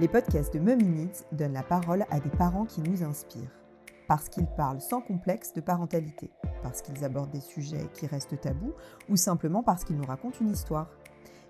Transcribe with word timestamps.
Les 0.00 0.08
podcasts 0.08 0.52
de 0.52 0.58
Mummy 0.58 0.88
Needs 0.88 1.22
donnent 1.30 1.52
la 1.52 1.62
parole 1.62 2.04
à 2.10 2.18
des 2.18 2.30
parents 2.30 2.64
qui 2.64 2.80
nous 2.80 3.04
inspirent. 3.04 3.60
Parce 4.08 4.28
qu'ils 4.28 4.48
parlent 4.48 4.80
sans 4.80 5.00
complexe 5.00 5.52
de 5.52 5.60
parentalité, 5.60 6.32
parce 6.64 6.82
qu'ils 6.82 7.04
abordent 7.04 7.30
des 7.30 7.40
sujets 7.40 7.86
qui 7.94 8.08
restent 8.08 8.40
tabous 8.40 8.74
ou 9.08 9.14
simplement 9.14 9.62
parce 9.62 9.84
qu'ils 9.84 9.96
nous 9.96 10.04
racontent 10.04 10.38
une 10.40 10.50
histoire. 10.50 10.90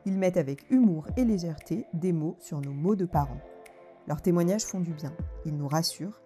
Ils 0.05 0.19
mettent 0.19 0.37
avec 0.37 0.71
humour 0.71 1.07
et 1.17 1.25
légèreté 1.25 1.87
des 1.95 2.13
mots 2.13 2.37
sur 2.39 2.61
nos 2.61 2.75
mots 2.75 2.97
de 2.97 3.07
parents. 3.07 3.41
Leurs 4.07 4.21
témoignages 4.21 4.67
font 4.67 4.81
du 4.81 4.93
bien, 4.93 5.15
ils 5.47 5.57
nous 5.57 5.67
rassurent 5.67 6.21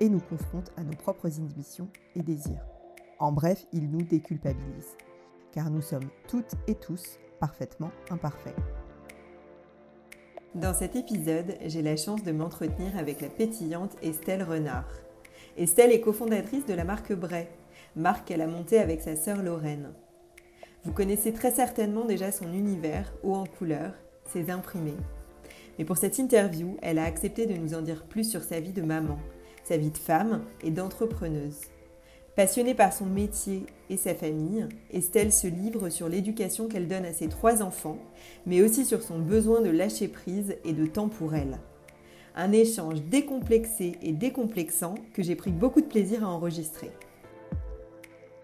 et 0.00 0.08
nous 0.08 0.20
confrontent 0.20 0.72
à 0.78 0.82
nos 0.82 0.96
propres 0.96 1.38
inhibitions 1.38 1.90
et 2.16 2.22
désirs. 2.22 2.64
En 3.18 3.32
bref, 3.32 3.66
ils 3.72 3.90
nous 3.90 4.02
déculpabilisent. 4.02 4.96
Car 5.52 5.68
nous 5.68 5.82
sommes 5.82 6.08
toutes 6.26 6.54
et 6.66 6.74
tous 6.74 7.18
parfaitement 7.38 7.90
imparfaits. 8.08 8.56
Dans 10.56 10.74
cet 10.74 10.96
épisode, 10.96 11.54
j'ai 11.64 11.80
la 11.80 11.96
chance 11.96 12.24
de 12.24 12.32
m'entretenir 12.32 12.98
avec 12.98 13.20
la 13.20 13.28
pétillante 13.28 13.96
Estelle 14.02 14.42
Renard. 14.42 14.88
Estelle 15.56 15.92
est 15.92 16.00
cofondatrice 16.00 16.66
de 16.66 16.74
la 16.74 16.82
marque 16.82 17.12
Bray, 17.12 17.46
marque 17.94 18.26
qu'elle 18.26 18.40
a 18.40 18.48
montée 18.48 18.80
avec 18.80 19.00
sa 19.00 19.14
sœur 19.14 19.42
Lorraine. 19.42 19.92
Vous 20.82 20.90
connaissez 20.90 21.32
très 21.32 21.52
certainement 21.52 22.04
déjà 22.04 22.32
son 22.32 22.52
univers, 22.52 23.12
haut 23.22 23.34
en 23.34 23.46
couleurs, 23.46 23.94
ses 24.24 24.50
imprimés. 24.50 24.96
Mais 25.78 25.84
pour 25.84 25.98
cette 25.98 26.18
interview, 26.18 26.76
elle 26.82 26.98
a 26.98 27.04
accepté 27.04 27.46
de 27.46 27.54
nous 27.54 27.74
en 27.74 27.82
dire 27.82 28.02
plus 28.02 28.28
sur 28.28 28.42
sa 28.42 28.58
vie 28.58 28.72
de 28.72 28.82
maman, 28.82 29.20
sa 29.62 29.76
vie 29.76 29.90
de 29.90 29.98
femme 29.98 30.42
et 30.64 30.72
d'entrepreneuse. 30.72 31.60
Passionnée 32.40 32.72
par 32.72 32.94
son 32.94 33.04
métier 33.04 33.66
et 33.90 33.98
sa 33.98 34.14
famille, 34.14 34.66
Estelle 34.90 35.30
se 35.30 35.46
livre 35.46 35.90
sur 35.90 36.08
l'éducation 36.08 36.68
qu'elle 36.68 36.88
donne 36.88 37.04
à 37.04 37.12
ses 37.12 37.28
trois 37.28 37.62
enfants, 37.62 37.98
mais 38.46 38.62
aussi 38.62 38.86
sur 38.86 39.02
son 39.02 39.18
besoin 39.18 39.60
de 39.60 39.68
lâcher 39.68 40.08
prise 40.08 40.56
et 40.64 40.72
de 40.72 40.86
temps 40.86 41.10
pour 41.10 41.34
elle. 41.34 41.58
Un 42.34 42.52
échange 42.52 43.02
décomplexé 43.02 43.98
et 44.00 44.12
décomplexant 44.12 44.94
que 45.12 45.22
j'ai 45.22 45.36
pris 45.36 45.50
beaucoup 45.50 45.82
de 45.82 45.86
plaisir 45.86 46.24
à 46.24 46.28
enregistrer. 46.28 46.90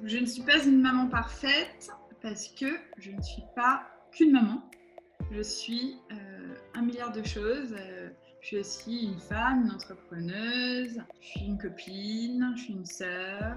Je 0.04 0.18
ne 0.18 0.26
suis 0.26 0.42
pas 0.42 0.62
une 0.62 0.82
maman 0.82 1.08
parfaite 1.08 1.90
parce 2.20 2.48
que 2.48 2.66
je 2.98 3.12
ne 3.12 3.22
suis 3.22 3.44
pas 3.54 3.80
qu'une 4.12 4.32
maman. 4.32 4.60
Je 5.32 5.40
suis 5.40 5.96
euh, 6.12 6.54
un 6.74 6.82
milliard 6.82 7.12
de 7.12 7.22
choses. 7.22 7.72
Euh, 7.72 8.10
je 8.42 8.46
suis 8.48 8.58
aussi 8.58 9.04
une 9.06 9.18
femme, 9.18 9.64
une 9.64 9.72
entrepreneuse, 9.72 11.00
je 11.20 11.26
suis 11.26 11.46
une 11.46 11.58
copine, 11.58 12.52
je 12.56 12.62
suis 12.62 12.74
une 12.74 12.84
sœur, 12.84 13.56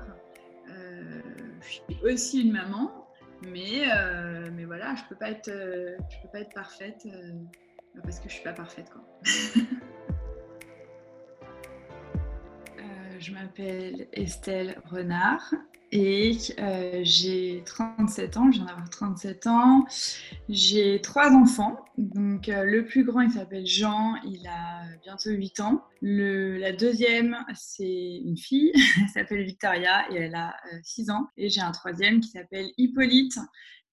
je 1.61 1.67
suis 1.67 1.83
aussi 2.03 2.41
une 2.41 2.51
maman, 2.51 3.07
mais, 3.41 3.89
euh, 3.91 4.49
mais 4.53 4.65
voilà, 4.65 4.95
je 4.95 5.03
peux 5.09 5.15
pas 5.15 5.29
être, 5.29 5.49
euh, 5.49 5.97
peux 6.21 6.29
pas 6.31 6.41
être 6.41 6.53
parfaite 6.53 7.07
parce 8.03 8.19
que 8.19 8.29
je 8.29 8.33
suis 8.35 8.43
pas 8.43 8.53
parfaite 8.53 8.89
quoi. 8.89 9.01
je 13.19 13.33
m'appelle 13.33 14.07
Estelle 14.13 14.81
Renard 14.85 15.53
et 15.91 16.37
euh, 16.59 16.99
j'ai 17.03 17.63
37 17.65 18.37
ans, 18.37 18.51
je 18.51 18.57
viens 18.57 18.65
d'avoir 18.65 18.89
37 18.89 19.47
ans. 19.47 19.85
J'ai 20.47 21.01
trois 21.01 21.31
enfants. 21.31 21.83
Donc 21.97 22.47
euh, 22.47 22.63
le 22.63 22.85
plus 22.85 23.03
grand, 23.03 23.21
il 23.21 23.31
s'appelle 23.31 23.65
Jean, 23.65 24.15
il 24.23 24.45
a 24.47 24.83
bientôt 25.03 25.31
8 25.31 25.59
ans. 25.61 25.83
La 26.01 26.73
deuxième, 26.73 27.37
c'est 27.55 28.21
une 28.23 28.37
fille, 28.37 28.71
elle 29.01 29.09
s'appelle 29.09 29.43
Victoria 29.43 30.05
et 30.11 30.17
elle 30.17 30.35
a 30.35 30.55
6 30.83 31.09
euh, 31.09 31.13
ans. 31.13 31.27
Et 31.37 31.49
j'ai 31.49 31.61
un 31.61 31.71
troisième 31.71 32.19
qui 32.19 32.29
s'appelle 32.29 32.67
Hippolyte 32.77 33.39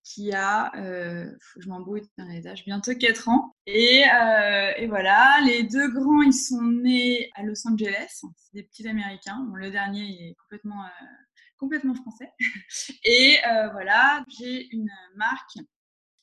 qui 0.05 0.33
a, 0.33 0.71
je 0.77 1.69
m'embrouille 1.69 2.03
dans 2.17 2.27
les 2.27 2.47
âges, 2.47 2.65
bientôt 2.65 2.95
4 2.95 3.29
ans. 3.29 3.57
Et, 3.67 4.05
et, 4.79 4.87
voilà, 4.87 5.41
les 5.45 5.65
deux 5.65 5.91
grands, 5.91 6.23
ils 6.23 6.33
sont 6.33 6.63
nés 6.63 7.29
à 7.35 7.43
Los 7.43 7.67
Angeles. 7.67 8.07
C'est 8.11 8.55
des 8.55 8.63
petits 8.63 8.87
Américains. 8.87 9.45
Le 9.57 9.69
dernier, 9.69 10.03
il 10.03 10.29
est 10.29 10.37
complètement 10.45 10.85
complètement 11.59 11.95
français. 11.95 12.33
Et 13.05 13.39
euh, 13.47 13.69
voilà, 13.71 14.25
j'ai 14.39 14.69
une 14.75 14.91
marque 15.17 15.59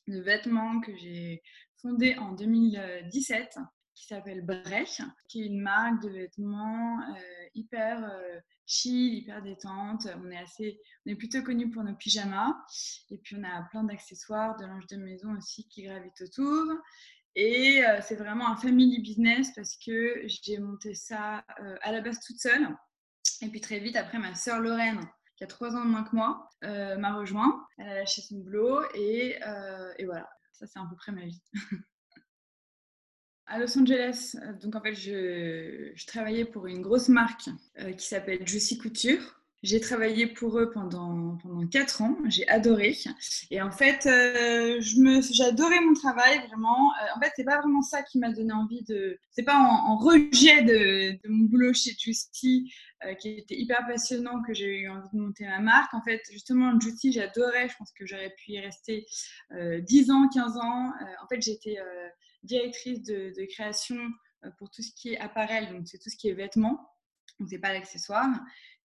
de 0.06 0.20
vêtements 0.20 0.80
que 0.80 0.94
j'ai 0.96 1.42
fondée 1.80 2.16
en 2.18 2.32
2017 2.32 3.58
qui 3.94 4.06
s'appelle 4.06 4.44
Brech, 4.44 5.00
qui 5.28 5.42
est 5.42 5.46
une 5.46 5.60
marque 5.60 6.02
de 6.02 6.08
vêtements 6.08 6.98
euh, 7.00 7.48
hyper 7.54 8.04
euh, 8.04 8.40
chill, 8.66 9.14
hyper 9.14 9.40
détente. 9.40 10.08
On 10.20 10.30
est 10.32 10.36
assez, 10.36 10.80
on 11.06 11.10
est 11.10 11.14
plutôt 11.14 11.42
connu 11.42 11.70
pour 11.70 11.84
nos 11.84 11.94
pyjamas. 11.94 12.56
Et 13.10 13.18
puis 13.18 13.36
on 13.36 13.44
a 13.44 13.62
plein 13.70 13.84
d'accessoires, 13.84 14.56
de 14.56 14.66
linge 14.66 14.86
de 14.88 14.96
maison 14.96 15.36
aussi 15.36 15.68
qui 15.68 15.84
gravitent 15.84 16.22
autour. 16.22 16.64
Et 17.36 17.82
c'est 18.02 18.14
vraiment 18.14 18.48
un 18.48 18.56
family 18.56 19.00
business 19.00 19.50
parce 19.56 19.76
que 19.76 20.22
j'ai 20.26 20.58
monté 20.58 20.94
ça 20.94 21.44
à 21.82 21.90
la 21.90 22.00
base 22.00 22.20
toute 22.20 22.38
seule. 22.38 22.68
Et 23.42 23.48
puis 23.48 23.60
très 23.60 23.80
vite, 23.80 23.96
après, 23.96 24.18
ma 24.18 24.34
sœur 24.34 24.60
Lorraine, 24.60 25.00
qui 25.36 25.44
a 25.44 25.46
trois 25.46 25.74
ans 25.76 25.84
de 25.84 25.90
moins 25.90 26.04
que 26.04 26.14
moi, 26.14 26.48
euh, 26.64 26.96
m'a 26.96 27.14
rejoint. 27.14 27.66
Elle 27.78 27.88
a 27.88 27.94
lâché 27.96 28.22
son 28.22 28.38
boulot 28.38 28.82
et, 28.94 29.36
euh, 29.46 29.92
et 29.98 30.04
voilà, 30.04 30.28
ça 30.52 30.66
c'est 30.66 30.78
à 30.78 30.86
peu 30.88 30.96
près 30.96 31.12
ma 31.12 31.24
vie. 31.24 31.42
à 33.46 33.58
Los 33.58 33.78
Angeles, 33.78 34.36
euh, 34.42 34.52
donc 34.54 34.74
en 34.74 34.80
fait, 34.80 34.94
je, 34.94 36.06
travaillais 36.06 36.44
pour 36.44 36.66
une 36.66 36.82
grosse 36.82 37.08
marque 37.08 37.48
qui 37.98 38.06
s'appelle 38.06 38.46
Juicy 38.46 38.78
Couture. 38.78 39.40
J'ai 39.64 39.80
travaillé 39.80 40.26
pour 40.26 40.58
eux 40.58 40.70
pendant, 40.70 41.38
pendant 41.38 41.66
4 41.66 42.02
ans, 42.02 42.18
j'ai 42.26 42.46
adoré. 42.48 42.98
Et 43.50 43.62
en 43.62 43.70
fait, 43.70 44.04
euh, 44.04 44.78
adoré 45.42 45.80
mon 45.80 45.94
travail, 45.94 46.46
vraiment. 46.48 46.92
Euh, 46.92 47.16
en 47.16 47.20
fait, 47.20 47.32
c'est 47.34 47.44
pas 47.44 47.60
vraiment 47.60 47.80
ça 47.80 48.02
qui 48.02 48.18
m'a 48.18 48.30
donné 48.30 48.52
envie 48.52 48.82
de. 48.82 49.18
C'est 49.30 49.42
pas 49.42 49.56
en, 49.56 49.96
rejet 49.96 50.64
de, 50.64 51.18
mon 51.30 51.44
boulot 51.44 51.72
chez 51.72 51.96
Juicy, 51.98 52.70
euh, 53.06 53.14
qui 53.14 53.30
était 53.30 53.56
hyper 53.56 53.86
passionnant, 53.86 54.42
que 54.42 54.52
j'ai 54.52 54.80
eu 54.80 54.90
envie 54.90 55.08
de 55.14 55.18
monter 55.18 55.46
ma 55.46 55.60
marque. 55.60 55.94
En 55.94 56.02
fait, 56.02 56.20
justement, 56.30 56.78
Juicy, 56.78 57.12
j'adorais. 57.12 57.70
Je 57.70 57.76
pense 57.78 57.90
que 57.92 58.04
j'aurais 58.04 58.34
pu 58.36 58.52
y 58.52 58.60
rester 58.60 59.06
10 59.50 60.10
ans, 60.10 60.28
15 60.28 60.58
ans. 60.58 60.92
en 61.22 61.26
fait, 61.30 61.40
j'étais 61.40 61.78
directrice 62.42 63.02
de, 63.02 63.32
de 63.34 63.46
création 63.46 63.96
pour 64.58 64.70
tout 64.70 64.82
ce 64.82 64.92
qui 64.94 65.14
est 65.14 65.18
appareil, 65.18 65.68
donc 65.68 65.88
c'est 65.88 65.96
tout 65.96 66.10
ce 66.10 66.16
qui 66.18 66.28
est 66.28 66.34
vêtements. 66.34 66.86
Donc, 67.40 67.48
c'est 67.48 67.58
pas 67.58 67.72
l'accessoire. 67.72 68.28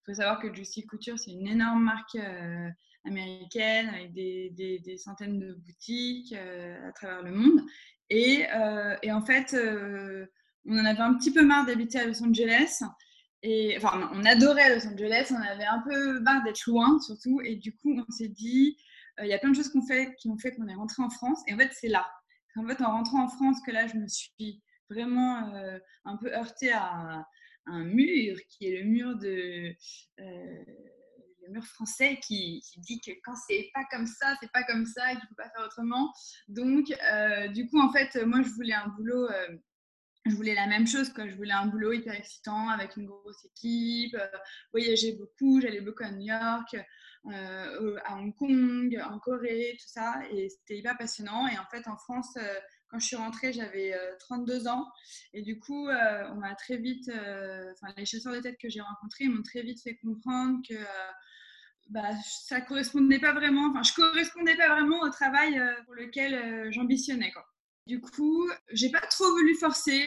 Faut 0.09 0.15
savoir 0.15 0.39
que 0.39 0.51
Juicy 0.51 0.87
Couture, 0.87 1.19
c'est 1.19 1.29
une 1.29 1.47
énorme 1.47 1.83
marque 1.83 2.15
euh, 2.15 2.67
américaine 3.05 3.89
avec 3.89 4.11
des, 4.11 4.97
centaines 4.97 5.37
de 5.37 5.53
boutiques 5.53 6.33
euh, 6.33 6.89
à 6.89 6.91
travers 6.93 7.21
le 7.21 7.29
monde. 7.29 7.61
Et, 8.09 8.47
euh, 8.55 8.95
en 9.11 9.21
fait, 9.21 9.55
on 10.65 10.79
en 10.79 10.85
avait 10.85 11.01
un 11.01 11.13
petit 11.13 11.31
peu 11.31 11.45
marre 11.45 11.67
d'habiter 11.67 11.99
à 11.99 12.07
Los 12.07 12.23
Angeles. 12.23 12.79
Et, 13.43 13.77
enfin, 13.77 14.09
on 14.15 14.25
adorait 14.25 14.75
Los 14.75 14.87
Angeles, 14.87 15.27
on 15.29 15.43
avait 15.43 15.65
un 15.65 15.83
peu 15.87 16.19
marre 16.21 16.43
d'être 16.43 16.65
loin 16.65 16.99
surtout. 17.01 17.39
Et 17.43 17.57
du 17.57 17.75
coup, 17.75 17.95
on 17.95 18.11
s'est 18.11 18.29
dit, 18.29 18.79
il 19.21 19.27
y 19.27 19.33
a 19.33 19.37
plein 19.37 19.51
de 19.51 19.55
choses 19.55 19.69
qu'on 19.69 19.85
fait, 19.85 20.15
qui 20.15 20.27
ont 20.27 20.39
fait 20.39 20.55
qu'on 20.55 20.67
est 20.67 20.73
rentré 20.73 21.03
en 21.03 21.11
France. 21.11 21.39
Et 21.47 21.53
en 21.53 21.57
fait, 21.57 21.69
c'est 21.71 21.87
là. 21.87 22.09
En 22.55 22.65
fait, 22.65 22.81
en 22.81 22.93
rentrant 22.93 23.25
en 23.25 23.27
France, 23.27 23.59
que 23.63 23.69
là, 23.69 23.85
je 23.85 23.95
me 23.95 24.07
suis 24.07 24.63
vraiment 24.89 25.53
un 26.03 26.17
peu 26.17 26.33
heurtée 26.33 26.71
à, 26.71 27.27
un 27.69 27.83
mur 27.83 28.37
qui 28.49 28.67
est 28.67 28.81
le 28.81 28.85
mur 28.85 29.15
de 29.17 29.75
euh, 30.19 30.63
le 31.41 31.53
mur 31.53 31.63
français 31.63 32.19
qui, 32.21 32.61
dit 32.77 32.99
que 32.99 33.11
quand 33.23 33.35
c'est 33.47 33.69
pas 33.73 33.83
comme 33.91 34.05
ça, 34.05 34.35
c'est 34.39 34.51
pas 34.51 34.63
comme 34.63 34.85
ça, 34.85 35.11
qu'il 35.11 35.27
faut 35.27 35.35
pas 35.35 35.49
faire 35.49 35.65
autrement. 35.65 36.13
Donc, 36.47 36.93
euh, 37.11 37.47
du 37.47 37.67
coup, 37.67 37.79
en 37.79 37.91
fait, 37.91 38.15
moi, 38.25 38.41
je 38.43 38.49
voulais 38.49 38.73
un 38.73 38.87
boulot. 38.89 39.29
Euh, 39.29 39.57
je 40.25 40.35
voulais 40.35 40.53
la 40.53 40.67
même 40.67 40.85
chose, 40.85 41.09
quoi. 41.11 41.27
Je 41.27 41.35
voulais 41.35 41.53
un 41.53 41.65
boulot 41.65 41.93
hyper 41.93 42.13
excitant 42.13 42.69
avec 42.69 42.97
une 42.97 43.07
grosse 43.07 43.43
équipe, 43.45 44.17
voyager 44.71 45.13
beaucoup, 45.13 45.61
j'allais 45.61 45.81
beaucoup 45.81 46.03
à 46.03 46.11
New 46.11 46.27
York, 46.27 46.75
à 47.25 48.15
Hong 48.15 48.35
Kong, 48.35 49.01
en 49.09 49.17
Corée, 49.17 49.77
tout 49.79 49.87
ça, 49.87 50.21
et 50.29 50.49
c'était 50.49 50.77
hyper 50.77 50.97
passionnant. 50.97 51.47
Et 51.47 51.57
en 51.57 51.65
fait, 51.71 51.87
en 51.87 51.95
France, 51.95 52.37
quand 52.89 52.99
je 52.99 53.05
suis 53.05 53.15
rentrée, 53.15 53.53
j'avais 53.53 53.95
32 54.19 54.67
euh, 54.67 54.71
ans. 54.71 54.87
Et 55.33 55.41
du 55.41 55.59
coup, 55.59 55.87
euh, 55.87 56.23
on 56.31 56.35
m'a 56.35 56.55
très 56.55 56.77
vite, 56.77 57.09
euh, 57.09 57.71
enfin, 57.73 57.93
les 57.97 58.05
chasseurs 58.05 58.33
de 58.33 58.39
tête 58.39 58.57
que 58.59 58.69
j'ai 58.69 58.81
rencontrés 58.81 59.27
m'ont 59.27 59.43
très 59.43 59.61
vite 59.61 59.81
fait 59.81 59.95
comprendre 59.95 60.59
que 60.67 60.75
bah, 61.89 62.09
ça 62.23 62.61
correspondait 62.61 63.19
pas 63.19 63.33
vraiment, 63.33 63.69
enfin, 63.69 63.83
je 63.83 63.93
correspondais 63.93 64.55
pas 64.55 64.69
vraiment 64.69 65.01
au 65.01 65.09
travail 65.09 65.59
pour 65.85 65.95
lequel 65.95 66.71
j'ambitionnais. 66.71 67.33
Du 67.87 67.99
coup, 67.99 68.49
j'ai 68.71 68.89
pas 68.89 69.01
trop 69.01 69.29
voulu 69.31 69.55
forcer, 69.55 70.05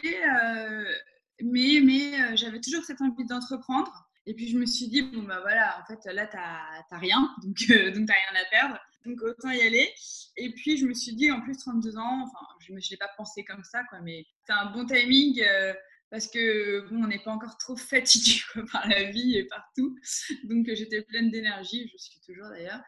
mais, 1.41 1.81
mais 1.83 2.37
j'avais 2.37 2.61
toujours 2.61 2.83
cette 2.83 3.01
envie 3.01 3.25
d'entreprendre. 3.25 4.09
Et 4.25 4.33
puis 4.33 4.47
je 4.47 4.57
me 4.57 4.65
suis 4.65 4.87
dit, 4.87 5.01
bon 5.01 5.23
bah 5.23 5.39
voilà, 5.41 5.81
en 5.81 5.85
fait 5.85 5.99
là, 6.13 6.25
tu 6.25 6.37
n'as 6.37 6.97
rien, 6.97 7.35
donc, 7.43 7.57
donc 7.67 8.07
tu 8.07 8.13
rien 8.13 8.41
à 8.41 8.49
perdre 8.49 8.79
donc 9.05 9.21
autant 9.21 9.49
y 9.51 9.61
aller. 9.61 9.93
Et 10.37 10.51
puis 10.53 10.77
je 10.77 10.85
me 10.85 10.93
suis 10.93 11.13
dit, 11.15 11.31
en 11.31 11.41
plus 11.41 11.57
32 11.57 11.97
ans, 11.97 12.23
enfin 12.23 12.45
je 12.59 12.73
ne 12.73 12.79
l'ai 12.79 12.97
pas 12.97 13.09
pensé 13.17 13.43
comme 13.43 13.63
ça, 13.63 13.83
quoi, 13.89 13.99
mais 14.01 14.25
c'est 14.45 14.53
un 14.53 14.71
bon 14.71 14.85
timing 14.85 15.41
euh, 15.41 15.73
parce 16.09 16.27
que 16.27 16.87
bon, 16.89 17.03
on 17.03 17.07
n'est 17.07 17.23
pas 17.23 17.31
encore 17.31 17.57
trop 17.57 17.75
fatigué 17.77 18.41
par 18.71 18.87
la 18.87 19.03
vie 19.05 19.37
et 19.37 19.45
partout. 19.45 19.97
Donc 20.43 20.67
j'étais 20.73 21.01
pleine 21.01 21.31
d'énergie, 21.31 21.89
je 21.91 21.97
suis 21.97 22.19
toujours 22.21 22.49
d'ailleurs. 22.49 22.81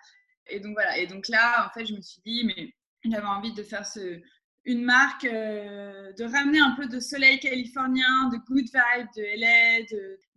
Et 0.47 0.59
donc 0.59 0.73
voilà, 0.73 0.97
et 0.97 1.07
donc 1.07 1.27
là, 1.27 1.67
en 1.67 1.73
fait, 1.73 1.85
je 1.85 1.93
me 1.93 2.01
suis 2.01 2.21
dit, 2.23 2.43
mais 2.45 2.73
j'avais 3.03 3.25
envie 3.25 3.53
de 3.53 3.63
faire 3.63 3.85
ce, 3.85 4.21
une 4.65 4.83
marque, 4.83 5.25
euh, 5.25 6.11
de 6.13 6.23
ramener 6.23 6.59
un 6.59 6.71
peu 6.71 6.87
de 6.87 6.99
soleil 6.99 7.39
californien, 7.39 8.29
de 8.29 8.37
good 8.47 8.65
vibes, 8.65 9.07
de 9.15 9.39
LA, 9.39 9.85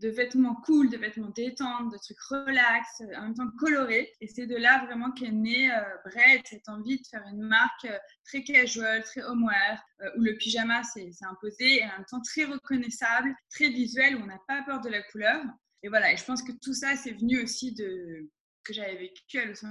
de, 0.00 0.08
vêtements 0.08 0.54
cool, 0.66 0.90
de 0.90 0.98
vêtements 0.98 1.30
détente, 1.30 1.90
de 1.90 1.96
trucs 1.96 2.20
relax, 2.20 3.02
en 3.16 3.22
même 3.22 3.34
temps 3.34 3.50
colorés. 3.58 4.12
Et 4.20 4.28
c'est 4.28 4.46
de 4.46 4.56
là 4.56 4.84
vraiment 4.84 5.10
qu'est 5.12 5.32
né 5.32 5.72
euh, 5.72 6.40
cette 6.44 6.68
envie 6.68 7.00
de 7.00 7.06
faire 7.06 7.24
une 7.32 7.42
marque 7.42 7.86
euh, 7.86 7.98
très 8.24 8.42
casual, 8.42 9.02
très 9.02 9.22
homeware, 9.22 9.82
où 10.16 10.20
le 10.20 10.36
pyjama 10.36 10.82
s'est 10.84 11.10
imposé 11.22 11.78
et 11.78 11.84
en 11.84 11.88
même 11.88 12.04
temps 12.10 12.20
très 12.20 12.44
reconnaissable, 12.44 13.34
très 13.50 13.68
visuel, 13.68 14.16
où 14.16 14.20
on 14.22 14.26
n'a 14.26 14.40
pas 14.46 14.62
peur 14.62 14.80
de 14.80 14.90
la 14.90 15.02
couleur. 15.02 15.42
Et 15.82 15.88
voilà, 15.88 16.12
et 16.12 16.16
je 16.16 16.24
pense 16.24 16.42
que 16.42 16.52
tout 16.52 16.74
ça, 16.74 16.96
c'est 16.96 17.12
venu 17.12 17.42
aussi 17.42 17.72
de 17.74 18.28
que 18.64 18.74
j'avais 18.74 18.96
vécu 18.96 19.38
à 19.38 19.46
Los 19.46 19.64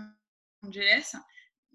Angeles 0.64 1.16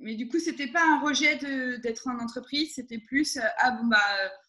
mais 0.03 0.17
du 0.17 0.29
coup, 0.29 0.39
c'était 0.39 0.67
pas 0.67 0.83
un 0.83 1.01
rejet 1.01 1.37
d'être 1.79 2.09
en 2.09 2.19
entreprise, 2.19 2.75
c'était 2.75 2.99
plus 2.99 3.37
euh, 3.37 3.43
ah 3.59 3.71
bon 3.71 3.87
bah 3.87 4.03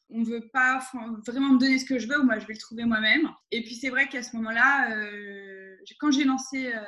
on 0.09 0.23
veut 0.23 0.47
pas 0.51 0.79
vraiment 1.25 1.49
me 1.53 1.59
donner 1.59 1.79
ce 1.79 1.85
que 1.85 1.97
je 1.97 2.07
veux 2.07 2.19
ou 2.19 2.23
moi 2.23 2.39
je 2.39 2.47
vais 2.47 2.53
le 2.53 2.59
trouver 2.59 2.85
moi-même. 2.85 3.29
Et 3.51 3.63
puis 3.63 3.75
c'est 3.75 3.89
vrai 3.89 4.07
qu'à 4.09 4.23
ce 4.23 4.35
moment-là, 4.35 4.91
euh, 4.91 5.75
quand 5.99 6.11
j'ai 6.11 6.23
lancé 6.23 6.73
euh, 6.73 6.81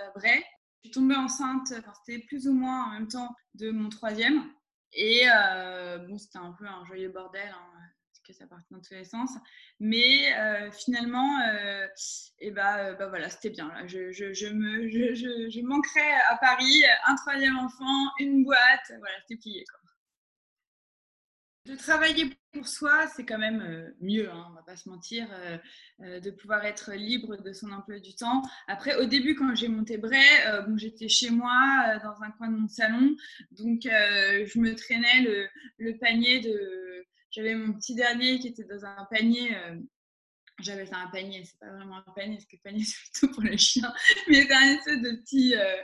je 0.83 0.89
suis 0.89 0.91
tombée 0.91 1.15
enceinte, 1.15 1.73
c'était 2.05 2.23
plus 2.25 2.47
ou 2.47 2.53
moins 2.53 2.85
en 2.85 2.91
même 2.93 3.07
temps 3.07 3.33
de 3.55 3.71
mon 3.71 3.89
troisième. 3.89 4.43
Et 4.93 5.25
bon, 6.07 6.17
c'était 6.17 6.37
un 6.37 6.55
peu 6.57 6.65
un 6.65 6.85
joyeux 6.85 7.09
bordel. 7.09 7.49
Hein 7.49 7.74
que 8.25 8.33
ça 8.33 8.47
partait 8.47 8.65
dans 8.71 8.81
tous 8.81 8.93
les 8.93 9.05
sens. 9.05 9.31
Mais 9.79 10.33
euh, 10.37 10.71
finalement, 10.71 11.39
euh, 11.41 11.87
et 12.39 12.51
bah, 12.51 12.79
euh, 12.79 12.93
bah, 12.95 13.07
voilà, 13.07 13.29
c'était 13.29 13.49
bien. 13.49 13.71
Je, 13.87 14.11
je, 14.11 14.47
me, 14.47 14.89
je, 14.89 15.13
je, 15.13 15.61
manquerais 15.61 16.13
à 16.29 16.37
Paris 16.37 16.83
un 17.07 17.15
troisième 17.15 17.57
enfant, 17.57 18.11
une 18.19 18.43
boîte. 18.43 18.91
Voilà, 18.99 19.15
c'était 19.21 19.39
plié. 19.39 19.65
De 21.65 21.75
travailler 21.75 22.29
pour 22.53 22.67
soi, 22.67 23.07
c'est 23.07 23.25
quand 23.25 23.39
même 23.39 23.91
mieux, 23.99 24.29
hein, 24.29 24.45
on 24.51 24.53
va 24.53 24.61
pas 24.61 24.77
se 24.77 24.87
mentir, 24.87 25.27
de 25.99 26.29
pouvoir 26.29 26.63
être 26.63 26.93
libre 26.93 27.37
de 27.37 27.53
son 27.53 27.71
emploi 27.71 27.97
du 27.97 28.13
temps. 28.13 28.43
Après, 28.67 28.95
au 28.97 29.05
début, 29.05 29.33
quand 29.33 29.55
j'ai 29.55 29.67
monté 29.67 29.97
Bray, 29.97 30.21
bon, 30.67 30.77
j'étais 30.77 31.09
chez 31.09 31.31
moi, 31.31 31.97
dans 32.03 32.21
un 32.21 32.29
coin 32.37 32.49
de 32.49 32.57
mon 32.57 32.67
salon, 32.67 33.15
donc 33.49 33.81
je 33.81 34.59
me 34.59 34.75
traînais 34.75 35.49
le 35.79 35.97
panier 35.97 36.39
de, 36.41 37.03
j'avais 37.35 37.53
mon 37.53 37.73
petit 37.73 37.95
dernier 37.95 38.39
qui 38.39 38.47
était 38.47 38.63
dans 38.63 38.85
un 38.85 39.05
panier. 39.11 39.51
Euh, 40.59 40.63
j'avais 40.63 40.85
ça 40.85 40.97
un 40.97 41.07
panier, 41.07 41.43
c'est 41.45 41.59
pas 41.59 41.71
vraiment 41.71 41.97
un 41.97 42.11
panier, 42.15 42.35
parce 42.35 42.45
que 42.45 42.57
panier 42.63 42.83
c'est 42.85 43.11
plutôt 43.11 43.33
pour 43.33 43.43
les 43.43 43.57
chiens, 43.57 43.93
mais 44.27 44.43
c'est 44.43 44.53
un 44.53 44.75
espèce 44.75 45.01
de 45.01 45.11
petit, 45.21 45.55
euh, 45.55 45.77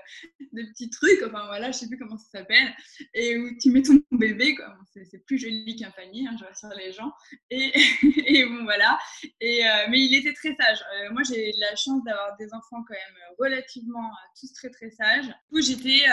de 0.53 0.63
petit 0.71 0.89
truc, 0.89 1.21
enfin 1.25 1.45
voilà, 1.47 1.71
je 1.71 1.77
sais 1.77 1.87
plus 1.87 1.97
comment 1.97 2.17
ça 2.17 2.39
s'appelle, 2.39 2.73
et 3.13 3.37
où 3.37 3.57
tu 3.57 3.71
mets 3.71 3.81
ton 3.81 4.01
bébé, 4.11 4.55
quoi. 4.55 4.75
c'est 4.93 5.25
plus 5.25 5.37
joli 5.37 5.75
qu'un 5.75 5.91
panier, 5.91 6.27
hein, 6.27 6.35
je 6.39 6.45
rassure 6.45 6.69
les 6.77 6.91
gens, 6.91 7.11
et, 7.49 7.71
et 8.25 8.45
bon 8.45 8.63
voilà, 8.63 8.97
et, 9.39 9.65
euh, 9.65 9.87
mais 9.89 9.99
il 9.99 10.15
était 10.15 10.33
très 10.33 10.55
sage. 10.55 10.83
moi 11.11 11.21
j'ai 11.23 11.51
la 11.59 11.75
chance 11.75 12.03
d'avoir 12.03 12.35
des 12.37 12.53
enfants 12.53 12.83
quand 12.87 12.93
même 12.93 13.35
relativement 13.39 14.11
tous 14.39 14.51
très 14.53 14.69
très 14.69 14.89
sages. 14.91 15.27
Du 15.27 15.33
coup 15.49 15.61
j'étais, 15.61 16.05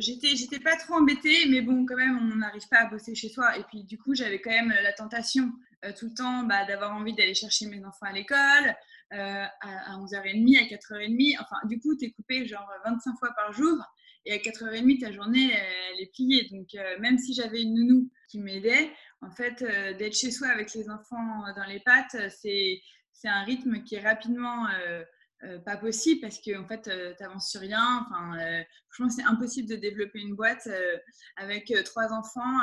j'étais, 0.00 0.36
j'étais 0.36 0.60
pas 0.60 0.76
trop 0.76 0.94
embêtée, 0.94 1.46
mais 1.48 1.60
bon 1.60 1.86
quand 1.86 1.96
même 1.96 2.18
on 2.18 2.36
n'arrive 2.36 2.66
pas 2.70 2.78
à 2.78 2.86
bosser 2.86 3.14
chez 3.14 3.28
soi, 3.28 3.56
et 3.56 3.64
puis 3.64 3.84
du 3.84 3.98
coup 3.98 4.14
j'avais 4.14 4.40
quand 4.40 4.50
même 4.50 4.74
la 4.82 4.92
tentation 4.92 5.38
euh, 5.38 5.67
tout 5.96 6.06
le 6.06 6.14
temps 6.14 6.42
bah, 6.44 6.64
d'avoir 6.64 6.94
envie 6.94 7.14
d'aller 7.14 7.34
chercher 7.34 7.66
mes 7.66 7.84
enfants 7.84 8.06
à 8.06 8.12
l'école 8.12 8.74
euh, 9.14 9.44
à, 9.60 9.96
11h30, 9.96 10.58
à 10.58 10.66
4h30. 10.66 11.36
Enfin, 11.40 11.56
du 11.66 11.78
coup, 11.80 11.96
tu 11.96 12.06
es 12.06 12.10
coupé 12.10 12.46
genre 12.46 12.68
25 12.84 13.16
fois 13.18 13.30
par 13.34 13.52
jour 13.52 13.76
et 14.26 14.34
à 14.34 14.36
4h30, 14.36 15.00
ta 15.00 15.12
journée, 15.12 15.50
elle 15.52 16.00
est 16.00 16.12
pliée. 16.12 16.48
Donc, 16.50 16.74
euh, 16.74 16.98
même 16.98 17.16
si 17.16 17.32
j'avais 17.32 17.62
une 17.62 17.74
nounou 17.74 18.10
qui 18.28 18.38
m'aidait, 18.40 18.90
en 19.22 19.30
fait, 19.30 19.64
d'être 19.98 20.14
chez 20.14 20.30
soi 20.30 20.48
avec 20.48 20.74
les 20.74 20.90
enfants 20.90 21.44
dans 21.56 21.64
les 21.66 21.80
pattes, 21.80 22.16
c'est 22.28 22.82
un 23.24 23.42
rythme 23.44 23.82
qui 23.82 23.94
est 23.94 24.00
rapidement 24.00 24.68
pas 25.64 25.76
possible 25.76 26.20
parce 26.20 26.38
que 26.40 26.58
en 26.58 26.66
fait 26.66 26.90
tu 27.16 27.24
avances 27.24 27.50
sur 27.50 27.60
rien 27.60 28.04
enfin 28.04 28.36
franchement 28.90 29.08
c'est 29.08 29.22
impossible 29.22 29.68
de 29.68 29.76
développer 29.76 30.20
une 30.20 30.34
boîte 30.34 30.68
avec 31.36 31.72
trois 31.84 32.12
enfants 32.12 32.58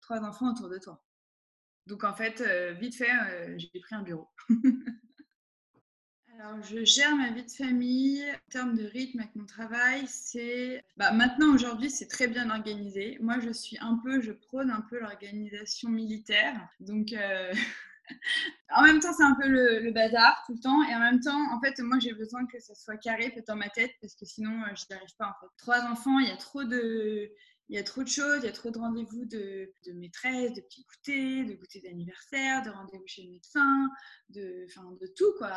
trois 0.00 0.20
enfants 0.20 0.52
autour 0.52 0.68
de 0.68 0.78
toi 0.78 1.00
donc 1.86 2.02
en 2.04 2.14
fait, 2.14 2.40
euh, 2.40 2.72
vite 2.72 2.96
fait, 2.96 3.10
euh, 3.10 3.54
j'ai 3.58 3.80
pris 3.80 3.94
un 3.94 4.02
bureau. 4.02 4.28
Alors, 6.38 6.60
je 6.62 6.84
gère 6.84 7.16
ma 7.16 7.30
vie 7.30 7.44
de 7.44 7.50
famille 7.50 8.22
en 8.22 8.50
termes 8.50 8.76
de 8.76 8.84
rythme 8.84 9.20
avec 9.20 9.34
mon 9.36 9.46
travail. 9.46 10.04
C'est 10.06 10.84
bah, 10.98 11.10
maintenant 11.12 11.54
aujourd'hui, 11.54 11.88
c'est 11.88 12.08
très 12.08 12.26
bien 12.26 12.50
organisé. 12.50 13.16
Moi, 13.20 13.38
je 13.40 13.50
suis 13.50 13.78
un 13.80 13.98
peu, 14.04 14.20
je 14.20 14.32
prône 14.32 14.70
un 14.70 14.82
peu 14.82 14.98
l'organisation 15.00 15.88
militaire. 15.88 16.68
Donc, 16.80 17.14
euh, 17.14 17.54
en 18.74 18.82
même 18.82 19.00
temps, 19.00 19.14
c'est 19.14 19.22
un 19.22 19.34
peu 19.40 19.48
le, 19.48 19.90
bazar 19.92 20.42
tout 20.44 20.52
le 20.52 20.60
temps. 20.60 20.82
Et 20.82 20.94
en 20.94 21.00
même 21.00 21.20
temps, 21.20 21.54
en 21.54 21.60
fait, 21.60 21.78
moi, 21.78 21.98
j'ai 22.00 22.12
besoin 22.12 22.44
que 22.46 22.60
ça 22.60 22.74
soit 22.74 22.98
carré 22.98 23.30
peut-être 23.30 23.46
dans 23.46 23.56
ma 23.56 23.70
tête 23.70 23.92
parce 24.02 24.14
que 24.14 24.26
sinon, 24.26 24.62
je 24.74 24.84
n'y 24.90 24.96
arrive 24.96 25.16
pas. 25.16 25.38
Trois 25.56 25.84
enfants, 25.84 26.18
il 26.18 26.28
y 26.28 26.32
a 26.32 26.36
trop 26.36 26.64
de 26.64 27.30
il 27.68 27.74
y 27.74 27.78
a 27.78 27.82
trop 27.82 28.02
de 28.02 28.08
choses, 28.08 28.38
il 28.42 28.46
y 28.46 28.48
a 28.48 28.52
trop 28.52 28.70
de 28.70 28.78
rendez-vous 28.78 29.24
de, 29.24 29.72
maîtresse, 29.94 30.52
de 30.52 30.60
petits 30.60 30.84
goûters, 30.84 31.46
de 31.46 31.54
goûters 31.54 31.82
d'anniversaire, 31.82 32.62
de 32.62 32.70
rendez-vous 32.70 33.06
chez 33.06 33.24
le 33.24 33.30
médecin, 33.30 33.90
de, 34.28 34.66
tout, 35.16 35.32
quoi. 35.38 35.52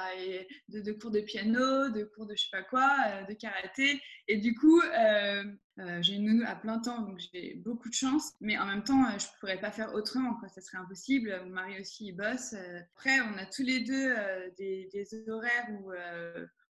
De, 0.70 0.92
cours 0.94 1.12
de 1.12 1.22
piano, 1.22 1.90
de 1.90 2.04
cours 2.04 2.26
de 2.26 2.36
je 2.36 2.44
sais 2.44 2.50
pas 2.52 2.64
quoi, 2.64 2.96
euh, 3.08 3.26
de 3.26 3.34
karaté. 3.34 4.02
Et 4.28 4.38
du 4.38 4.56
coup, 4.56 4.82
euh, 4.82 5.44
euh, 5.80 6.02
j'ai 6.02 6.16
une 6.16 6.26
nounou 6.26 6.46
à 6.48 6.56
plein 6.56 6.80
temps, 6.80 7.02
donc 7.02 7.20
j'ai 7.32 7.56
beaucoup 7.56 7.90
de 7.90 7.94
chance. 7.94 8.34
Mais 8.42 8.58
en 8.58 8.66
même 8.66 8.84
temps, 8.84 9.06
je 9.12 9.26
ne 9.26 9.40
pourrais 9.40 9.60
pas 9.60 9.72
faire 9.72 9.94
autrement, 9.94 10.34
quoi. 10.36 10.50
Ça 10.50 10.62
serait 10.62 10.80
impossible. 10.80 11.40
Mon 11.46 11.52
mari 11.52 11.80
aussi, 11.80 12.08
il 12.08 12.14
bosse. 12.14 12.56
Après, 12.96 13.20
on 13.22 13.38
a 13.38 13.46
tous 13.46 13.64
les 13.64 13.82
deux 13.82 14.16
des, 14.58 14.90
horaires 15.30 15.68
où 15.72 15.92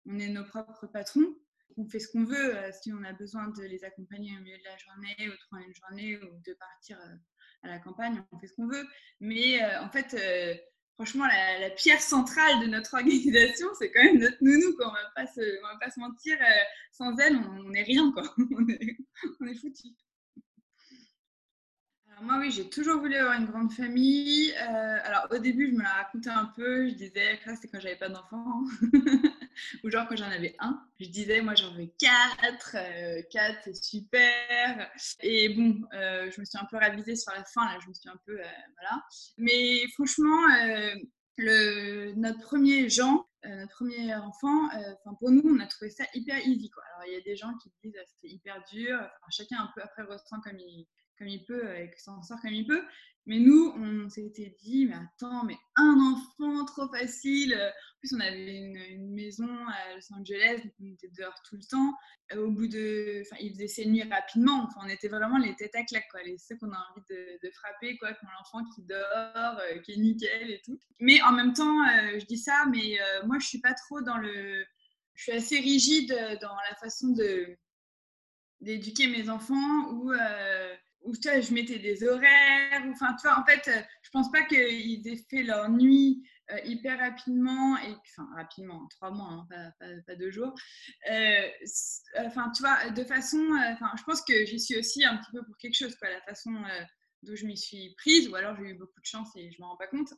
on 0.06 0.18
est 0.18 0.28
nos 0.28 0.44
propres 0.44 0.86
patrons 0.86 1.34
on 1.76 1.86
fait 1.88 1.98
ce 1.98 2.08
qu'on 2.08 2.24
veut. 2.24 2.56
Euh, 2.56 2.70
si 2.72 2.92
on 2.92 3.02
a 3.04 3.12
besoin 3.12 3.48
de 3.48 3.62
les 3.62 3.84
accompagner 3.84 4.30
au 4.36 4.40
milieu 4.42 4.58
de 4.58 4.64
la 4.64 4.76
journée, 4.76 5.28
ou 5.28 5.32
prendre 5.50 5.66
une 5.66 5.74
journée, 5.74 6.16
ou 6.18 6.40
de 6.46 6.54
partir 6.54 6.98
euh, 7.00 7.14
à 7.62 7.68
la 7.68 7.78
campagne, 7.78 8.22
on 8.32 8.38
fait 8.38 8.46
ce 8.46 8.54
qu'on 8.54 8.68
veut. 8.68 8.86
Mais 9.20 9.62
euh, 9.62 9.82
en 9.82 9.90
fait, 9.90 10.16
franchement, 10.94 11.26
la, 11.26 11.70
pierre 11.70 12.00
centrale 12.00 12.60
de 12.60 12.66
notre 12.66 12.94
organisation, 12.98 13.68
c'est 13.78 13.90
quand 13.92 14.02
même 14.02 14.18
notre 14.18 14.38
nounou. 14.40 14.76
Quoi. 14.76 14.88
On 14.88 14.92
va 14.92 15.10
pas 15.14 15.26
se, 15.26 15.62
va 15.62 15.78
pas 15.80 15.90
se 15.90 16.00
mentir. 16.00 16.36
sans 16.92 17.16
elle, 17.18 17.36
on 17.36 17.70
n'est 17.70 17.82
rien. 17.82 18.10
Quoi. 18.12 18.22
on 18.38 18.68
est, 18.68 18.96
on 19.40 19.46
est 19.46 19.54
foutu. 19.54 19.88
Moi, 22.22 22.38
oui, 22.38 22.50
j'ai 22.50 22.68
toujours 22.68 23.00
voulu 23.00 23.16
avoir 23.16 23.38
une 23.38 23.46
grande 23.46 23.72
famille. 23.72 24.52
alors, 24.54 25.26
au 25.30 25.38
début, 25.38 25.68
je 25.68 25.72
me 25.72 25.82
la 25.82 25.90
racontais 25.90 26.30
un 26.30 26.46
peu. 26.56 26.88
Je 26.88 26.94
disais 26.94 27.38
que 27.44 27.54
c'est 27.60 27.68
quand 27.68 27.80
j'avais 27.80 27.96
pas 27.96 28.08
d'enfants. 28.08 28.64
ou 29.84 29.90
genre 29.90 30.06
quand 30.08 30.16
j'en 30.16 30.30
avais 30.30 30.54
un, 30.58 30.80
je 31.00 31.08
disais 31.08 31.40
moi 31.40 31.54
j'en 31.54 31.72
veux 31.74 31.88
quatre, 31.98 32.76
euh, 32.76 33.22
quatre 33.30 33.60
c'est 33.64 33.74
super. 33.74 34.90
Et 35.22 35.50
bon, 35.50 35.80
euh, 35.94 36.30
je 36.30 36.40
me 36.40 36.44
suis 36.44 36.58
un 36.58 36.66
peu 36.70 36.76
ravisée 36.76 37.16
sur 37.16 37.32
la 37.32 37.44
fin, 37.44 37.64
là 37.64 37.78
je 37.82 37.88
me 37.88 37.94
suis 37.94 38.08
un 38.08 38.18
peu, 38.26 38.38
euh, 38.38 38.44
voilà. 38.80 39.02
Mais 39.38 39.86
franchement, 39.94 40.42
notre 41.38 42.40
premier 42.40 42.88
Jean, 42.88 43.26
notre 43.44 43.72
premier 43.76 44.14
enfant, 44.14 44.66
enfin 44.66 45.16
pour 45.18 45.30
nous 45.30 45.42
on 45.44 45.60
a 45.60 45.66
trouvé 45.66 45.90
ça 45.90 46.04
hyper 46.14 46.38
easy 46.46 46.70
quoi. 46.70 46.82
Alors 46.94 47.06
il 47.06 47.14
y 47.14 47.16
a 47.16 47.20
des 47.20 47.36
gens 47.36 47.52
qui 47.62 47.70
disent 47.82 47.92
que 47.92 47.98
c'était 48.06 48.34
hyper 48.34 48.62
dur, 48.70 48.98
chacun 49.30 49.58
un 49.60 49.70
peu 49.74 49.82
après 49.82 50.02
ressent 50.02 50.40
comme 50.42 50.58
il, 50.58 50.86
comme 51.18 51.28
il 51.28 51.44
peut 51.44 51.76
et 51.76 51.90
que 51.90 52.00
s'en 52.00 52.22
sort 52.22 52.40
comme 52.40 52.52
il 52.52 52.66
peut. 52.66 52.82
Mais 53.26 53.40
nous, 53.40 53.74
on 53.76 54.08
s'était 54.08 54.56
dit, 54.62 54.86
mais 54.86 54.94
attends, 54.94 55.44
mais 55.44 55.56
un 55.74 55.98
enfant, 55.98 56.64
trop 56.64 56.88
facile. 56.88 57.54
En 57.54 57.98
plus, 57.98 58.14
on 58.14 58.20
avait 58.20 58.56
une, 58.56 59.14
maison 59.14 59.48
à 59.66 59.94
Los 59.94 60.12
Angeles, 60.14 60.60
donc 60.62 60.72
on 60.80 60.92
était 60.92 61.10
dehors 61.18 61.34
tout 61.48 61.56
le 61.56 61.64
temps. 61.68 61.92
Au 62.36 62.50
bout 62.52 62.68
de. 62.68 63.22
Enfin, 63.22 63.36
il 63.40 63.50
faisait 63.50 63.66
ses 63.66 63.86
nuits 63.86 64.04
rapidement. 64.04 64.62
Enfin, 64.62 64.80
on 64.84 64.88
était 64.88 65.08
vraiment 65.08 65.38
les 65.38 65.56
têtes 65.56 65.74
à 65.74 65.82
claque, 65.82 66.06
quoi. 66.12 66.22
Les 66.22 66.38
ceux 66.38 66.56
qu'on 66.56 66.70
a 66.70 66.78
envie 66.92 67.04
de, 67.10 67.50
frapper, 67.50 67.96
quoi. 67.98 68.14
Comme 68.14 68.28
l'enfant 68.38 68.64
qui 68.76 68.82
dort, 68.82 69.58
euh, 69.58 69.78
qui 69.80 69.92
est 69.92 69.96
nickel 69.96 70.50
et 70.52 70.62
tout. 70.64 70.78
Mais 71.00 71.20
en 71.22 71.32
même 71.32 71.52
temps, 71.52 71.82
euh, 71.82 72.20
je 72.20 72.26
dis 72.26 72.38
ça, 72.38 72.64
mais 72.70 73.00
euh, 73.00 73.26
moi, 73.26 73.38
je 73.40 73.46
suis 73.46 73.60
pas 73.60 73.74
trop 73.74 74.02
dans 74.02 74.18
le. 74.18 74.64
Je 75.14 75.22
suis 75.22 75.32
assez 75.32 75.58
rigide 75.58 76.14
dans 76.40 76.56
la 76.70 76.76
façon 76.76 77.08
de 77.08 77.56
d'éduquer 78.60 79.08
mes 79.08 79.28
enfants 79.28 79.90
ou 79.90 80.12
où 81.06 81.14
je 81.14 81.54
mettais 81.54 81.78
des 81.78 82.04
horaires. 82.04 82.84
Enfin, 82.90 83.14
tu 83.14 83.26
vois, 83.26 83.38
en 83.38 83.44
fait, 83.44 83.68
euh, 83.68 83.80
je 84.02 84.10
pense 84.10 84.30
pas 84.30 84.42
qu'ils 84.42 85.06
aient 85.08 85.24
fait 85.30 85.42
leur 85.42 85.68
nuit 85.70 86.22
euh, 86.50 86.58
hyper 86.64 86.98
rapidement, 86.98 87.78
et, 87.78 87.94
enfin, 88.18 88.28
rapidement, 88.36 88.86
trois 88.88 89.10
mois, 89.10 89.30
hein, 89.30 89.72
pas, 89.78 89.86
pas, 90.06 90.14
deux 90.16 90.30
jours. 90.30 90.54
Euh, 91.10 91.48
enfin, 92.18 92.50
tu 92.54 92.62
vois, 92.62 92.90
de 92.90 93.04
façon. 93.04 93.42
Enfin, 93.72 93.90
je 93.96 94.02
pense 94.02 94.22
que 94.22 94.44
j'y 94.44 94.60
suis 94.60 94.76
aussi 94.76 95.04
un 95.04 95.16
petit 95.16 95.30
peu 95.32 95.44
pour 95.44 95.56
quelque 95.56 95.76
chose, 95.76 95.96
quoi, 95.96 96.10
la 96.10 96.20
façon 96.22 96.52
dont 97.22 97.34
je 97.34 97.46
m'y 97.46 97.56
suis 97.56 97.94
prise, 97.96 98.28
ou 98.28 98.34
alors 98.34 98.56
j'ai 98.56 98.70
eu 98.70 98.74
beaucoup 98.74 99.00
de 99.00 99.06
chance 99.06 99.30
et 99.36 99.50
je 99.50 99.60
m'en 99.60 99.70
rends 99.70 99.76
pas 99.76 99.88
compte. 99.88 100.12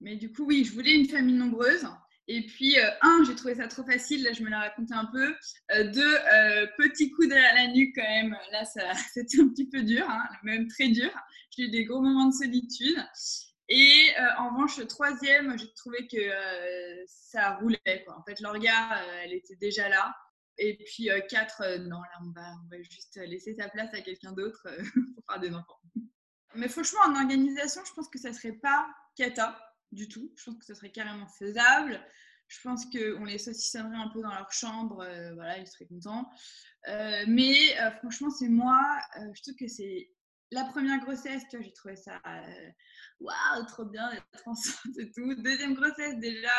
Mais 0.00 0.16
du 0.16 0.32
coup, 0.32 0.44
oui, 0.44 0.64
je 0.64 0.72
voulais 0.72 0.94
une 0.94 1.08
famille 1.08 1.34
nombreuse. 1.34 1.86
Et 2.30 2.44
puis, 2.44 2.78
euh, 2.78 2.90
un, 3.00 3.24
j'ai 3.24 3.34
trouvé 3.34 3.54
ça 3.54 3.66
trop 3.68 3.84
facile, 3.84 4.28
je 4.34 4.42
me 4.42 4.50
l'ai 4.50 4.54
raconté 4.54 4.92
un 4.92 5.06
peu. 5.06 5.34
Euh, 5.72 5.84
deux, 5.84 6.14
euh, 6.14 6.66
petit 6.76 7.10
coup 7.10 7.26
derrière 7.26 7.54
la 7.54 7.68
nuque 7.68 7.94
quand 7.96 8.02
même, 8.02 8.36
là 8.52 8.64
c'était 9.12 9.40
un 9.40 9.48
petit 9.48 9.66
peu 9.66 9.82
dur, 9.82 10.06
hein, 10.08 10.28
même 10.42 10.68
très 10.68 10.88
dur. 10.88 11.10
J'ai 11.56 11.64
eu 11.64 11.70
des 11.70 11.86
gros 11.86 12.02
moments 12.02 12.26
de 12.26 12.34
solitude. 12.34 13.02
Et 13.70 14.08
en 14.38 14.48
revanche, 14.50 14.86
troisième, 14.86 15.58
j'ai 15.58 15.70
trouvé 15.74 16.06
que 16.06 16.16
ça 17.06 17.56
roulait. 17.56 18.06
En 18.08 18.22
fait, 18.22 18.40
l'orga, 18.40 19.04
elle 19.22 19.34
était 19.34 19.56
déjà 19.56 19.90
là. 19.90 20.14
Et 20.56 20.78
puis 20.78 21.10
quatre, 21.28 21.62
non, 21.80 22.00
là 22.00 22.18
on 22.22 22.30
va, 22.30 22.54
on 22.64 22.68
va, 22.70 22.82
juste 22.82 23.20
laisser 23.26 23.54
sa 23.54 23.68
place 23.68 23.92
à 23.92 24.00
quelqu'un 24.00 24.32
d'autre 24.32 24.66
pour 25.14 25.24
faire 25.28 25.40
des 25.40 25.50
enfants. 25.50 25.80
Mais 26.54 26.68
franchement, 26.68 27.00
en 27.08 27.20
organisation, 27.20 27.82
je 27.86 27.92
pense 27.92 28.08
que 28.08 28.18
ça 28.18 28.32
serait 28.32 28.56
pas 28.62 28.88
cata 29.16 29.67
du 29.92 30.08
tout. 30.08 30.32
Je 30.36 30.44
pense 30.44 30.58
que 30.58 30.64
ça 30.64 30.74
serait 30.74 30.92
carrément 30.92 31.28
faisable. 31.28 32.00
Je 32.48 32.60
pense 32.62 32.86
qu'on 32.86 33.24
les 33.24 33.38
saucissonnerait 33.38 33.98
un 33.98 34.08
peu 34.08 34.22
dans 34.22 34.34
leur 34.34 34.50
chambre, 34.52 35.00
euh, 35.02 35.34
voilà, 35.34 35.58
ils 35.58 35.66
seraient 35.66 35.86
contents. 35.86 36.28
Euh, 36.88 37.24
mais 37.28 37.78
euh, 37.80 37.90
franchement, 37.98 38.30
c'est 38.30 38.48
moi, 38.48 38.98
je 39.34 39.42
trouve 39.42 39.56
que 39.56 39.68
c'est 39.68 40.10
la 40.50 40.64
première 40.64 40.98
grossesse, 41.00 41.42
tu 41.50 41.58
vois, 41.58 41.66
j'ai 41.66 41.72
trouvé 41.74 41.94
ça 41.94 42.18
waouh, 43.20 43.66
trop 43.66 43.84
bien 43.84 44.10
d'être 44.10 44.48
enceinte 44.48 44.98
et 44.98 45.10
tout. 45.10 45.34
Deuxième 45.42 45.74
grossesse, 45.74 46.16
déjà, 46.20 46.54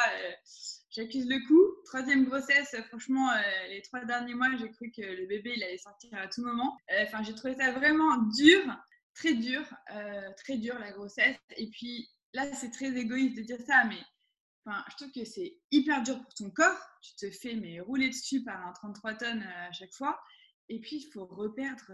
j'accuse 0.91 1.27
le 1.27 1.39
coup. 1.47 1.83
Troisième 1.85 2.25
grossesse, 2.25 2.75
franchement, 2.89 3.31
les 3.69 3.81
trois 3.81 4.05
derniers 4.05 4.35
mois, 4.35 4.49
j'ai 4.59 4.69
cru 4.69 4.91
que 4.91 5.01
le 5.01 5.25
bébé, 5.25 5.53
il 5.57 5.63
allait 5.63 5.79
sortir 5.79 6.11
à 6.13 6.27
tout 6.27 6.43
moment. 6.43 6.77
Enfin, 7.01 7.23
j'ai 7.23 7.33
trouvé 7.33 7.55
ça 7.55 7.71
vraiment 7.71 8.17
dur, 8.37 8.61
très 9.15 9.33
dur, 9.33 9.63
très 10.37 10.57
dur 10.57 10.77
la 10.77 10.91
grossesse. 10.91 11.37
Et 11.57 11.71
puis, 11.71 12.07
là, 12.33 12.53
c'est 12.53 12.71
très 12.71 12.95
égoïste 12.95 13.37
de 13.37 13.41
dire 13.41 13.59
ça, 13.65 13.83
mais 13.85 14.01
enfin, 14.65 14.83
je 14.89 14.95
trouve 14.97 15.11
que 15.11 15.25
c'est 15.25 15.57
hyper 15.71 16.03
dur 16.03 16.21
pour 16.21 16.33
ton 16.33 16.49
corps. 16.51 16.79
Tu 17.01 17.15
te 17.15 17.31
fais 17.31 17.79
rouler 17.81 18.09
dessus 18.09 18.43
par 18.43 18.67
un 18.67 18.73
33 18.73 19.13
tonnes 19.15 19.43
euh, 19.43 19.67
à 19.67 19.71
chaque 19.71 19.93
fois. 19.93 20.19
Et 20.69 20.79
puis, 20.79 20.97
il 20.97 21.11
faut 21.11 21.25
reperdre 21.25 21.91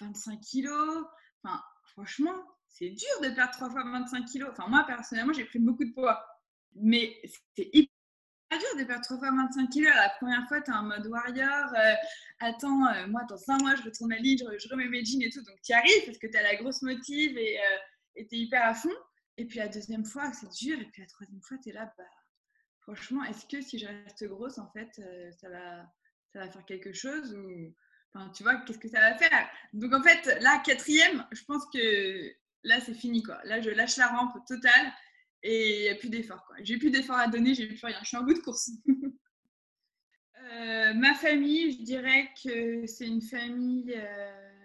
25 0.00 0.32
euh, 0.32 0.36
kilos. 0.40 1.04
Enfin, 1.42 1.60
franchement, 1.92 2.34
c'est 2.68 2.90
dur 2.90 3.20
de 3.22 3.30
perdre 3.30 3.52
3 3.52 3.70
fois 3.70 3.82
25 3.84 4.24
kilos. 4.24 4.48
Enfin, 4.52 4.68
moi, 4.68 4.84
personnellement, 4.86 5.32
j'ai 5.32 5.44
pris 5.44 5.58
beaucoup 5.58 5.84
de 5.84 5.92
poids. 5.92 6.24
Mais 6.74 7.20
c'est 7.56 7.68
hyper 7.72 7.90
dur 8.52 8.78
de 8.78 8.84
perdre 8.84 9.04
3 9.04 9.18
fois 9.18 9.30
25 9.30 9.68
kilos. 9.68 9.92
La 9.94 10.10
première 10.18 10.48
fois, 10.48 10.62
tu 10.62 10.70
es 10.70 10.74
en 10.74 10.84
mode 10.84 11.06
warrior. 11.06 11.74
Euh, 11.74 11.94
attends, 12.40 13.08
moi, 13.08 13.24
dans 13.28 13.36
5 13.36 13.60
mois, 13.60 13.74
je 13.74 13.82
retourne 13.82 14.12
à 14.12 14.18
Lille, 14.18 14.38
je, 14.38 14.68
remets 14.70 14.88
mes 14.88 15.04
jeans 15.04 15.20
et 15.20 15.30
tout. 15.30 15.42
Donc, 15.42 15.60
tu 15.62 15.72
arrives 15.72 16.06
parce 16.06 16.16
que 16.16 16.26
tu 16.26 16.38
as 16.38 16.42
la 16.42 16.56
grosse 16.56 16.80
motive 16.80 17.36
et 17.36 17.58
tu 18.16 18.34
es 18.34 18.38
hyper 18.38 18.64
à 18.64 18.74
fond. 18.74 18.94
Et 19.38 19.44
puis 19.44 19.58
la 19.58 19.68
deuxième 19.68 20.04
fois, 20.04 20.32
c'est 20.32 20.50
dur. 20.52 20.78
Et 20.80 20.84
puis 20.86 21.00
la 21.00 21.08
troisième 21.08 21.40
fois, 21.40 21.56
tu 21.62 21.70
es 21.70 21.72
là, 21.72 21.94
bah, 21.96 22.04
franchement, 22.80 23.22
est-ce 23.24 23.46
que 23.46 23.62
si 23.62 23.78
je 23.78 23.86
reste 23.86 24.24
grosse, 24.24 24.58
en 24.58 24.68
fait, 24.72 24.90
euh, 24.98 25.30
ça, 25.30 25.48
va, 25.48 25.86
ça 26.32 26.40
va 26.40 26.50
faire 26.50 26.66
quelque 26.66 26.92
chose 26.92 27.34
ou... 27.34 27.74
Enfin, 28.12 28.30
tu 28.30 28.42
vois, 28.42 28.56
qu'est-ce 28.56 28.78
que 28.78 28.88
ça 28.88 29.00
va 29.00 29.16
faire? 29.16 29.48
Donc 29.74 29.94
en 29.94 30.02
fait, 30.02 30.40
là, 30.40 30.60
quatrième, 30.64 31.24
je 31.30 31.44
pense 31.44 31.62
que 31.72 32.32
là, 32.64 32.80
c'est 32.80 32.94
fini, 32.94 33.22
quoi. 33.22 33.38
Là, 33.44 33.60
je 33.60 33.70
lâche 33.70 33.96
la 33.96 34.08
rampe 34.08 34.44
totale 34.46 34.92
et 35.42 35.80
il 35.80 35.82
n'y 35.82 35.88
a 35.90 35.94
plus 35.94 36.08
d'efforts, 36.08 36.44
quoi. 36.46 36.56
J'ai 36.62 36.78
plus 36.78 36.90
d'efforts 36.90 37.18
à 37.18 37.28
donner, 37.28 37.54
j'ai 37.54 37.66
plus 37.68 37.78
rien. 37.84 37.98
Je 38.02 38.08
suis 38.08 38.16
en 38.16 38.24
bout 38.24 38.34
de 38.34 38.40
course. 38.40 38.70
Euh, 40.50 40.94
ma 40.94 41.14
famille, 41.14 41.72
je 41.72 41.82
dirais 41.82 42.30
que 42.42 42.86
c'est 42.86 43.06
une 43.06 43.20
famille... 43.20 43.92
Euh, 43.94 44.57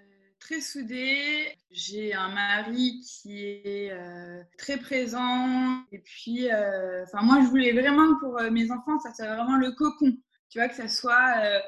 très 0.44 0.62
soudée. 0.62 1.58
J'ai 1.72 2.14
un 2.14 2.30
mari 2.30 3.02
qui 3.02 3.44
est 3.44 3.92
euh, 3.92 4.44
très 4.58 4.78
présent. 4.78 5.84
Et 5.92 6.00
puis, 6.00 6.52
euh, 6.52 7.04
enfin, 7.04 7.24
moi, 7.24 7.40
je 7.42 7.48
voulais 7.48 7.72
vraiment 7.72 8.18
pour 8.20 8.38
euh, 8.40 8.52
mes 8.52 8.70
enfants, 8.72 9.00
ça 9.00 9.14
soit 9.14 9.36
vraiment 9.36 9.58
le 9.58 9.72
cocon. 9.72 10.18
Tu 10.50 10.60
vois, 10.60 10.68
que 10.68 10.76
ça 10.76 10.88
soit 10.88 11.62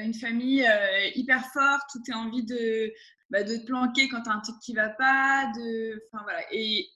une 0.00 0.14
famille 0.14 0.66
hyper 1.14 1.44
forte 1.52 1.94
où 1.94 2.02
tu 2.04 2.12
as 2.12 2.18
envie 2.18 2.44
de, 2.44 2.92
bah, 3.30 3.44
de 3.44 3.56
te 3.56 3.66
planquer 3.66 4.08
quand 4.08 4.22
tu 4.22 4.30
as 4.30 4.32
un 4.32 4.40
truc 4.40 4.56
qui 4.60 4.74
va 4.74 4.88
pas. 4.88 5.52
De, 5.54 6.02
voilà. 6.12 6.40
Et, 6.50 6.88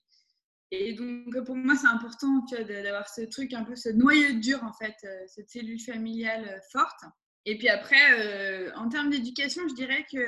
et 0.72 0.94
donc, 0.94 1.44
pour 1.44 1.54
moi, 1.54 1.76
c'est 1.76 1.86
important 1.86 2.44
tu 2.48 2.56
vois, 2.56 2.64
d'avoir 2.64 3.08
ce 3.08 3.20
truc, 3.22 3.52
un 3.52 3.62
peu 3.62 3.76
ce 3.76 3.90
noyau 3.90 4.40
dur, 4.40 4.64
en 4.64 4.72
fait, 4.72 4.96
cette 5.28 5.50
cellule 5.50 5.80
familiale 5.80 6.60
forte. 6.72 7.04
Et 7.44 7.56
puis 7.58 7.68
après, 7.68 8.72
en 8.74 8.88
termes 8.88 9.10
d'éducation, 9.10 9.68
je 9.68 9.74
dirais 9.74 10.04
que 10.10 10.18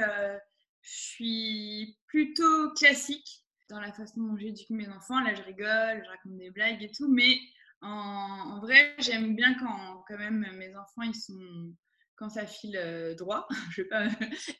je 0.88 1.00
suis 1.00 1.98
plutôt 2.06 2.72
classique 2.74 3.44
dans 3.68 3.80
la 3.80 3.92
façon 3.92 4.22
dont 4.22 4.36
j'éduque 4.36 4.70
mes 4.70 4.88
enfants. 4.88 5.20
Là, 5.20 5.34
je 5.34 5.42
rigole, 5.42 6.02
je 6.02 6.08
raconte 6.08 6.36
des 6.38 6.50
blagues 6.50 6.82
et 6.82 6.90
tout, 6.90 7.08
mais 7.08 7.38
en, 7.82 8.58
vrai, 8.60 8.94
j'aime 8.98 9.36
bien 9.36 9.54
quand, 9.54 10.04
quand 10.08 10.18
même 10.18 10.46
mes 10.56 10.74
enfants, 10.76 11.02
ils 11.02 11.14
sont 11.14 11.74
quand 12.16 12.30
ça 12.30 12.46
file 12.46 12.76
euh, 12.76 13.14
droit. 13.14 13.46
je 13.70 13.82
vais 13.82 13.88
pas. 13.88 14.08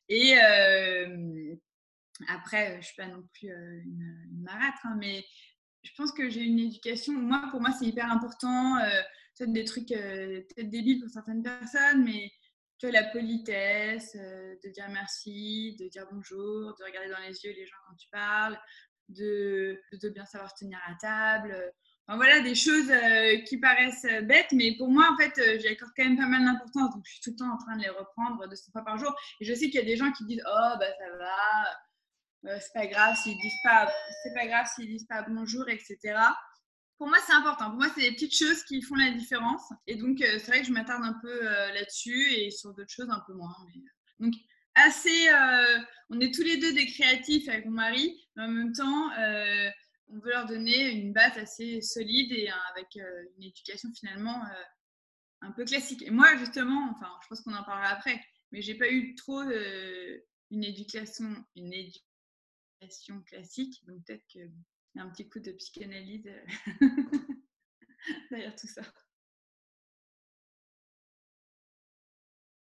Et 0.08 0.34
euh, 0.38 1.54
après, 2.28 2.80
je 2.80 2.86
suis 2.86 2.96
pas 2.96 3.08
non 3.08 3.22
plus 3.34 3.50
euh, 3.50 3.80
une, 3.84 4.42
marâtre, 4.42 4.78
hein, 4.84 4.96
mais 4.98 5.24
je 5.82 5.90
pense 5.96 6.12
que 6.12 6.28
j'ai 6.28 6.42
une 6.42 6.58
éducation. 6.58 7.14
Moi, 7.14 7.42
pour 7.50 7.60
moi, 7.60 7.70
c'est 7.72 7.86
hyper 7.86 8.10
important. 8.12 8.76
peut-être 9.36 9.52
des 9.52 9.64
trucs 9.64 9.88
peut-être 9.88 10.70
débiles 10.70 11.00
pour 11.00 11.08
certaines 11.08 11.42
personnes, 11.42 12.04
mais 12.04 12.30
vois, 12.86 13.00
la 13.00 13.04
politesse, 13.04 14.16
euh, 14.16 14.54
de 14.64 14.70
dire 14.70 14.88
merci, 14.90 15.76
de 15.80 15.88
dire 15.88 16.06
bonjour, 16.10 16.74
de 16.78 16.84
regarder 16.84 17.10
dans 17.10 17.20
les 17.26 17.44
yeux 17.44 17.52
les 17.52 17.66
gens 17.66 17.76
quand 17.88 17.96
tu 17.96 18.08
parles, 18.10 18.58
de, 19.08 19.80
de 19.92 20.08
bien 20.08 20.26
savoir 20.26 20.54
tenir 20.54 20.78
la 20.88 20.94
table. 20.96 21.72
Enfin, 22.06 22.16
voilà, 22.16 22.40
des 22.40 22.54
choses 22.54 22.90
euh, 22.90 23.38
qui 23.42 23.58
paraissent 23.58 24.06
bêtes, 24.22 24.52
mais 24.52 24.76
pour 24.76 24.88
moi, 24.88 25.08
en 25.12 25.16
fait, 25.16 25.38
euh, 25.38 25.58
j'y 25.58 25.68
accorde 25.68 25.92
quand 25.96 26.04
même 26.04 26.16
pas 26.16 26.26
mal 26.26 26.44
d'importance. 26.44 26.94
Donc, 26.94 27.04
je 27.04 27.12
suis 27.12 27.20
tout 27.20 27.30
le 27.30 27.36
temps 27.36 27.52
en 27.52 27.58
train 27.58 27.76
de 27.76 27.82
les 27.82 27.90
reprendre 27.90 28.48
200 28.48 28.72
fois 28.72 28.84
par 28.84 28.98
jour. 28.98 29.14
Et 29.40 29.44
je 29.44 29.52
sais 29.52 29.66
qu'il 29.66 29.76
y 29.76 29.82
a 29.82 29.86
des 29.86 29.96
gens 29.96 30.10
qui 30.12 30.24
disent 30.24 30.42
Oh, 30.46 30.74
bah 30.78 30.86
ça 30.98 31.16
va, 31.16 32.58
c'est 32.60 32.72
pas 32.72 32.86
grave 32.86 33.16
s'ils 33.16 33.36
disent 33.38 33.52
c'est 34.22 34.34
pas 34.34 34.46
grave 34.46 34.66
s'ils 34.74 34.88
disent 34.88 35.06
pas 35.06 35.22
bonjour, 35.22 35.68
etc 35.68 36.14
pour 36.98 37.06
moi, 37.06 37.18
c'est 37.24 37.32
important. 37.32 37.70
Pour 37.70 37.78
moi, 37.78 37.88
c'est 37.94 38.00
des 38.00 38.12
petites 38.12 38.36
choses 38.36 38.64
qui 38.64 38.82
font 38.82 38.96
la 38.96 39.12
différence. 39.12 39.62
Et 39.86 39.94
donc, 39.94 40.20
euh, 40.20 40.38
c'est 40.38 40.48
vrai 40.48 40.60
que 40.60 40.66
je 40.66 40.72
m'attarde 40.72 41.04
un 41.04 41.16
peu 41.22 41.48
euh, 41.48 41.72
là-dessus 41.72 42.32
et 42.32 42.50
sur 42.50 42.74
d'autres 42.74 42.92
choses 42.92 43.08
un 43.08 43.22
peu 43.26 43.34
moins. 43.34 43.54
Euh, 43.76 43.80
donc, 44.18 44.34
assez. 44.74 45.28
on 46.10 46.20
est 46.20 46.32
tous 46.34 46.42
les 46.42 46.56
deux 46.58 46.72
des 46.72 46.86
créatifs 46.86 47.48
avec 47.48 47.66
mon 47.66 47.72
mari, 47.72 48.28
mais 48.36 48.44
en 48.44 48.48
même 48.48 48.72
temps, 48.72 49.10
on 50.08 50.18
veut 50.20 50.30
leur 50.30 50.46
donner 50.46 50.90
une 50.90 51.12
base 51.12 51.36
assez 51.36 51.80
solide 51.80 52.30
et 52.32 52.48
avec 52.72 52.96
une 53.36 53.42
éducation 53.42 53.90
finalement 53.98 54.40
un 55.40 55.50
peu 55.50 55.64
classique. 55.64 56.02
Et 56.02 56.10
moi, 56.10 56.36
justement, 56.36 56.92
enfin, 56.94 57.10
je 57.22 57.28
pense 57.28 57.40
qu'on 57.40 57.54
en 57.54 57.64
parlera 57.64 57.88
après, 57.88 58.20
mais 58.52 58.62
j'ai 58.62 58.76
pas 58.76 58.88
eu 58.88 59.16
trop 59.16 59.42
une 59.42 60.64
éducation, 60.64 61.44
une 61.56 61.72
éducation 61.72 63.20
classique. 63.22 63.84
Donc, 63.86 64.04
peut-être 64.04 64.24
que 64.32 64.40
un 64.98 65.08
petit 65.08 65.28
coup 65.28 65.40
de 65.40 65.52
psychanalyse 65.52 66.26
euh, 66.26 66.44
derrière 68.30 68.54
tout 68.56 68.66
ça. 68.66 68.82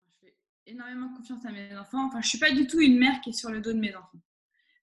Je 0.04 0.12
fais 0.20 0.34
énormément 0.66 1.14
confiance 1.14 1.44
à 1.44 1.52
mes 1.52 1.76
enfants. 1.76 2.06
Enfin, 2.06 2.20
je 2.20 2.28
suis 2.28 2.38
pas 2.38 2.50
du 2.52 2.66
tout 2.66 2.80
une 2.80 2.98
mère 2.98 3.20
qui 3.20 3.30
est 3.30 3.38
sur 3.38 3.50
le 3.50 3.60
dos 3.60 3.72
de 3.72 3.78
mes 3.78 3.94
enfants. 3.94 4.20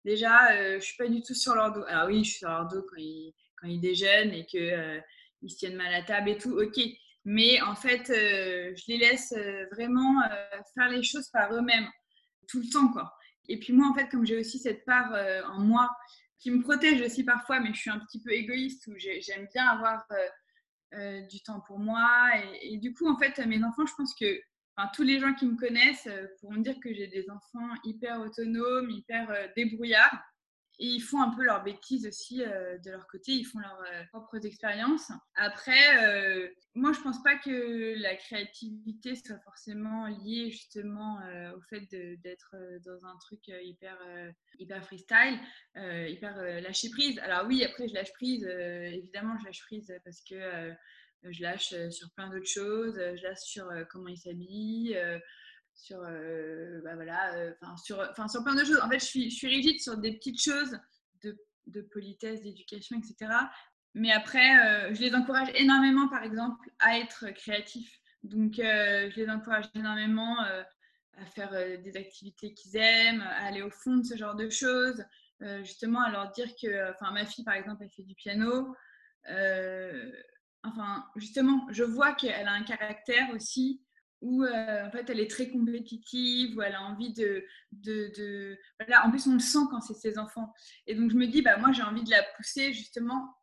Déjà, 0.04 0.52
euh, 0.54 0.80
je 0.80 0.86
suis 0.86 0.98
pas 0.98 1.08
du 1.08 1.22
tout 1.22 1.34
sur 1.34 1.56
leur 1.56 1.72
dos. 1.72 1.84
Alors 1.88 2.08
oui, 2.08 2.24
je 2.24 2.30
suis 2.30 2.40
sur 2.40 2.50
leur 2.50 2.68
dos 2.68 2.84
quand 2.90 2.98
ils, 2.98 3.34
quand 3.56 3.68
ils 3.68 3.80
déjeunent 3.80 4.34
et 4.34 4.46
qu'ils 4.46 4.74
euh, 4.74 5.00
ils 5.42 5.50
se 5.50 5.58
tiennent 5.58 5.76
mal 5.76 5.94
à 5.94 6.02
table 6.04 6.30
et 6.30 6.38
tout, 6.38 6.58
ok. 6.58 6.80
Mais 7.26 7.62
en 7.62 7.76
fait, 7.76 8.08
je 8.08 8.84
les 8.90 8.98
laisse 8.98 9.34
vraiment 9.72 10.22
faire 10.74 10.90
les 10.90 11.04
choses 11.04 11.30
par 11.30 11.54
eux-mêmes, 11.54 11.88
tout 12.50 12.60
le 12.60 12.70
temps, 12.70 12.90
quoi. 12.90 13.14
Et 13.48 13.60
puis 13.60 13.72
moi, 13.72 13.88
en 13.90 13.94
fait, 13.94 14.10
comme 14.10 14.26
j'ai 14.26 14.38
aussi 14.38 14.60
cette 14.60 14.84
part 14.84 15.14
en 15.50 15.60
moi 15.60 15.90
qui 16.44 16.52
me 16.52 16.62
protège 16.62 17.02
aussi 17.02 17.24
parfois, 17.24 17.62
mais 17.62 17.74
je 17.74 17.80
suis 17.80 17.90
un 17.90 18.00
petit 18.00 18.22
peu 18.22 18.32
égoïste 18.32 18.86
où 18.88 18.94
j'aime 18.98 19.48
bien 19.54 19.66
avoir 19.66 20.06
euh, 20.12 20.28
euh, 20.96 21.22
du 21.28 21.42
temps 21.42 21.62
pour 21.62 21.80
moi. 21.80 22.30
Et, 22.62 22.78
du 22.78 22.94
coup, 22.94 23.08
en 23.08 23.18
fait, 23.18 23.40
mes 23.48 23.64
enfants, 23.64 23.86
je 23.86 23.94
pense 23.96 24.14
que 24.14 24.42
enfin, 24.76 24.90
tous 24.94 25.04
les 25.04 25.22
gens 25.22 25.34
qui 25.34 25.46
me 25.46 25.56
connaissent 25.56 26.08
euh, 26.08 26.28
pourront 26.42 26.58
dire 26.58 26.76
que 26.82 26.94
j'ai 26.94 27.08
des 27.08 27.30
enfants 27.30 27.74
hyper 27.86 28.20
autonomes, 28.20 28.90
hyper 28.90 29.34
débrouillards 29.56 30.22
et 30.84 30.88
ils 30.88 31.02
font 31.02 31.22
un 31.22 31.30
peu 31.30 31.44
leurs 31.44 31.64
bêtises 31.64 32.06
aussi 32.06 32.44
euh, 32.44 32.78
de 32.80 32.92
leur 32.92 33.08
côté, 33.08 33.32
ils 33.32 33.46
font 33.46 33.60
leurs 33.60 33.82
euh, 33.94 34.04
propres 34.12 34.46
expériences. 34.46 35.14
Après, 35.36 36.06
euh, 36.06 36.50
moi 36.76 36.92
je 36.92 37.00
pense 37.00 37.24
pas 37.24 37.38
que 37.38 37.98
la 38.02 38.18
créativité 38.18 39.16
soit 39.16 39.40
forcément 39.46 40.08
liée 40.08 40.52
justement 40.52 41.20
au 41.56 41.62
fait 41.70 41.88
d'être 42.22 42.56
dans 42.84 43.06
un 43.06 43.16
truc 43.18 43.48
hyper, 43.48 43.98
hyper 44.60 44.84
freestyle, 44.84 45.40
hyper 45.76 46.36
lâcher 46.62 46.90
prise. 46.90 47.18
Alors 47.20 47.46
oui, 47.48 47.64
après 47.64 47.88
je 47.88 47.94
lâche 47.94 48.12
prise, 48.14 48.44
évidemment 48.44 49.38
je 49.40 49.46
lâche 49.46 49.62
prise 49.62 49.94
parce 50.04 50.22
que 50.22 50.74
je 51.24 51.42
lâche 51.42 51.74
sur 51.92 52.12
plein 52.12 52.30
d'autres 52.30 52.50
choses, 52.50 52.96
je 52.96 53.24
lâche 53.24 53.40
sur 53.40 53.70
comment 53.90 54.10
ils 54.10 54.18
s'habillent 54.18 54.98
sur, 55.76 56.00
euh, 56.04 56.82
bah 56.84 56.96
voilà, 56.96 57.34
euh, 57.36 57.54
sur, 57.84 57.98
sur 58.30 58.44
plein 58.44 58.56
de 58.56 58.64
choses. 58.64 58.80
En 58.82 58.90
fait, 58.90 59.00
je 59.00 59.06
suis, 59.06 59.30
je 59.30 59.36
suis 59.36 59.48
rigide 59.48 59.82
sur 59.82 59.98
des 59.98 60.14
petites 60.14 60.42
choses 60.42 60.80
de, 61.24 61.38
de 61.68 61.82
politesse, 61.82 62.42
d'éducation, 62.42 62.98
etc. 62.98 63.32
mais 63.94 64.12
après, 64.12 64.94
je 64.94 65.02
les 65.02 65.14
encourage 65.16 65.50
énormément, 65.56 66.08
par 66.08 66.24
exemple, 66.24 66.70
à 66.80 67.00
être 67.00 67.30
créatifs. 67.32 68.00
Donc, 68.24 68.54
je 68.56 69.16
les 69.16 69.30
encourage 69.30 69.66
énormément 69.76 70.40
à 70.40 71.26
faire 71.26 71.52
des 71.52 71.98
activités 71.98 72.54
qu'ils 72.54 72.76
aiment, 72.78 73.22
à 73.22 73.46
aller 73.46 73.62
au 73.62 73.70
fond 73.70 73.98
de 73.98 74.04
ce 74.04 74.18
genre 74.18 74.36
de 74.36 74.50
choses. 74.50 75.04
justement, 75.62 76.02
à 76.02 76.12
leur 76.12 76.32
dire 76.32 76.50
que, 76.62 76.92
enfin, 76.92 77.12
ma 77.12 77.26
fille, 77.26 77.46
par 77.46 77.56
exemple, 77.56 77.84
elle 77.84 77.92
fait 77.92 78.04
du 78.04 78.16
piano. 78.16 78.76
enfin, 80.64 81.06
justement, 81.16 81.68
je 81.70 81.84
vois 81.84 82.14
qu'elle 82.14 82.48
a 82.48 82.54
un 82.54 82.64
caractère 82.64 83.30
aussi 83.34 83.82
où 84.24 84.44
en 84.46 84.90
fait 84.92 85.10
elle 85.10 85.20
est 85.20 85.30
très 85.30 85.50
compétitive, 85.50 86.58
où 86.58 86.62
elle 86.62 86.76
a 86.76 86.82
envie 86.82 87.14
de, 87.14 87.46
Voilà, 88.80 89.06
en 89.06 89.12
plus 89.12 89.28
on 89.28 89.34
le 89.34 89.40
sent 89.40 89.66
quand 89.70 89.82
c'est 89.82 89.94
ses 89.94 90.18
enfants. 90.18 90.54
Et 90.88 90.96
donc 90.96 91.12
je 91.12 91.16
me 91.16 91.28
dis, 91.28 91.42
bah, 91.42 91.58
moi 91.58 91.72
j'ai 91.72 91.84
envie 91.84 92.04
de 92.04 92.10
la 92.10 92.24
pousser 92.38 92.74
justement 92.74 93.36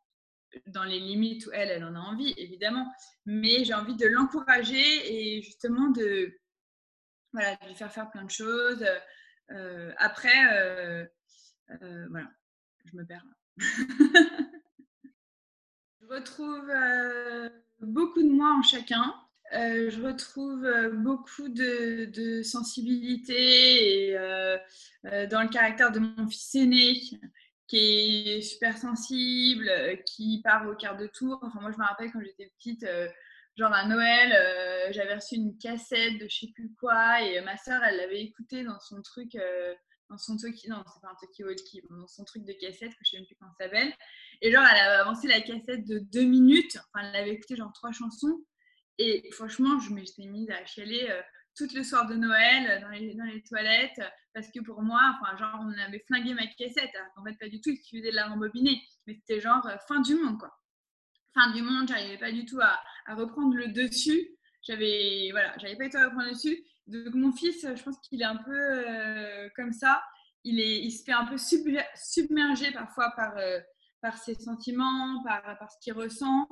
dans 0.67 0.83
les 0.83 0.99
limites 0.99 1.45
où 1.45 1.51
elle, 1.53 1.69
elle 1.69 1.83
en 1.83 1.95
a 1.95 1.99
envie, 1.99 2.33
évidemment, 2.37 2.91
mais 3.25 3.63
j'ai 3.63 3.73
envie 3.73 3.95
de 3.95 4.07
l'encourager 4.07 5.37
et 5.37 5.41
justement 5.41 5.89
de, 5.89 6.33
voilà, 7.33 7.57
lui 7.67 7.75
faire 7.75 7.91
faire 7.91 8.09
plein 8.11 8.23
de 8.23 8.31
choses. 8.31 8.85
Euh, 9.51 9.93
après, 9.97 10.53
euh, 10.53 11.05
euh, 11.81 12.07
voilà, 12.09 12.29
je 12.85 12.97
me 12.97 13.05
perds. 13.05 13.25
je 16.01 16.05
retrouve 16.07 16.71
beaucoup 17.81 18.21
de 18.23 18.31
moi 18.31 18.55
en 18.57 18.61
chacun. 18.61 19.13
Je 19.51 20.01
retrouve 20.01 20.67
beaucoup 20.93 21.49
de, 21.49 22.41
sensibilité 22.43 24.09
et, 24.09 24.15
dans 25.29 25.41
le 25.41 25.49
caractère 25.49 25.91
de 25.91 25.99
mon 25.99 26.27
fils 26.27 26.55
aîné 26.55 27.01
qui 27.71 27.77
est 27.77 28.41
super 28.41 28.77
sensible, 28.77 29.69
euh, 29.69 29.95
qui 30.05 30.41
part 30.43 30.67
au 30.67 30.75
quart 30.75 30.97
de 30.97 31.07
tour. 31.07 31.39
Enfin, 31.41 31.61
moi, 31.61 31.71
je 31.71 31.77
me 31.77 31.85
rappelle 31.85 32.11
quand 32.11 32.21
j'étais 32.21 32.51
petite, 32.57 32.83
euh, 32.83 33.07
genre 33.55 33.71
à 33.71 33.85
Noël, 33.85 34.33
euh, 34.33 34.91
j'avais 34.91 35.15
reçu 35.15 35.35
une 35.35 35.57
cassette 35.57 36.17
de 36.17 36.27
je 36.29 36.39
sais 36.39 36.51
plus 36.53 36.73
quoi 36.77 37.21
et 37.21 37.39
ma 37.41 37.55
soeur, 37.55 37.81
elle 37.81 37.95
l'avait 37.95 38.21
écoutée 38.21 38.65
dans 38.65 38.79
son 38.81 39.01
truc, 39.01 39.37
dans 40.09 40.17
son 40.17 40.35
Toki, 40.35 40.69
non, 40.69 40.83
c'est 40.85 41.01
pas 41.01 41.11
un 41.11 41.15
Toki 41.15 41.81
dans 41.89 42.07
son 42.07 42.25
truc 42.25 42.43
de 42.43 42.51
cassette 42.51 42.91
que 42.91 43.05
je 43.05 43.11
sais 43.11 43.17
même 43.17 43.25
plus 43.25 43.37
comment 43.39 43.53
ça 43.57 43.65
s'appelle. 43.65 43.93
Et 44.41 44.51
genre, 44.51 44.65
elle 44.69 44.81
avait 44.81 44.99
avancé 44.99 45.29
la 45.29 45.39
cassette 45.39 45.87
de 45.87 45.99
deux 45.99 46.25
minutes. 46.25 46.77
Enfin, 46.93 47.07
elle 47.07 47.21
avait 47.21 47.31
écouté 47.31 47.55
genre 47.55 47.71
trois 47.71 47.93
chansons. 47.93 48.43
Et 49.01 49.31
franchement, 49.31 49.79
je 49.79 49.93
m'étais 49.93 50.25
mise 50.25 50.49
à 50.51 50.63
chialer 50.65 51.09
tout 51.55 51.67
le 51.73 51.83
soir 51.83 52.07
de 52.07 52.15
Noël 52.15 52.81
dans 52.81 52.89
les, 52.89 53.13
dans 53.15 53.25
les, 53.25 53.41
toilettes 53.43 54.01
parce 54.33 54.49
que 54.49 54.59
pour 54.61 54.81
moi, 54.81 55.01
enfin, 55.19 55.35
genre, 55.37 55.59
on 55.61 55.71
avait 55.81 56.03
flingué 56.07 56.33
ma 56.33 56.47
cassette. 56.47 56.91
En 57.17 57.23
fait, 57.23 57.37
pas 57.39 57.49
du 57.49 57.59
tout, 57.59 57.69
il 57.69 57.77
suffisait 57.77 58.11
de 58.11 58.15
la 58.15 58.27
rembobiner. 58.27 58.81
Mais 59.07 59.15
c'était 59.15 59.41
genre 59.41 59.65
euh, 59.67 59.75
fin 59.87 59.99
du 60.01 60.15
monde, 60.15 60.39
quoi. 60.39 60.57
Fin 61.33 61.51
du 61.51 61.61
monde, 61.61 61.87
j'arrivais 61.87 62.17
pas 62.17 62.31
du 62.31 62.45
tout 62.45 62.59
à, 62.61 62.79
reprendre 63.13 63.55
le 63.55 63.67
dessus. 63.67 64.29
J'avais, 64.63 65.29
voilà, 65.31 65.57
j'avais 65.57 65.75
pas 65.75 65.85
du 65.85 65.89
tout 65.89 65.97
à 65.97 66.05
reprendre 66.05 66.27
le 66.27 66.33
dessus. 66.33 66.63
Donc, 66.87 67.13
mon 67.13 67.31
fils, 67.31 67.61
je 67.61 67.83
pense 67.83 67.97
qu'il 67.99 68.21
est 68.21 68.25
un 68.25 68.37
peu 68.37 68.51
euh, 68.57 69.49
comme 69.55 69.73
ça. 69.73 70.03
Il, 70.43 70.59
est, 70.59 70.81
il 70.81 70.91
se 70.91 71.03
fait 71.03 71.11
un 71.11 71.25
peu 71.25 71.37
submerger 71.37 72.71
parfois 72.71 73.11
par, 73.15 73.37
euh, 73.37 73.59
par 74.01 74.17
ses 74.17 74.35
sentiments, 74.35 75.23
par, 75.23 75.71
ce 75.71 75.77
qu'il 75.81 75.93
ressent. 75.93 76.47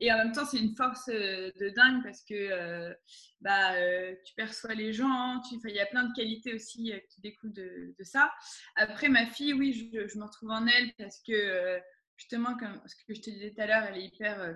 Et 0.00 0.12
en 0.12 0.16
même 0.16 0.32
temps, 0.32 0.44
c'est 0.44 0.58
une 0.58 0.74
force 0.74 1.08
euh, 1.08 1.50
de 1.60 1.68
dingue 1.70 2.02
parce 2.02 2.22
que 2.24 2.34
euh, 2.34 2.94
bah, 3.40 3.74
euh, 3.74 4.14
tu 4.24 4.34
perçois 4.34 4.74
les 4.74 4.92
gens, 4.92 5.40
il 5.64 5.70
y 5.70 5.80
a 5.80 5.86
plein 5.86 6.04
de 6.04 6.14
qualités 6.14 6.54
aussi 6.54 6.92
qui 7.10 7.20
découlent 7.20 7.52
de, 7.52 7.94
de, 7.98 8.04
ça. 8.04 8.32
Après, 8.76 9.08
ma 9.08 9.26
fille, 9.26 9.52
oui, 9.52 9.90
je, 9.92 10.08
je, 10.08 10.18
me 10.18 10.24
retrouve 10.24 10.50
en 10.50 10.66
elle 10.66 10.92
parce 10.98 11.20
que 11.26 11.80
justement, 12.16 12.56
comme 12.56 12.80
ce 12.86 12.96
que 13.06 13.14
je 13.14 13.20
te 13.20 13.30
disais 13.30 13.52
tout 13.52 13.60
à 13.60 13.66
l'heure, 13.66 13.84
elle 13.84 13.98
est 13.98 14.06
hyper, 14.06 14.54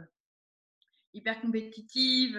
hyper 1.13 1.41
compétitive. 1.41 2.37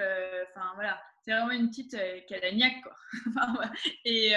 Enfin, 0.49 0.71
voilà, 0.75 1.01
c'est 1.23 1.31
vraiment 1.31 1.51
une 1.51 1.69
petite 1.69 1.93
la 1.93 2.51
niaque, 2.51 2.81
quoi. 2.83 2.95
et, 4.05 4.33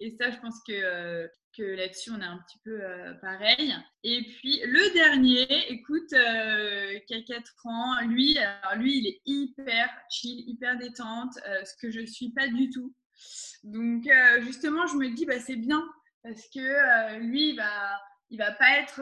et, 0.00 0.16
ça, 0.18 0.30
je 0.30 0.38
pense 0.38 0.62
que 0.66 1.28
que 1.56 1.62
là-dessus, 1.62 2.10
on 2.10 2.20
est 2.20 2.24
un 2.24 2.38
petit 2.46 2.58
peu 2.64 2.82
euh, 2.82 3.14
pareil. 3.14 3.74
Et 4.04 4.22
puis, 4.22 4.60
le 4.64 4.92
dernier, 4.94 5.46
écoute, 5.70 6.12
euh, 6.12 6.98
qui 7.06 7.14
a 7.14 7.22
4 7.22 7.66
ans, 7.66 8.00
lui, 8.06 8.38
lui, 8.76 8.98
il 8.98 9.06
est 9.06 9.20
hyper 9.26 9.88
chill, 10.10 10.48
hyper 10.48 10.78
détente, 10.78 11.38
euh, 11.46 11.64
ce 11.64 11.74
que 11.80 11.90
je 11.90 12.00
ne 12.00 12.06
suis 12.06 12.30
pas 12.32 12.48
du 12.48 12.70
tout. 12.70 12.94
Donc, 13.64 14.08
justement, 14.40 14.86
je 14.86 14.96
me 14.96 15.14
dis, 15.14 15.24
bah, 15.24 15.38
c'est 15.38 15.56
bien, 15.56 15.82
parce 16.24 16.48
que 16.48 17.18
lui, 17.18 17.50
il 17.50 17.56
va, 17.56 18.00
il 18.30 18.38
va 18.38 18.50
pas 18.50 18.78
être, 18.78 19.00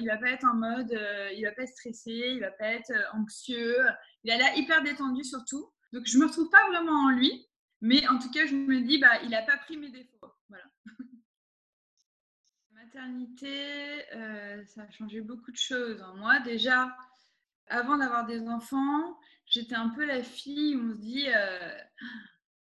il 0.00 0.06
va 0.06 0.16
pas 0.16 0.30
être 0.30 0.46
en 0.46 0.54
mode, 0.54 0.98
il 1.36 1.42
va 1.44 1.52
pas 1.52 1.64
être 1.64 1.68
stressé, 1.68 2.10
il 2.10 2.40
va 2.40 2.50
pas 2.52 2.68
être 2.68 2.92
anxieux. 3.12 3.76
Il 4.24 4.30
a 4.30 4.38
l'air 4.38 4.56
hyper 4.56 4.82
détendu 4.82 5.22
surtout. 5.22 5.70
Donc, 5.92 6.06
je 6.06 6.18
me 6.18 6.26
retrouve 6.26 6.50
pas 6.50 6.68
vraiment 6.68 7.06
en 7.06 7.10
lui, 7.10 7.48
mais 7.80 8.06
en 8.08 8.18
tout 8.18 8.30
cas, 8.30 8.46
je 8.46 8.54
me 8.54 8.80
dis, 8.80 8.98
bah, 8.98 9.22
il 9.24 9.34
a 9.34 9.42
pas 9.42 9.56
pris 9.56 9.76
mes 9.76 9.90
défauts. 9.90 10.32
Voilà. 10.48 10.64
maternité, 12.90 14.04
euh, 14.14 14.64
ça 14.64 14.82
a 14.82 14.90
changé 14.90 15.20
beaucoup 15.20 15.50
de 15.52 15.56
choses. 15.56 16.02
en 16.02 16.16
Moi, 16.16 16.40
déjà, 16.40 16.96
avant 17.68 17.96
d'avoir 17.96 18.26
des 18.26 18.48
enfants, 18.48 19.18
j'étais 19.46 19.74
un 19.74 19.90
peu 19.90 20.04
la 20.04 20.22
fille 20.22 20.76
où 20.76 20.90
on 20.90 20.94
se 20.94 21.00
dit, 21.00 21.26
euh, 21.28 21.78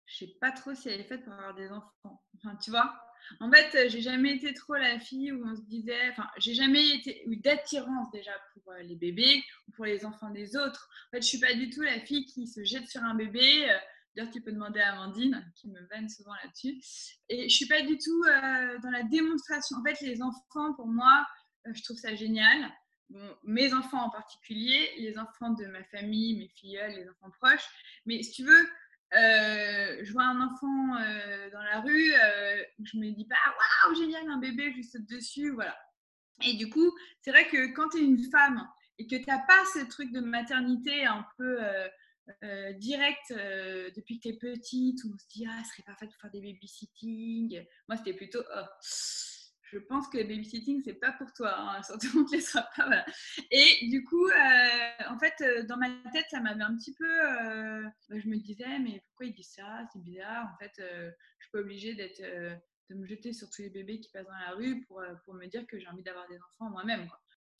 je 0.06 0.16
sais 0.18 0.34
pas 0.40 0.50
trop 0.50 0.74
si 0.74 0.88
elle 0.88 1.00
est 1.00 1.04
faite 1.04 1.24
pour 1.24 1.32
avoir 1.34 1.54
des 1.54 1.70
enfants. 1.70 2.22
Enfin, 2.36 2.56
tu 2.56 2.70
vois? 2.70 3.07
En 3.40 3.50
fait, 3.50 3.88
j'ai 3.88 4.00
jamais 4.00 4.36
été 4.36 4.54
trop 4.54 4.74
la 4.74 4.98
fille 4.98 5.32
où 5.32 5.46
on 5.46 5.54
se 5.54 5.62
disait, 5.62 6.10
enfin, 6.10 6.26
j'ai 6.38 6.54
jamais 6.54 6.96
été 6.96 7.28
eu 7.28 7.36
d'attirance 7.36 8.10
déjà 8.10 8.32
pour 8.52 8.72
euh, 8.72 8.82
les 8.82 8.96
bébés 8.96 9.42
ou 9.66 9.72
pour 9.72 9.84
les 9.84 10.04
enfants 10.04 10.30
des 10.30 10.56
autres. 10.56 10.88
En 11.08 11.16
fait, 11.16 11.22
je 11.22 11.28
suis 11.28 11.40
pas 11.40 11.54
du 11.54 11.70
tout 11.70 11.82
la 11.82 12.00
fille 12.00 12.24
qui 12.26 12.46
se 12.46 12.64
jette 12.64 12.88
sur 12.88 13.02
un 13.02 13.14
bébé. 13.14 13.70
Euh, 13.70 13.78
D'ailleurs, 14.18 14.32
tu 14.32 14.40
peux 14.40 14.50
demander 14.50 14.80
à 14.80 14.94
Amandine, 14.94 15.48
qui 15.54 15.68
me 15.68 15.80
vanne 15.88 16.08
souvent 16.08 16.34
là-dessus. 16.42 16.80
Et 17.28 17.48
je 17.48 17.54
suis 17.54 17.68
pas 17.68 17.82
du 17.82 17.96
tout 17.98 18.24
euh, 18.24 18.78
dans 18.80 18.90
la 18.90 19.04
démonstration. 19.04 19.76
En 19.78 19.84
fait, 19.84 20.00
les 20.00 20.20
enfants, 20.22 20.74
pour 20.74 20.88
moi, 20.88 21.24
euh, 21.66 21.70
je 21.72 21.82
trouve 21.84 21.96
ça 21.96 22.16
génial. 22.16 22.68
mes 23.44 23.72
enfants 23.72 24.02
en 24.02 24.10
particulier, 24.10 24.90
les 24.98 25.18
enfants 25.18 25.50
de 25.50 25.66
ma 25.66 25.84
famille, 25.84 26.36
mes 26.36 26.48
filles, 26.48 26.80
les 26.96 27.08
enfants 27.08 27.30
proches. 27.40 27.68
Mais 28.06 28.22
si 28.22 28.32
tu 28.32 28.44
veux, 28.44 28.68
euh, 29.14 29.98
je 30.02 30.12
vois 30.12 30.24
un 30.24 30.40
enfant 30.40 30.88
dans 31.52 31.62
la 31.62 31.80
rue, 31.80 32.12
je 32.84 32.98
me 32.98 33.10
dis 33.10 33.26
pas 33.26 33.36
waouh 33.86 33.94
génial 33.96 34.28
un 34.28 34.38
bébé, 34.38 34.72
je 34.76 34.82
saute 34.82 35.06
dessus, 35.06 35.50
voilà. 35.50 35.76
Et 36.44 36.54
du 36.54 36.70
coup, 36.70 36.92
c'est 37.20 37.30
vrai 37.30 37.48
que 37.48 37.74
quand 37.74 37.88
tu 37.88 37.98
es 37.98 38.04
une 38.04 38.22
femme 38.30 38.68
et 38.98 39.06
que 39.06 39.16
tu 39.16 39.24
n'as 39.26 39.44
pas 39.46 39.64
ce 39.74 39.88
truc 39.88 40.12
de 40.12 40.20
maternité 40.20 41.04
un 41.04 41.26
peu 41.36 41.58
euh, 42.44 42.72
direct 42.74 43.30
euh, 43.30 43.90
depuis 43.96 44.20
que 44.20 44.28
tu 44.28 44.34
es 44.34 44.36
petite 44.36 45.02
où 45.04 45.12
on 45.14 45.18
se 45.18 45.26
dit 45.28 45.46
ah 45.48 45.62
ce 45.64 45.70
serait 45.70 45.82
parfait 45.84 46.06
pour 46.06 46.16
faire 46.20 46.30
des 46.30 46.42
babysitting 46.42 47.64
moi 47.88 47.96
c'était 47.96 48.12
plutôt 48.12 48.42
oh, 48.54 48.64
je 49.70 49.78
pense 49.78 50.08
que 50.08 50.18
le 50.18 50.24
babysitting 50.24 50.82
c'est 50.84 50.94
pas 50.94 51.12
pour 51.12 51.32
toi 51.32 51.54
hein, 51.58 51.82
surtout 51.84 52.20
on 52.20 52.24
te 52.24 52.32
laissera 52.32 52.68
pas 52.76 53.04
et 53.50 53.88
du 53.88 54.04
coup 54.04 54.26
euh, 54.26 55.10
en 55.10 55.18
fait 55.18 55.66
dans 55.66 55.76
ma 55.76 55.88
tête 56.12 56.26
ça 56.30 56.40
m'avait 56.40 56.62
un 56.62 56.76
petit 56.76 56.94
peu 56.94 57.18
bah, 58.08 58.18
je 58.18 58.28
me 58.28 58.36
disais 58.36 58.78
mais 58.78 59.02
pourquoi 59.08 59.26
il 59.26 59.34
dit 59.34 59.44
ça 59.44 59.86
c'est 59.92 60.02
bizarre 60.02 60.50
en 60.52 60.58
fait 60.58 60.72
je 60.76 61.44
suis 61.44 61.50
pas 61.52 61.60
obligée 61.60 61.94
d'être 61.94 62.22
de 62.90 62.94
me 62.94 63.06
jeter 63.06 63.32
sur 63.32 63.50
tous 63.50 63.62
les 63.62 63.70
bébés 63.70 64.00
qui 64.00 64.10
passent 64.10 64.26
dans 64.26 64.48
la 64.48 64.54
rue 64.56 64.80
pour, 64.86 65.02
pour 65.24 65.34
me 65.34 65.46
dire 65.46 65.66
que 65.66 65.78
j'ai 65.78 65.88
envie 65.88 66.02
d'avoir 66.02 66.26
des 66.28 66.36
enfants 66.36 66.70
moi-même 66.70 67.08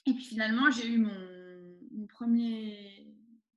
et 0.07 0.14
puis 0.14 0.25
finalement 0.25 0.71
j'ai 0.71 0.88
eu 0.88 0.99
mon, 0.99 1.79
mon 1.92 2.07
premier 2.07 3.07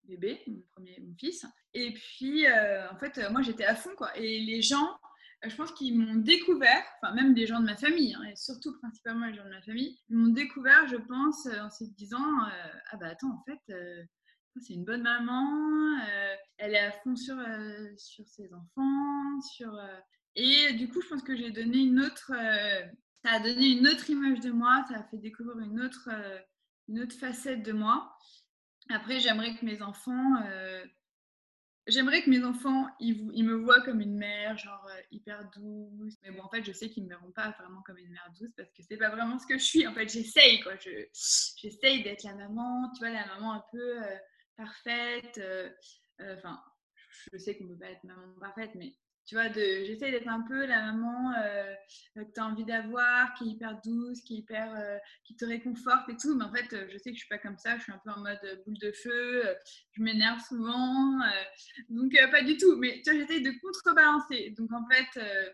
bébé, 0.03 0.41
mon 0.47 0.61
premier 0.73 0.99
mon 0.99 1.15
fils. 1.15 1.45
Et 1.73 1.93
puis, 1.93 2.45
euh, 2.45 2.89
en 2.91 2.97
fait, 2.97 3.19
moi, 3.31 3.41
j'étais 3.41 3.65
à 3.65 3.75
fond, 3.75 3.91
quoi. 3.95 4.15
Et 4.17 4.39
les 4.39 4.61
gens, 4.61 4.87
euh, 4.87 5.10
je 5.43 5.55
pense 5.55 5.71
qu'ils 5.71 5.97
m'ont 5.97 6.15
découvert, 6.15 6.83
enfin, 7.01 7.13
même 7.13 7.33
des 7.33 7.47
gens 7.47 7.59
de 7.59 7.65
ma 7.65 7.75
famille, 7.75 8.13
hein, 8.13 8.23
et 8.31 8.35
surtout 8.35 8.77
principalement 8.79 9.25
les 9.25 9.33
gens 9.33 9.43
de 9.43 9.49
ma 9.49 9.61
famille, 9.61 9.99
ils 10.09 10.17
m'ont 10.17 10.33
découvert, 10.33 10.87
je 10.87 10.97
pense, 10.97 11.47
en 11.47 11.69
se 11.69 11.83
disant 11.95 12.23
Ah, 12.91 12.97
bah 12.97 13.07
attends, 13.07 13.31
en 13.31 13.43
fait, 13.45 13.73
c'est 14.59 14.73
une 14.73 14.85
bonne 14.85 15.01
maman, 15.01 15.97
elle 16.57 16.75
est 16.75 16.79
à 16.79 16.91
fond 16.91 17.15
sur, 17.15 17.37
sur 17.97 18.27
ses 18.27 18.53
enfants, 18.53 19.41
sur. 19.55 19.75
et 20.35 20.73
du 20.73 20.89
coup, 20.89 21.01
je 21.01 21.07
pense 21.07 21.23
que 21.23 21.35
j'ai 21.35 21.51
donné 21.51 21.79
une 21.79 21.99
autre. 21.99 22.31
ça 23.23 23.31
a 23.31 23.39
donné 23.39 23.77
une 23.77 23.87
autre 23.87 24.09
image 24.09 24.41
de 24.41 24.51
moi, 24.51 24.85
ça 24.89 24.99
a 24.99 25.03
fait 25.05 25.17
découvrir 25.17 25.59
une 25.59 25.81
autre, 25.81 26.09
une 26.87 26.99
autre 27.01 27.15
facette 27.15 27.63
de 27.63 27.71
moi. 27.71 28.15
Après, 28.89 29.19
j'aimerais 29.19 29.55
que 29.55 29.65
mes 29.65 29.81
enfants, 29.81 30.35
euh, 30.43 30.85
j'aimerais 31.87 32.21
que 32.23 32.29
mes 32.29 32.43
enfants, 32.43 32.87
ils, 32.99 33.29
ils, 33.33 33.43
me 33.43 33.55
voient 33.55 33.81
comme 33.81 34.01
une 34.01 34.17
mère, 34.17 34.57
genre 34.57 34.87
euh, 34.89 35.01
hyper 35.11 35.49
douce. 35.55 36.15
Mais 36.23 36.31
bon, 36.31 36.43
en 36.43 36.49
fait, 36.49 36.63
je 36.63 36.71
sais 36.71 36.89
qu'ils 36.89 37.03
ne 37.03 37.09
me 37.09 37.15
verront 37.15 37.31
pas 37.31 37.55
vraiment 37.59 37.81
comme 37.83 37.97
une 37.97 38.11
mère 38.11 38.31
douce 38.39 38.51
parce 38.55 38.71
que 38.71 38.83
c'est 38.83 38.97
pas 38.97 39.09
vraiment 39.09 39.39
ce 39.39 39.47
que 39.47 39.57
je 39.57 39.63
suis. 39.63 39.87
En 39.87 39.93
fait, 39.93 40.07
j'essaye, 40.09 40.59
quoi. 40.61 40.73
j'essaye 40.77 42.03
d'être 42.03 42.23
la 42.23 42.35
maman, 42.35 42.91
tu 42.93 42.99
vois, 42.99 43.09
la 43.09 43.25
maman 43.27 43.53
un 43.53 43.63
peu 43.71 44.03
euh, 44.03 44.17
parfaite. 44.57 45.41
Enfin, 46.19 46.61
je 47.31 47.37
sais 47.37 47.57
qu'on 47.57 47.65
ne 47.65 47.73
peut 47.73 47.79
pas 47.79 47.89
être 47.89 48.03
maman 48.03 48.33
parfaite, 48.39 48.71
mais 48.75 48.95
Tu 49.25 49.35
vois, 49.35 49.51
j'essaie 49.51 50.11
d'être 50.11 50.27
un 50.27 50.41
peu 50.41 50.65
la 50.65 50.91
maman 50.91 51.31
euh, 51.37 51.73
que 52.15 52.21
tu 52.21 52.39
as 52.39 52.45
envie 52.45 52.65
d'avoir, 52.65 53.33
qui 53.35 53.45
est 53.45 53.51
hyper 53.51 53.79
douce, 53.81 54.21
qui, 54.21 54.35
est 54.35 54.37
hyper, 54.39 54.73
euh, 54.75 54.97
qui 55.23 55.35
te 55.35 55.45
réconforte 55.45 56.09
et 56.09 56.17
tout. 56.17 56.35
Mais 56.35 56.43
en 56.43 56.51
fait, 56.51 56.89
je 56.89 56.97
sais 56.97 57.11
que 57.11 57.15
je 57.15 57.19
suis 57.19 57.29
pas 57.29 57.37
comme 57.37 57.57
ça. 57.57 57.77
Je 57.77 57.83
suis 57.83 57.91
un 57.91 58.01
peu 58.03 58.09
en 58.09 58.19
mode 58.19 58.63
boule 58.65 58.77
de 58.79 58.91
feu. 58.91 59.43
je 59.91 60.01
m'énerve 60.01 60.41
souvent. 60.41 61.19
donc, 61.89 62.11
pas 62.31 62.43
du 62.43 62.57
tout. 62.57 62.75
Mais 62.77 63.01
tu 63.05 63.13
j'essaie 63.13 63.41
de 63.41 63.51
contrebalancer. 63.61 64.53
Donc, 64.57 64.71
en 64.73 64.85
fait, 64.87 65.53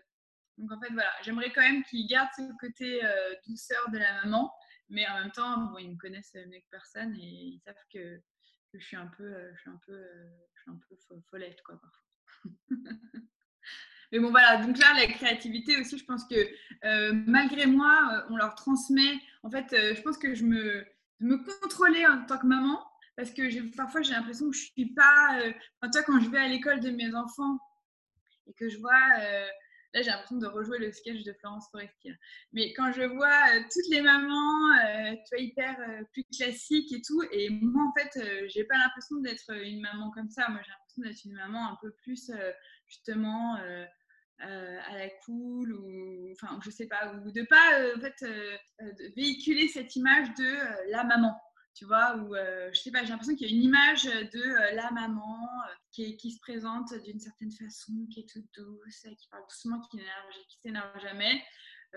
donc, 0.56 0.72
en 0.72 0.80
fait 0.80 0.92
voilà, 0.92 1.12
j'aimerais 1.22 1.52
quand 1.52 1.62
même 1.62 1.84
qu'ils 1.84 2.06
gardent 2.06 2.30
ce 2.36 2.42
côté 2.58 3.00
douceur 3.46 3.90
de 3.92 3.98
la 3.98 4.24
maman. 4.24 4.52
Mais 4.88 5.06
en 5.06 5.20
même 5.20 5.32
temps, 5.32 5.58
bon, 5.66 5.78
ils 5.78 5.90
me 5.90 5.98
connaissent 5.98 6.34
mieux 6.34 6.60
que 6.60 6.70
personne 6.70 7.14
et 7.14 7.26
ils 7.26 7.60
savent 7.64 7.74
que, 7.92 8.16
que 8.72 8.78
je 8.78 8.84
suis 8.86 8.96
un 8.96 9.08
peu, 9.08 9.52
je 9.54 9.60
suis 9.60 9.70
un 9.70 9.80
peu, 9.84 10.02
je 10.54 10.62
suis 10.62 10.70
un 10.70 10.80
peu 10.88 11.20
follette, 11.30 11.62
quoi, 11.62 11.78
parfois. 11.78 12.02
Mais 14.12 14.20
bon, 14.20 14.30
voilà, 14.30 14.64
donc 14.64 14.78
là, 14.78 14.86
la 14.94 15.06
créativité 15.06 15.76
aussi, 15.78 15.98
je 15.98 16.04
pense 16.04 16.24
que 16.24 16.34
euh, 16.84 17.12
malgré 17.26 17.66
moi, 17.66 18.10
euh, 18.12 18.26
on 18.30 18.36
leur 18.36 18.54
transmet. 18.54 19.20
En 19.42 19.50
fait, 19.50 19.72
euh, 19.72 19.94
je 19.94 20.02
pense 20.02 20.16
que 20.16 20.34
je 20.34 20.44
me, 20.44 20.84
me 21.20 21.36
contrôler 21.60 22.06
en 22.06 22.24
tant 22.24 22.38
que 22.38 22.46
maman, 22.46 22.82
parce 23.16 23.32
que 23.32 23.76
parfois, 23.76 24.02
j'ai 24.02 24.12
l'impression 24.12 24.50
que 24.50 24.56
je 24.56 24.70
suis 24.72 24.94
pas. 24.94 25.38
enfin, 25.80 25.90
toi, 25.90 26.02
quand 26.04 26.20
je 26.20 26.30
vais 26.30 26.38
à 26.38 26.48
l'école 26.48 26.80
de 26.80 26.90
mes 26.90 27.14
enfants 27.14 27.58
et 28.46 28.54
que 28.54 28.68
je 28.68 28.78
vois. 28.78 29.00
Là, 29.94 30.02
j'ai 30.02 30.10
l'impression 30.10 30.36
de 30.36 30.46
rejouer 30.46 30.78
le 30.78 30.92
sketch 30.92 31.24
de 31.24 31.32
Florence 31.40 31.66
Foresti. 31.72 32.12
Mais 32.52 32.74
quand 32.74 32.92
je 32.92 33.02
vois 33.04 33.58
toutes 33.72 33.88
les 33.90 34.02
mamans, 34.02 34.76
tu 35.26 35.34
vois, 35.34 35.40
hyper 35.40 35.76
plus 36.12 36.24
classiques 36.36 36.92
et 36.92 37.00
tout, 37.00 37.22
et 37.32 37.48
moi, 37.48 37.84
en 37.88 37.92
fait, 37.98 38.48
j'ai 38.48 38.64
pas 38.64 38.76
l'impression 38.76 39.16
d'être 39.16 39.50
une 39.64 39.80
maman 39.80 40.10
comme 40.10 40.28
ça. 40.28 40.46
Moi, 40.50 40.60
j'ai 40.62 40.70
l'impression 40.70 41.02
d'être 41.02 41.24
une 41.24 41.32
maman 41.32 41.72
un 41.72 41.78
peu 41.80 41.90
plus, 42.02 42.30
justement, 42.88 43.56
euh, 44.44 44.78
à 44.88 44.96
la 44.96 45.08
cool 45.24 45.72
ou 45.72 46.30
enfin 46.30 46.60
je 46.64 46.70
sais 46.70 46.86
pas 46.86 47.12
ou 47.12 47.32
de 47.32 47.42
pas 47.42 47.80
euh, 47.80 47.96
en 47.96 48.00
fait 48.00 48.14
euh, 48.22 48.56
véhiculer 49.16 49.66
cette 49.66 49.96
image 49.96 50.28
de 50.34 50.92
la 50.92 51.02
maman 51.02 51.36
tu 51.74 51.84
vois 51.86 52.16
ou 52.18 52.36
je 52.36 52.78
sais 52.78 52.92
pas 52.92 53.02
j'ai 53.02 53.08
l'impression 53.08 53.34
qu'il 53.34 53.48
y 53.48 53.52
a 53.52 53.56
une 53.56 53.64
image 53.64 54.04
de 54.04 54.74
la 54.76 54.92
maman 54.92 55.40
qui, 55.90 56.16
qui, 56.16 56.30
se 56.30 56.38
présente 56.38 56.94
d'une 57.02 57.18
certaine 57.18 57.50
façon 57.50 57.92
qui 58.12 58.20
est 58.20 58.28
toute 58.32 58.46
douce 58.54 59.06
qui 59.18 59.28
parle 59.28 59.42
doucement 59.42 59.80
qui 59.90 59.98
s'énerve 60.62 61.00
jamais. 61.00 61.42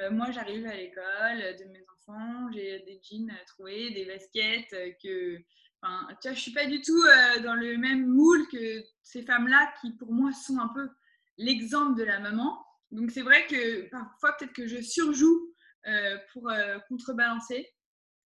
Moi 0.09 0.31
j'arrive 0.31 0.65
à 0.65 0.75
l'école 0.75 1.57
de 1.59 1.65
mes 1.65 1.85
enfants 1.93 2.51
j'ai 2.53 2.79
des 2.79 2.99
jeans 3.03 3.31
trouver 3.47 3.91
des 3.91 4.05
baskets 4.05 4.97
que 5.03 5.37
enfin 5.81 6.07
tu 6.21 6.27
vois 6.27 6.35
je 6.35 6.41
suis 6.41 6.53
pas 6.53 6.65
du 6.65 6.81
tout 6.81 7.03
dans 7.43 7.55
le 7.55 7.77
même 7.77 8.05
moule 8.07 8.47
que 8.47 8.83
ces 9.03 9.23
femmes 9.23 9.47
là 9.47 9.73
qui 9.81 9.91
pour 9.97 10.13
moi 10.13 10.31
sont 10.31 10.59
un 10.59 10.69
peu 10.69 10.89
l'exemple 11.37 11.97
de 11.97 12.03
la 12.03 12.19
maman. 12.19 12.63
Donc 12.91 13.11
c'est 13.11 13.21
vrai 13.21 13.45
que 13.47 13.89
parfois 13.89 14.35
peut-être 14.37 14.53
que 14.53 14.67
je 14.67 14.81
surjoue 14.81 15.53
euh, 15.87 16.17
pour 16.31 16.49
euh, 16.49 16.77
contrebalancer. 16.89 17.67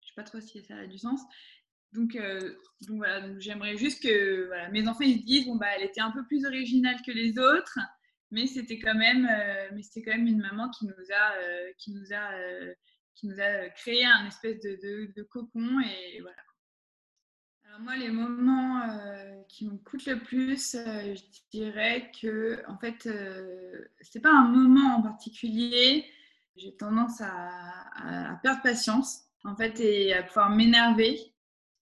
Je 0.02 0.08
sais 0.08 0.14
pas 0.14 0.22
trop 0.22 0.40
si 0.40 0.62
ça 0.62 0.76
a 0.76 0.86
du 0.86 0.98
sens. 0.98 1.20
Donc, 1.92 2.14
euh, 2.14 2.54
donc 2.86 2.98
voilà, 2.98 3.26
donc 3.26 3.40
j'aimerais 3.40 3.76
juste 3.76 4.02
que 4.02 4.46
voilà, 4.46 4.68
mes 4.70 4.86
enfants 4.86 5.04
se 5.04 5.24
disent 5.24 5.46
bon 5.46 5.56
bah 5.56 5.66
elle 5.76 5.82
était 5.82 6.00
un 6.00 6.12
peu 6.12 6.24
plus 6.26 6.46
originale 6.46 6.96
que 7.04 7.10
les 7.10 7.36
autres, 7.38 7.78
mais 8.30 8.46
c'était 8.46 8.78
quand 8.78 8.94
même, 8.94 9.26
quand 9.26 10.12
même 10.12 10.26
une 10.28 10.40
maman 10.40 10.70
qui 10.70 10.86
nous 10.86 11.12
a, 11.12 11.72
qui 11.78 11.92
nous 11.92 12.12
a, 12.12 12.30
qui 13.16 13.26
nous 13.26 13.40
a 13.40 13.68
créé 13.70 14.04
un 14.04 14.28
espèce 14.28 14.60
de, 14.60 14.78
de, 14.80 15.12
de 15.16 15.22
cocon 15.24 15.80
et 15.80 16.20
voilà 16.20 16.36
moi, 17.78 17.96
les 17.96 18.10
moments 18.10 18.82
euh, 18.82 19.42
qui 19.48 19.66
me 19.66 19.76
coûtent 19.78 20.06
le 20.06 20.18
plus, 20.18 20.74
euh, 20.74 21.14
je 21.14 21.22
dirais 21.50 22.10
que, 22.20 22.62
en 22.68 22.76
fait, 22.78 23.06
euh, 23.06 23.84
c'est 24.00 24.20
pas 24.20 24.32
un 24.32 24.48
moment 24.48 24.96
en 24.96 25.02
particulier. 25.02 26.04
J'ai 26.56 26.76
tendance 26.76 27.20
à, 27.20 28.38
perdre 28.42 28.62
patience, 28.62 29.24
en 29.44 29.56
fait, 29.56 29.78
et 29.80 30.12
à 30.14 30.22
pouvoir 30.22 30.50
m'énerver. 30.50 31.18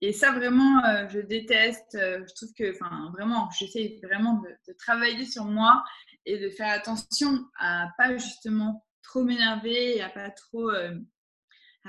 Et 0.01 0.13
ça, 0.13 0.31
vraiment, 0.33 0.81
je 1.09 1.19
déteste. 1.19 1.97
je 1.99 2.35
trouve 2.35 2.53
que, 2.57 2.73
enfin, 2.75 3.11
vraiment, 3.13 3.51
j'essaie 3.59 3.99
vraiment 4.03 4.35
de, 4.35 4.49
de, 4.69 4.73
travailler 4.75 5.25
sur 5.25 5.47
moi 5.47 5.83
et 6.27 6.39
de 6.39 6.51
faire 6.51 6.71
attention 6.71 7.45
à 7.59 7.89
pas 7.99 8.17
justement 8.17 8.87
trop 9.03 9.25
m'énerver 9.25 9.97
et 9.97 10.03
à 10.03 10.11
pas 10.11 10.31
trop 10.31 10.71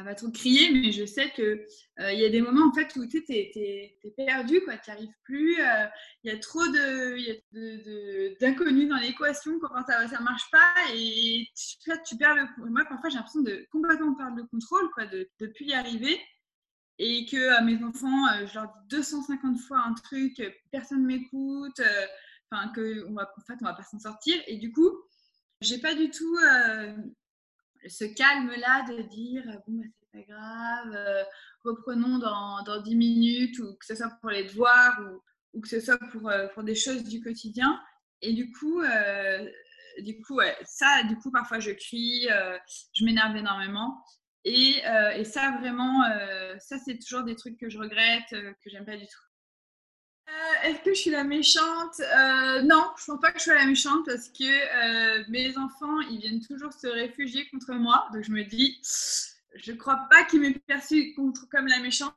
va 0.03 0.15
trop 0.15 0.29
crier, 0.29 0.71
mais 0.71 0.91
je 0.91 1.05
sais 1.05 1.31
qu'il 1.31 1.43
euh, 1.99 2.11
il 2.11 2.19
y 2.19 2.25
a 2.25 2.29
des 2.29 2.41
moments 2.41 2.67
en 2.67 2.73
fait 2.73 2.95
où 2.95 3.05
tu 3.05 3.23
es, 3.29 3.97
perdu, 4.15 4.61
tu 4.61 4.67
n'y 4.67 4.93
arrives 4.93 5.13
plus, 5.23 5.59
euh, 5.61 5.85
il 6.23 6.31
y 6.31 6.33
a 6.33 6.37
trop 6.39 6.65
d'inconnus 8.39 8.89
dans 8.89 8.97
l'équation, 8.97 9.59
quand 9.59 9.85
ça 9.85 10.05
ne 10.05 10.23
marche 10.23 10.49
pas, 10.51 10.73
et 10.93 11.47
tu, 12.05 12.17
perds 12.17 12.35
le 12.35 12.69
Moi, 12.69 12.83
parfois, 12.87 13.09
j'ai 13.09 13.17
l'impression 13.17 13.41
de 13.41 13.65
complètement 13.71 14.13
perdre 14.15 14.37
le 14.37 14.45
contrôle, 14.45 14.89
quoi, 14.91 15.05
de 15.05 15.29
ne 15.39 15.47
plus 15.47 15.65
y 15.65 15.73
arriver, 15.73 16.19
et 16.97 17.25
que 17.25 17.55
à 17.55 17.61
mes 17.61 17.83
enfants, 17.83 18.27
euh, 18.33 18.45
je 18.47 18.55
leur 18.55 18.67
dis 18.67 18.97
250 18.97 19.59
fois 19.59 19.79
un 19.85 19.93
truc, 19.93 20.41
personne 20.71 21.01
ne 21.01 21.07
m'écoute, 21.07 21.81
enfin, 22.51 22.71
va, 23.09 23.33
fait, 23.47 23.53
on 23.61 23.65
va 23.65 23.73
pas 23.73 23.83
s'en 23.83 23.99
sortir, 23.99 24.35
et 24.47 24.57
du 24.57 24.71
coup, 24.71 24.91
j'ai 25.61 25.79
pas 25.79 25.93
du 25.93 26.09
tout 26.09 26.37
ce 27.87 28.05
calme-là 28.05 28.85
de 28.89 29.01
dire 29.03 29.43
euh, 29.47 29.57
bon, 29.67 29.79
bah, 29.79 29.85
c'est 29.99 30.11
pas 30.11 30.33
grave, 30.33 30.93
euh, 30.93 31.23
reprenons 31.63 32.17
dans, 32.17 32.63
dans 32.63 32.81
10 32.81 32.95
minutes, 32.95 33.59
ou 33.59 33.75
que 33.75 33.85
ce 33.85 33.95
soit 33.95 34.11
pour 34.21 34.29
les 34.29 34.45
devoirs, 34.45 34.99
ou, 35.01 35.21
ou 35.53 35.61
que 35.61 35.67
ce 35.67 35.79
soit 35.79 35.99
pour, 36.11 36.29
euh, 36.29 36.47
pour, 36.49 36.63
des 36.63 36.75
choses 36.75 37.03
du 37.03 37.21
quotidien. 37.21 37.79
Et 38.21 38.33
du 38.33 38.51
coup, 38.51 38.81
du 39.99 40.21
coup 40.21 40.41
ça, 40.65 41.03
du 41.03 41.15
coup, 41.15 41.31
parfois 41.31 41.59
je 41.59 41.71
crie, 41.71 42.27
je 42.93 43.05
m'énerve 43.05 43.37
énormément. 43.37 44.03
Et, 44.43 44.81
et, 45.15 45.23
ça, 45.23 45.51
vraiment, 45.61 46.03
ça, 46.59 46.77
c'est 46.79 46.97
toujours 46.99 47.23
des 47.23 47.37
trucs 47.37 47.57
que 47.57 47.69
je 47.69 47.77
regrette, 47.77 48.29
que 48.29 48.69
j'aime 48.69 48.85
pas 48.85 48.97
du 48.97 49.05
tout. 49.05 49.28
Euh, 50.29 50.67
est-ce 50.67 50.81
que 50.81 50.93
je 50.93 50.99
suis 50.99 51.11
la 51.11 51.23
méchante? 51.23 51.99
Euh, 51.99 52.61
Non, 52.61 52.91
je 52.97 53.11
ne 53.11 53.15
pense 53.15 53.21
pas 53.21 53.31
que 53.31 53.39
je 53.39 53.45
sois 53.45 53.55
la 53.55 53.65
méchante 53.65 54.05
parce 54.05 54.29
que 54.29 54.43
euh, 54.43 55.23
mes 55.29 55.57
enfants, 55.57 55.99
ils 56.01 56.19
viennent 56.19 56.45
toujours 56.45 56.73
se 56.73 56.87
réfugier 56.87 57.47
contre 57.49 57.73
moi. 57.73 58.07
Donc 58.13 58.23
je 58.23 58.31
me 58.31 58.43
dis, 58.43 58.79
je 59.55 59.71
ne 59.71 59.77
crois 59.77 60.07
pas 60.09 60.23
qu'ils 60.25 60.41
m'aient 60.41 60.53
perçue 60.67 61.15
comme 61.15 61.67
la 61.67 61.79
méchante. 61.79 62.13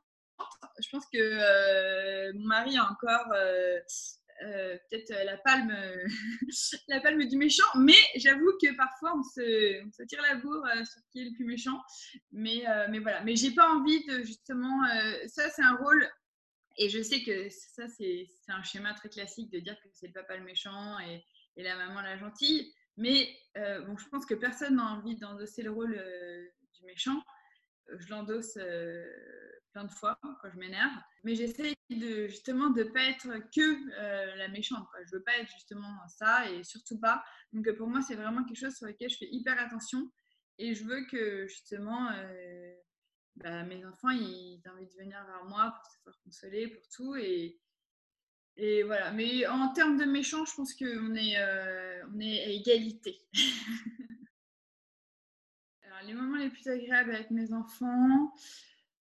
Je 0.79 0.89
pense 0.89 1.05
que 1.11 2.31
mon 2.33 2.47
mari 2.47 2.77
a 2.77 2.89
encore 2.89 3.27
peut-être 4.89 5.13
la 6.87 6.99
palme, 6.99 7.25
du 7.25 7.37
méchant, 7.37 7.63
mais 7.75 7.93
j'avoue 8.15 8.51
que 8.61 8.75
parfois 8.75 9.13
on 9.15 9.23
se, 9.23 10.05
tire 10.05 10.21
la 10.21 10.35
bourre 10.35 10.67
sur 10.85 11.01
qui 11.11 11.21
est 11.21 11.25
le 11.25 11.35
plus 11.35 11.45
méchant. 11.45 11.79
Mais, 12.31 12.63
mais 12.89 12.99
voilà, 12.99 13.21
mais 13.23 13.35
j'ai 13.35 13.51
pas 13.51 13.69
envie 13.69 14.03
de 14.05 14.23
justement, 14.23 14.83
ça 15.27 15.49
c'est 15.49 15.63
un 15.63 15.75
rôle 15.75 16.09
et 16.77 16.89
je 16.89 17.01
sais 17.01 17.23
que 17.23 17.49
ça, 17.49 17.87
c'est 17.87 18.27
un 18.47 18.63
schéma 18.63 18.93
très 18.93 19.09
classique 19.09 19.51
de 19.51 19.59
dire 19.59 19.79
que 19.81 19.89
c'est 19.93 20.07
le 20.07 20.13
papa 20.13 20.37
le 20.37 20.43
méchant 20.43 20.99
et, 20.99 21.23
la 21.55 21.75
maman 21.75 22.01
la 22.01 22.17
gentille. 22.17 22.73
Mais 22.97 23.29
euh, 23.57 23.81
bon, 23.81 23.97
je 23.97 24.07
pense 24.09 24.25
que 24.25 24.33
personne 24.33 24.77
n'a 24.77 24.85
envie 24.85 25.15
d'endosser 25.15 25.61
le 25.61 25.71
rôle 25.71 25.95
euh, 25.95 26.45
du 26.75 26.85
méchant. 26.85 27.23
Euh, 27.89 27.97
je 27.99 28.09
l'endosse 28.09 28.57
plein 29.71 29.83
de 29.83 29.91
fois 29.91 30.17
quand 30.21 30.49
je 30.51 30.57
m'énerve. 30.57 30.91
Mais 31.23 31.35
j'essaie 31.35 31.75
de, 31.91 32.27
justement 32.27 32.69
de 32.71 32.83
ne 32.83 32.89
pas 32.89 33.03
être 33.03 33.27
que 33.55 34.37
la 34.37 34.47
méchante. 34.47 34.87
Je 35.05 35.15
ne 35.15 35.19
veux 35.19 35.23
pas 35.23 35.37
être 35.37 35.49
justement 35.51 35.95
ça 36.07 36.49
et 36.49 36.63
surtout 36.63 36.99
pas. 36.99 37.23
Donc 37.51 37.71
pour 37.77 37.87
moi, 37.87 38.01
c'est 38.01 38.15
vraiment 38.15 38.43
quelque 38.43 38.59
chose 38.59 38.75
sur 38.75 38.87
lequel 38.87 39.09
je 39.09 39.17
fais 39.17 39.29
hyper 39.31 39.59
attention. 39.59 40.11
Et 40.57 40.73
je 40.73 40.83
veux 40.85 41.05
que 41.05 41.47
justement 41.47 42.09
bah, 43.37 43.63
mes 43.63 43.85
enfants, 43.85 44.09
ils 44.09 44.61
ont 44.67 44.71
envie 44.71 44.85
de 44.85 44.93
venir 44.93 45.23
vers 45.25 45.45
moi 45.45 45.73
pour 45.77 45.91
se 45.91 45.97
faire 46.03 46.19
consoler, 46.23 46.67
pour 46.67 46.87
tout. 46.89 47.15
Et, 47.15 47.59
et 48.57 48.83
voilà. 48.83 49.11
Mais 49.11 49.47
en 49.47 49.69
termes 49.69 49.97
de 49.97 50.05
méchants, 50.05 50.45
je 50.45 50.55
pense 50.55 50.73
qu'on 50.73 51.15
est, 51.15 51.37
euh, 51.37 52.03
on 52.13 52.19
est 52.19 52.43
à 52.43 52.47
égalité. 52.49 53.19
Alors, 55.83 55.99
les 56.05 56.13
moments 56.13 56.37
les 56.37 56.49
plus 56.49 56.67
agréables 56.67 57.15
avec 57.15 57.31
mes 57.31 57.53
enfants, 57.53 58.33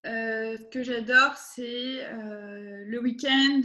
euh, 0.07 0.57
ce 0.57 0.65
que 0.71 0.83
j'adore, 0.83 1.37
c'est 1.37 2.05
euh, 2.07 2.85
le 2.87 3.01
week-end, 3.01 3.63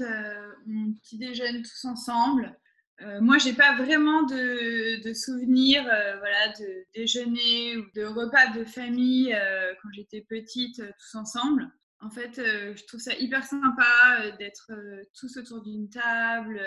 on 0.68 0.94
petit 0.94 1.18
déjeune 1.18 1.64
tous 1.64 1.86
ensemble. 1.86 2.58
Euh, 3.02 3.22
moi, 3.22 3.38
j'ai 3.38 3.54
pas 3.54 3.76
vraiment 3.76 4.24
de, 4.24 5.14
souvenirs 5.14 5.86
euh, 5.88 6.18
voilà, 6.18 6.50
de 6.60 6.86
déjeuner 6.96 7.78
ou 7.78 7.86
de 7.94 8.04
repas 8.06 8.48
de 8.58 8.66
famille 8.66 9.34
euh, 9.34 9.74
quand 9.82 9.90
j'étais 9.94 10.22
petite, 10.22 10.78
tous 10.78 11.16
ensemble. 11.16 11.70
En 12.00 12.10
fait, 12.10 12.36
je 12.36 12.86
trouve 12.86 13.00
ça 13.00 13.16
hyper 13.16 13.44
sympa 13.44 14.32
d'être 14.38 14.72
tous 15.18 15.36
autour 15.38 15.64
d'une 15.64 15.90
table, 15.90 16.62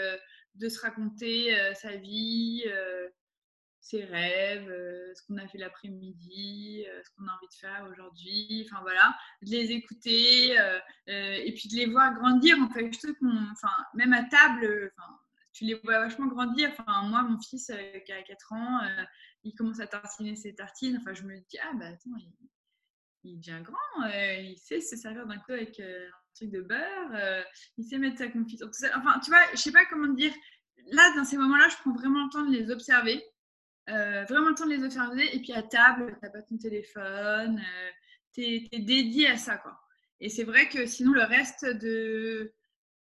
de 0.56 0.68
se 0.68 0.80
raconter 0.80 1.56
sa 1.74 1.94
vie, 1.94 2.64
ses 3.80 4.02
rêves, 4.02 4.66
ce 5.14 5.22
qu'on 5.24 5.36
a 5.36 5.46
fait 5.46 5.58
l'après-midi, 5.58 6.84
ce 6.84 7.10
qu'on 7.14 7.28
a 7.28 7.32
envie 7.36 7.46
de 7.46 7.54
faire 7.60 7.88
aujourd'hui. 7.92 8.66
Enfin 8.66 8.82
voilà, 8.82 9.16
de 9.42 9.52
les 9.52 9.70
écouter 9.70 10.56
et 11.06 11.54
puis 11.54 11.68
de 11.68 11.76
les 11.76 11.86
voir 11.86 12.12
grandir. 12.12 12.58
En 12.58 12.68
fait, 12.68 12.90
même 13.94 14.12
à 14.12 14.24
table, 14.24 14.92
tu 15.52 15.64
les 15.64 15.74
vois 15.74 15.98
vachement 15.98 16.26
grandir. 16.26 16.70
Enfin, 16.72 17.02
moi, 17.08 17.22
mon 17.22 17.38
fils 17.40 17.72
qui 18.04 18.12
a 18.12 18.22
4 18.22 18.52
ans, 18.52 18.80
il 19.44 19.54
commence 19.54 19.80
à 19.80 19.86
tartiner 19.86 20.36
ses 20.36 20.54
tartines. 20.54 20.98
Enfin, 21.00 21.14
je 21.14 21.22
me 21.22 21.36
dis, 21.48 21.58
ah 21.62 21.72
bah 21.74 21.86
attends, 21.86 22.16
il, 23.24 23.38
devient 23.38 23.62
grand, 23.62 24.06
il 24.08 24.56
sait 24.58 24.80
se 24.80 24.96
servir 24.96 25.26
d'un 25.26 25.38
coup 25.38 25.52
avec 25.52 25.78
un 25.80 26.10
truc 26.34 26.50
de 26.50 26.62
beurre, 26.62 27.44
il 27.76 27.84
sait 27.84 27.98
mettre 27.98 28.18
sa 28.18 28.28
confiture. 28.28 28.70
Enfin, 28.96 29.18
tu 29.20 29.30
vois, 29.30 29.42
je 29.52 29.58
sais 29.58 29.72
pas 29.72 29.84
comment 29.86 30.12
dire. 30.12 30.32
Là, 30.92 31.14
dans 31.14 31.24
ces 31.24 31.36
moments-là, 31.36 31.68
je 31.68 31.76
prends 31.76 31.92
vraiment 31.92 32.24
le 32.24 32.30
temps 32.30 32.44
de 32.44 32.56
les 32.56 32.70
observer. 32.70 33.22
vraiment 33.86 34.48
le 34.48 34.54
temps 34.54 34.66
de 34.66 34.74
les 34.74 34.84
observer. 34.84 35.34
Et 35.34 35.40
puis 35.40 35.52
à 35.52 35.62
table, 35.62 36.14
tu 36.14 36.18
n'as 36.22 36.30
pas 36.30 36.42
ton 36.42 36.56
téléphone, 36.58 37.62
tu 38.32 38.42
es, 38.42 38.78
dédié 38.78 39.28
à 39.28 39.36
ça. 39.36 39.58
Quoi. 39.58 39.78
Et 40.20 40.28
c'est 40.28 40.44
vrai 40.44 40.68
que 40.68 40.86
sinon, 40.86 41.12
le 41.12 41.24
reste 41.24 41.64
de. 41.64 42.52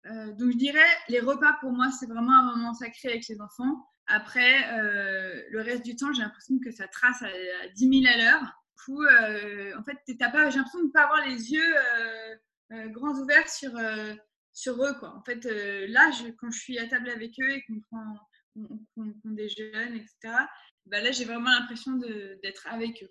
Euh, 0.05 0.33
donc, 0.33 0.51
je 0.51 0.57
dirais, 0.57 0.79
les 1.07 1.19
repas 1.19 1.53
pour 1.61 1.71
moi, 1.71 1.89
c'est 1.91 2.07
vraiment 2.07 2.37
un 2.39 2.55
moment 2.55 2.73
sacré 2.73 3.09
avec 3.09 3.27
les 3.27 3.39
enfants. 3.41 3.87
Après, 4.07 4.73
euh, 4.73 5.41
le 5.49 5.61
reste 5.61 5.85
du 5.85 5.95
temps, 5.95 6.11
j'ai 6.11 6.21
l'impression 6.21 6.59
que 6.59 6.71
ça 6.71 6.87
trace 6.87 7.21
à, 7.21 7.67
10 7.75 8.01
000 8.01 8.13
à 8.13 8.17
l'heure. 8.17 8.41
Du 8.87 8.95
euh, 8.95 9.79
en 9.79 9.83
fait, 9.83 9.97
pas, 10.19 10.49
j'ai 10.49 10.57
l'impression 10.57 10.79
de 10.79 10.87
ne 10.87 10.91
pas 10.91 11.03
avoir 11.03 11.25
les 11.25 11.51
yeux 11.51 11.75
grands 12.89 13.17
ouverts 13.17 13.49
sur, 13.49 13.71
sur 14.51 14.83
eux. 14.83 14.93
Quoi. 14.99 15.15
En 15.15 15.23
fait, 15.23 15.45
là, 15.87 16.11
quand 16.37 16.51
je 16.51 16.59
suis 16.59 16.79
à 16.79 16.87
table 16.87 17.09
avec 17.09 17.31
eux 17.39 17.49
et 17.49 17.63
qu'on 17.63 17.79
prend, 17.79 18.17
qu'on, 18.95 19.13
déjeune, 19.31 19.95
etc., 19.95 20.35
bah 20.85 20.99
là, 20.99 21.11
j'ai 21.11 21.23
vraiment 21.23 21.51
l'impression 21.51 21.93
d'être 21.93 22.67
avec 22.67 23.03
eux 23.03 23.09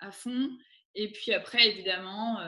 à 0.00 0.12
fond. 0.12 0.50
Et 0.94 1.10
puis 1.10 1.32
après, 1.32 1.68
évidemment, 1.68 2.38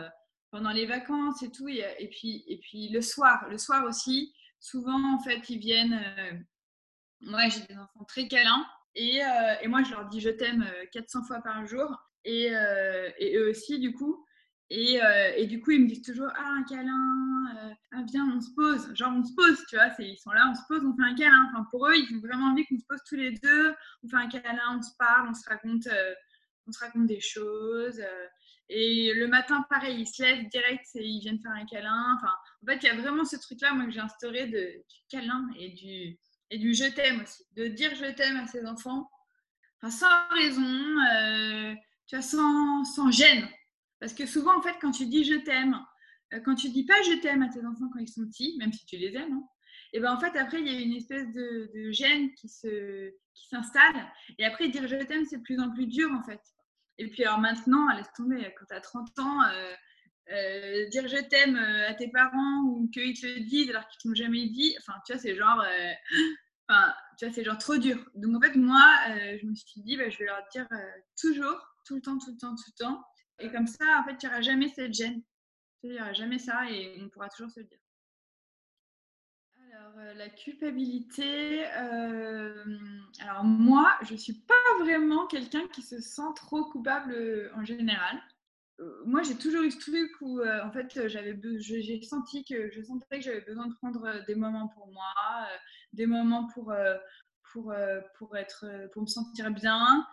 pendant 0.56 0.70
les 0.70 0.86
vacances 0.86 1.42
et 1.42 1.50
tout. 1.50 1.68
Et, 1.68 2.08
puis, 2.10 2.42
et 2.48 2.58
puis 2.58 2.88
le 2.88 3.02
soir, 3.02 3.46
le 3.50 3.58
soir 3.58 3.84
aussi, 3.84 4.32
souvent, 4.58 5.14
en 5.14 5.18
fait, 5.18 5.50
ils 5.50 5.58
viennent. 5.58 5.92
Euh, 5.92 6.32
moi, 7.20 7.48
j'ai 7.48 7.60
des 7.66 7.78
enfants 7.78 8.04
très 8.08 8.26
câlins. 8.26 8.64
Et, 8.94 9.22
euh, 9.22 9.54
et, 9.60 9.68
moi, 9.68 9.82
je 9.82 9.90
leur 9.90 10.06
dis 10.06 10.20
je 10.20 10.30
t'aime 10.30 10.66
400 10.92 11.18
euh, 11.18 11.22
fois 11.24 11.40
par 11.42 11.66
jour. 11.66 11.94
Et, 12.24 12.46
et 13.18 13.36
eux 13.36 13.50
aussi, 13.50 13.78
du 13.78 13.92
coup. 13.92 14.24
Et, 14.70 14.98
et, 15.36 15.46
du 15.46 15.60
coup, 15.60 15.72
ils 15.72 15.82
me 15.82 15.88
disent 15.88 16.02
toujours 16.02 16.30
Ah, 16.34 16.54
un 16.58 16.64
câlin, 16.64 17.76
ah, 17.92 18.02
viens, 18.10 18.26
on 18.34 18.40
se 18.40 18.50
pose. 18.56 18.94
Genre, 18.94 19.12
on 19.14 19.22
se 19.22 19.34
pose, 19.34 19.62
tu 19.68 19.76
vois. 19.76 19.90
Ils 19.98 20.16
sont 20.16 20.30
là, 20.30 20.50
on 20.50 20.54
se 20.54 20.62
pose, 20.68 20.82
on 20.86 20.96
fait 20.96 21.08
un 21.08 21.14
câlin. 21.14 21.50
Enfin, 21.50 21.66
pour 21.70 21.86
eux, 21.86 21.94
ils 21.94 22.16
ont 22.16 22.20
vraiment 22.20 22.46
envie 22.46 22.64
qu'on 22.64 22.78
se 22.78 22.86
pose 22.88 23.00
tous 23.06 23.16
les 23.16 23.32
deux. 23.32 23.74
On 24.02 24.08
fait 24.08 24.16
un 24.16 24.28
câlin, 24.28 24.78
on 24.78 24.82
se 24.82 24.96
parle, 24.98 25.28
on 25.28 25.34
se 25.34 25.46
raconte, 25.46 25.86
on 26.66 26.72
se 26.72 26.78
raconte 26.78 27.06
des 27.06 27.20
choses. 27.20 28.00
Et 28.68 29.12
le 29.14 29.28
matin, 29.28 29.64
pareil, 29.70 30.00
ils 30.00 30.06
se 30.06 30.22
lèvent 30.22 30.48
direct 30.48 30.86
et 30.96 31.04
ils 31.04 31.20
viennent 31.20 31.40
faire 31.40 31.52
un 31.52 31.66
câlin. 31.66 32.16
Enfin, 32.16 32.32
en 32.62 32.66
fait, 32.66 32.78
il 32.82 32.86
y 32.86 32.88
a 32.88 33.00
vraiment 33.00 33.24
ce 33.24 33.36
truc-là, 33.36 33.72
moi, 33.74 33.86
que 33.86 33.92
j'ai 33.92 34.00
instauré 34.00 34.46
de, 34.46 34.58
du 34.58 35.00
câlin 35.08 35.48
et 35.56 35.70
du, 35.70 36.18
et 36.50 36.58
du 36.58 36.74
je 36.74 36.84
t'aime 36.92 37.22
aussi. 37.22 37.44
De 37.54 37.68
dire 37.68 37.94
je 37.94 38.10
t'aime 38.12 38.36
à 38.36 38.46
ses 38.46 38.66
enfants, 38.66 39.08
enfin, 39.80 39.90
sans 39.90 40.36
raison, 40.36 40.62
euh, 40.62 41.74
tu 42.06 42.16
vois, 42.16 42.22
sans, 42.22 42.84
sans, 42.84 43.10
gêne. 43.10 43.48
Parce 44.00 44.14
que 44.14 44.26
souvent, 44.26 44.56
en 44.58 44.62
fait, 44.62 44.74
quand 44.80 44.90
tu 44.90 45.06
dis 45.06 45.24
je 45.24 45.34
t'aime, 45.34 45.78
euh, 46.34 46.40
quand 46.40 46.56
tu 46.56 46.68
dis 46.70 46.84
pas 46.84 47.00
je 47.02 47.20
t'aime 47.20 47.42
à 47.42 47.48
tes 47.48 47.64
enfants 47.64 47.88
quand 47.92 48.00
ils 48.00 48.08
sont 48.08 48.26
petits, 48.26 48.56
même 48.58 48.72
si 48.72 48.84
tu 48.84 48.96
les 48.96 49.14
aimes, 49.14 49.32
hein, 49.32 49.48
et 49.92 50.00
ben 50.00 50.12
en 50.12 50.20
fait, 50.20 50.36
après, 50.36 50.60
il 50.60 50.66
y 50.66 50.76
a 50.76 50.80
une 50.80 50.94
espèce 50.94 51.32
de, 51.32 51.70
de 51.72 51.92
gêne 51.92 52.32
qui 52.34 52.48
se 52.48 53.12
qui 53.34 53.48
s'installe. 53.48 54.12
Et 54.38 54.44
après, 54.44 54.68
dire 54.68 54.86
je 54.88 54.96
t'aime, 55.04 55.24
c'est 55.24 55.38
de 55.38 55.42
plus 55.42 55.60
en 55.60 55.70
plus 55.70 55.86
dur, 55.86 56.10
en 56.12 56.22
fait. 56.24 56.40
Et 56.98 57.08
puis 57.08 57.24
alors 57.24 57.38
maintenant, 57.38 57.88
laisse 57.94 58.12
tomber, 58.16 58.54
quand 58.58 58.66
tu 58.66 58.74
as 58.74 58.80
30 58.80 59.18
ans, 59.18 59.42
euh, 59.42 59.74
euh, 60.32 60.88
dire 60.88 61.06
je 61.08 61.22
t'aime 61.28 61.56
euh, 61.56 61.88
à 61.88 61.94
tes 61.94 62.08
parents 62.08 62.62
ou 62.64 62.88
qu'ils 62.92 63.18
te 63.18 63.26
le 63.26 63.40
disent 63.40 63.70
alors 63.70 63.86
qu'ils 63.88 64.10
ne 64.10 64.14
t'ont 64.14 64.22
jamais 64.22 64.48
dit, 64.48 64.74
enfin 64.80 64.94
tu 65.06 65.12
vois, 65.12 65.20
c'est 65.20 65.36
genre, 65.36 65.64
c'est 67.18 67.44
genre 67.44 67.58
trop 67.58 67.76
dur. 67.76 67.98
Donc 68.14 68.36
en 68.36 68.40
fait, 68.40 68.56
moi, 68.56 68.82
je 69.08 69.46
me 69.46 69.54
suis 69.54 69.82
dit, 69.82 69.96
bah, 69.96 70.08
je 70.08 70.18
vais 70.18 70.26
leur 70.26 70.42
dire 70.52 70.66
toujours, 71.20 71.74
tout 71.84 71.96
le 71.96 72.02
temps, 72.02 72.18
tout 72.18 72.30
le 72.30 72.38
temps, 72.38 72.54
tout 72.54 72.70
le 72.78 72.84
temps. 72.84 73.04
Et 73.38 73.50
comme 73.50 73.66
ça, 73.66 73.84
en 74.00 74.04
fait, 74.04 74.16
il 74.22 74.26
n'y 74.26 74.32
aura 74.32 74.40
jamais 74.40 74.68
cette 74.68 74.94
gêne. 74.94 75.22
Il 75.82 75.90
n'y 75.90 76.00
aura 76.00 76.14
jamais 76.14 76.38
ça 76.38 76.68
et 76.70 76.98
on 77.00 77.08
pourra 77.10 77.28
toujours 77.28 77.50
se 77.50 77.60
dire. 77.60 77.78
Alors, 79.98 80.14
la 80.14 80.28
culpabilité, 80.28 81.64
alors 81.64 83.44
moi, 83.44 83.96
je 84.02 84.12
ne 84.12 84.18
suis 84.18 84.34
pas 84.34 84.54
vraiment 84.80 85.26
quelqu'un 85.26 85.66
qui 85.68 85.82
se 85.82 86.00
sent 86.00 86.34
trop 86.34 86.64
coupable 86.70 87.50
en 87.54 87.64
général. 87.64 88.20
moi, 89.06 89.22
j'ai 89.22 89.36
toujours 89.36 89.62
eu 89.62 89.70
ce 89.70 89.78
truc 89.78 90.10
où, 90.20 90.40
en 90.42 90.70
fait, 90.70 91.08
j'avais, 91.08 91.38
j'ai 91.58 92.02
senti 92.02 92.44
que 92.44 92.70
je 92.70 92.82
sentais 92.82 93.18
que 93.18 93.24
j'avais 93.24 93.40
besoin 93.40 93.66
de 93.68 93.74
prendre 93.74 94.24
des 94.26 94.34
moments 94.34 94.68
pour 94.68 94.86
moi, 94.92 95.48
des 95.92 96.06
moments 96.06 96.46
pour, 96.48 96.74
pour, 97.52 97.74
pour, 98.18 98.36
être, 98.36 98.66
pour 98.92 99.02
me 99.02 99.08
sentir 99.08 99.50
bien. 99.50 100.06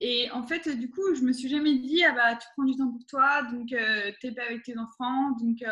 Et 0.00 0.28
en 0.32 0.42
fait, 0.42 0.68
du 0.68 0.90
coup, 0.90 1.14
je 1.14 1.22
me 1.22 1.32
suis 1.32 1.48
jamais 1.48 1.76
dit, 1.76 2.02
ah 2.04 2.12
bah, 2.12 2.34
tu 2.34 2.48
prends 2.56 2.64
du 2.64 2.74
temps 2.74 2.90
pour 2.90 3.06
toi, 3.06 3.42
donc 3.44 3.68
tu 3.68 4.26
n'es 4.26 4.34
pas 4.34 4.42
avec 4.42 4.64
tes 4.64 4.76
enfants, 4.76 5.30
donc 5.38 5.62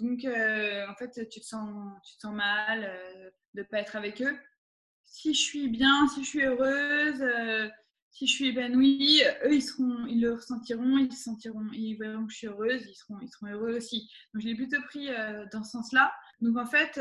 donc, 0.00 0.24
euh, 0.24 0.86
en 0.88 0.94
fait, 0.94 1.28
tu 1.28 1.40
te 1.40 1.44
sens, 1.44 1.70
tu 2.04 2.16
te 2.16 2.20
sens 2.20 2.34
mal 2.34 2.84
euh, 2.84 3.30
de 3.54 3.60
ne 3.60 3.66
pas 3.66 3.80
être 3.80 3.96
avec 3.96 4.22
eux. 4.22 4.36
Si 5.04 5.34
je 5.34 5.40
suis 5.40 5.68
bien, 5.68 6.06
si 6.08 6.22
je 6.22 6.28
suis 6.28 6.44
heureuse, 6.44 7.20
euh, 7.22 7.68
si 8.10 8.26
je 8.26 8.32
suis 8.32 8.48
épanouie, 8.48 9.22
eux, 9.44 9.54
ils, 9.54 9.62
seront, 9.62 10.06
ils 10.06 10.20
le 10.20 10.34
ressentiront, 10.34 10.98
ils 10.98 11.12
sentiront, 11.12 11.66
ils 11.72 11.94
verront 11.94 12.26
que 12.26 12.32
je 12.32 12.38
suis 12.38 12.46
heureuse, 12.46 12.86
ils 12.86 12.94
seront, 12.94 13.18
ils 13.20 13.28
seront 13.28 13.46
heureux 13.48 13.76
aussi. 13.76 14.08
Donc, 14.32 14.42
je 14.42 14.48
l'ai 14.48 14.54
plutôt 14.54 14.80
pris 14.82 15.08
dans 15.52 15.64
ce 15.64 15.72
sens-là. 15.72 16.12
Donc, 16.40 16.56
en 16.56 16.66
fait, 16.66 16.92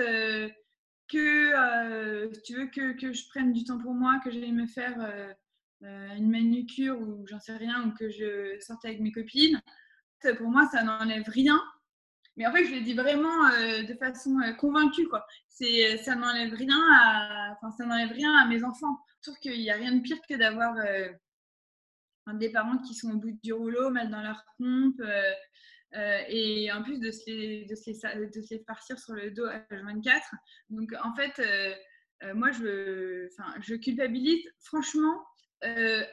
que 1.07 2.41
tu 2.43 2.55
veux 2.55 2.67
que, 2.67 2.93
que, 2.93 3.13
je 3.13 3.27
prenne 3.29 3.53
du 3.53 3.63
temps 3.63 3.77
pour 3.77 3.93
moi, 3.93 4.19
que 4.23 4.31
j'aille 4.31 4.51
me 4.51 4.67
faire 4.67 5.35
une 5.81 6.29
manucure 6.29 6.99
ou 6.99 7.25
j'en 7.27 7.39
sais 7.39 7.57
rien, 7.57 7.87
ou 7.87 7.91
que 7.93 8.09
je 8.09 8.59
sorte 8.59 8.85
avec 8.85 8.99
mes 8.99 9.11
copines, 9.11 9.61
pour 10.37 10.49
moi, 10.49 10.67
ça 10.71 10.83
n'enlève 10.83 11.27
rien 11.27 11.59
mais 12.37 12.45
en 12.45 12.53
fait, 12.53 12.65
je 12.65 12.75
le 12.75 12.81
dis 12.81 12.93
vraiment 12.93 13.47
euh, 13.47 13.81
de 13.83 13.93
façon 13.95 14.39
euh, 14.39 14.53
convaincue, 14.53 15.07
quoi. 15.07 15.25
C'est, 15.49 15.93
euh, 15.93 15.97
ça 15.97 16.15
n'enlève 16.15 16.53
rien 16.53 16.79
à, 16.93 17.51
enfin, 17.53 17.71
ça 17.71 17.85
n'enlève 17.85 18.11
rien 18.11 18.31
à 18.37 18.45
mes 18.45 18.63
enfants. 18.63 18.99
Je 19.17 19.31
trouve 19.31 19.39
qu'il 19.39 19.59
n'y 19.59 19.71
a 19.71 19.75
rien 19.75 19.91
de 19.91 20.01
pire 20.01 20.19
que 20.29 20.35
d'avoir 20.35 20.75
des 22.33 22.51
parents 22.51 22.77
qui 22.77 22.93
sont 22.93 23.09
au 23.11 23.17
bout 23.17 23.37
du 23.43 23.53
rouleau, 23.53 23.89
mal 23.89 24.09
dans 24.11 24.21
leur 24.21 24.43
pompe, 24.57 25.01
et 26.29 26.71
en 26.71 26.83
plus 26.83 26.99
de 26.99 27.09
se, 27.09 27.25
les, 27.25 27.65
de, 27.65 27.75
se 27.75 27.89
les, 27.89 28.27
de 28.27 28.41
se 28.41 28.53
les 28.53 28.63
farcir 28.65 28.99
sur 28.99 29.15
le 29.15 29.31
dos 29.31 29.45
à 29.45 29.63
24. 29.71 30.35
Donc, 30.69 30.93
en 31.03 31.13
fait, 31.15 31.41
moi, 32.35 32.51
je, 32.51 33.27
je 33.61 33.75
culpabilise 33.75 34.47
franchement 34.59 35.25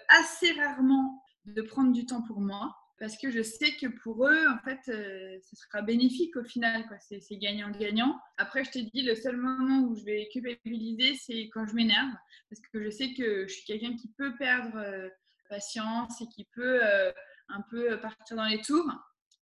assez 0.09 0.53
rarement 0.53 1.23
de 1.45 1.61
prendre 1.61 1.93
du 1.93 2.07
temps 2.07 2.23
pour 2.23 2.41
moi 2.41 2.75
parce 2.99 3.17
que 3.17 3.31
je 3.31 3.43
sais 3.43 3.73
que 3.73 3.87
pour 3.87 4.27
eux, 4.27 4.47
en 4.49 4.59
fait, 4.59 4.81
euh, 4.89 5.39
ce 5.43 5.57
sera 5.57 5.83
bénéfique 5.83 6.37
au 6.37 6.45
final. 6.45 6.85
C'est 7.01 7.37
gagnant-gagnant. 7.37 8.19
Après, 8.37 8.65
je 8.65 8.71
te 8.71 8.79
dis, 8.79 9.03
le 9.03 9.15
seul 9.15 9.37
moment 9.37 9.89
où 9.89 9.97
je 9.97 10.05
vais 10.05 10.29
culpabiliser, 10.33 11.17
c'est 11.17 11.49
quand 11.53 11.67
je 11.67 11.75
m'énerve, 11.75 12.13
parce 12.49 12.61
que 12.61 12.83
je 12.83 12.91
sais 12.91 13.13
que 13.15 13.49
je 13.49 13.53
suis 13.53 13.65
quelqu'un 13.65 13.97
qui 13.97 14.09
peut 14.17 14.35
perdre 14.37 14.77
euh, 14.77 15.09
patience 15.49 16.21
et 16.21 16.27
qui 16.29 16.45
peut 16.55 16.85
euh, 16.85 17.11
un 17.49 17.63
peu 17.71 17.99
partir 18.01 18.37
dans 18.37 18.47
les 18.47 18.61
tours. 18.63 18.91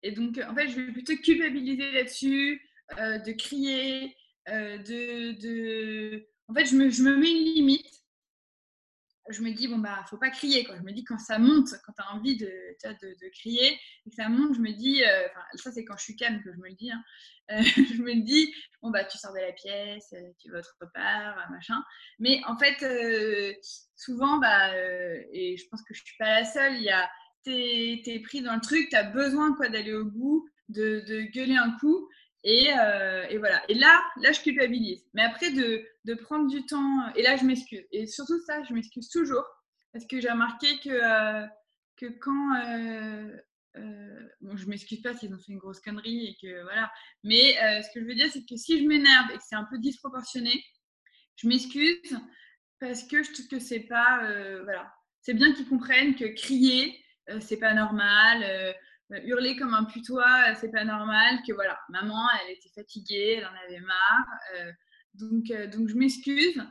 Et 0.02 0.12
donc, 0.12 0.38
en 0.38 0.54
fait, 0.54 0.68
je 0.68 0.80
vais 0.80 0.92
plutôt 0.92 1.16
culpabiliser 1.16 1.92
là-dessus, 1.92 2.60
de 2.96 3.32
crier, 3.32 4.16
de, 4.48 5.32
de... 5.40 6.26
En 6.48 6.54
fait, 6.54 6.64
je 6.64 6.74
me, 6.74 6.90
je 6.90 7.02
me 7.02 7.16
mets 7.16 7.30
une 7.30 7.54
limite 7.54 8.01
je 9.28 9.42
me 9.42 9.52
dis, 9.52 9.68
bon, 9.68 9.78
bah, 9.78 10.04
faut 10.08 10.16
pas 10.16 10.30
crier. 10.30 10.64
Quoi. 10.64 10.76
Je 10.76 10.82
me 10.82 10.92
dis, 10.92 11.04
quand 11.04 11.18
ça 11.18 11.38
monte, 11.38 11.68
quand 11.84 11.92
tu 11.92 12.02
as 12.02 12.12
envie 12.14 12.36
de, 12.36 12.46
de, 12.46 13.28
crier 13.30 13.78
et 14.06 14.10
que 14.10 14.16
ça 14.16 14.28
monte, 14.28 14.54
je 14.54 14.60
me 14.60 14.72
dis, 14.72 15.04
euh, 15.04 15.28
ça, 15.54 15.70
c'est 15.70 15.84
quand 15.84 15.96
je 15.96 16.04
suis 16.04 16.16
calme 16.16 16.42
que 16.42 16.52
je 16.52 16.58
me 16.58 16.68
le 16.68 16.74
dis. 16.74 16.90
Hein. 16.90 17.02
Euh, 17.50 17.60
je 17.60 18.00
me 18.00 18.24
dis, 18.24 18.54
bon, 18.80 18.90
bah, 18.90 19.04
tu 19.04 19.18
sors 19.18 19.34
de 19.34 19.40
la 19.40 19.52
pièce, 19.52 20.14
euh, 20.14 20.30
tu 20.38 20.50
vas 20.50 20.60
autre 20.60 20.86
part, 20.94 21.50
machin. 21.50 21.82
Mais 22.20 22.40
en 22.46 22.56
fait, 22.56 22.78
souvent, 23.96 24.38
bah, 24.38 24.70
et 25.32 25.56
je 25.56 25.68
pense 25.68 25.82
que 25.82 25.92
je 25.92 26.02
suis 26.02 26.16
pas 26.18 26.40
la 26.40 26.44
seule, 26.44 26.76
il 26.76 26.84
y 26.84 26.90
a, 26.90 27.10
t'es, 27.42 28.00
es 28.06 28.20
pris 28.20 28.42
dans 28.42 28.54
le 28.54 28.60
truc, 28.60 28.88
tu 28.88 28.96
as 28.96 29.02
besoin 29.02 29.54
quoi, 29.56 29.68
d'aller 29.68 29.92
au 29.92 30.04
bout, 30.04 30.48
de, 30.68 31.00
de 31.00 31.22
gueuler 31.32 31.56
un 31.56 31.72
coup. 31.78 32.08
Euh, 32.46 33.24
et, 33.28 33.38
voilà. 33.38 33.62
Et 33.68 33.74
là, 33.74 34.02
là, 34.20 34.32
je 34.32 34.40
culpabilise. 34.40 35.04
Mais 35.14 35.22
après, 35.22 35.50
de, 35.50 35.86
de 36.04 36.14
prendre 36.14 36.48
du 36.48 36.64
temps, 36.66 37.12
et 37.14 37.22
là, 37.22 37.36
je 37.36 37.44
m'excuse. 37.44 37.84
Et 37.92 38.06
surtout 38.06 38.40
ça, 38.46 38.62
je 38.64 38.74
m'excuse 38.74 39.08
toujours. 39.08 39.44
Parce 39.92 40.06
que 40.06 40.20
j'ai 40.20 40.30
remarqué 40.30 40.78
que, 40.80 40.90
euh, 40.90 41.46
quand. 42.20 42.54
Euh, 42.64 43.30
bon, 44.40 44.56
je 44.56 44.66
m'excuse 44.66 45.00
pas 45.00 45.14
s'ils 45.14 45.32
ont 45.32 45.38
fait 45.38 45.52
une 45.52 45.58
grosse 45.58 45.80
connerie 45.80 46.26
et 46.26 46.36
que 46.40 46.62
voilà. 46.62 46.90
Mais 47.24 47.54
ce 47.82 47.88
que 47.94 48.00
je 48.00 48.06
veux 48.06 48.14
dire, 48.14 48.30
c'est 48.30 48.44
que 48.44 48.56
si 48.56 48.82
je 48.82 48.86
m'énerve 48.86 49.30
et 49.30 49.36
que 49.36 49.42
c'est 49.48 49.54
un 49.54 49.66
peu 49.70 49.78
disproportionné, 49.78 50.62
je 51.36 51.48
m'excuse 51.48 52.18
parce 52.80 53.04
que 53.04 53.22
je 53.22 53.32
trouve 53.32 53.48
que 53.48 53.58
c'est 53.60 53.86
pas. 53.86 54.18
voilà. 54.64 54.92
C'est 55.20 55.34
bien 55.34 55.52
qu'ils 55.52 55.68
comprennent 55.68 56.16
que 56.16 56.34
crier, 56.34 56.98
c'est 57.40 57.58
pas 57.58 57.72
normal 57.72 58.74
euh, 59.12 59.20
hurler 59.24 59.56
comme 59.56 59.74
un 59.74 59.84
putois, 59.84 60.50
euh, 60.50 60.54
c'est 60.58 60.70
pas 60.70 60.84
normal, 60.84 61.40
que 61.46 61.52
voilà, 61.52 61.78
maman, 61.88 62.26
elle 62.42 62.52
était 62.52 62.70
fatiguée, 62.74 63.36
elle 63.38 63.46
en 63.46 63.64
avait 63.66 63.80
marre. 63.80 64.26
Euh, 64.56 64.72
Donc, 65.14 65.52
donc 65.72 65.88
je 65.88 65.94
m'excuse. 65.94 66.62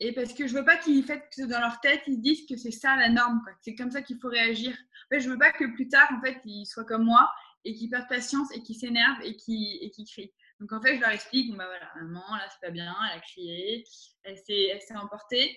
Et 0.00 0.12
parce 0.12 0.32
que 0.32 0.46
je 0.46 0.54
veux 0.54 0.64
pas 0.64 0.76
qu'ils 0.76 1.04
fassent 1.04 1.18
que 1.36 1.44
dans 1.44 1.58
leur 1.58 1.80
tête, 1.80 2.02
ils 2.06 2.20
disent 2.20 2.46
que 2.46 2.56
c'est 2.56 2.70
ça 2.70 2.94
la 2.96 3.08
norme, 3.08 3.40
C'est 3.62 3.74
comme 3.74 3.90
ça 3.90 4.00
qu'il 4.00 4.18
faut 4.20 4.28
réagir. 4.28 4.70
En 4.72 5.14
fait, 5.14 5.20
je 5.20 5.28
veux 5.28 5.38
pas 5.38 5.50
que 5.50 5.64
plus 5.74 5.88
tard, 5.88 6.08
en 6.12 6.20
fait, 6.20 6.40
ils 6.44 6.66
soient 6.66 6.84
comme 6.84 7.04
moi 7.04 7.28
et 7.64 7.74
qu'ils 7.74 7.90
perdent 7.90 8.08
patience 8.08 8.54
et 8.54 8.62
qu'ils 8.62 8.76
s'énervent 8.76 9.20
et 9.22 9.34
qu'ils 9.36 9.78
et 9.82 9.90
crient. 9.90 10.32
Donc 10.60 10.72
en 10.72 10.80
fait, 10.80 10.96
je 10.96 11.00
leur 11.00 11.10
explique, 11.10 11.56
bah 11.56 11.66
voilà, 11.66 11.90
maman, 11.96 12.36
là 12.36 12.48
c'est 12.50 12.66
pas 12.66 12.72
bien, 12.72 12.94
elle 13.10 13.18
a 13.18 13.20
crié, 13.20 13.84
elle 14.24 14.38
s'est 14.38 14.96
emportée. 14.96 15.56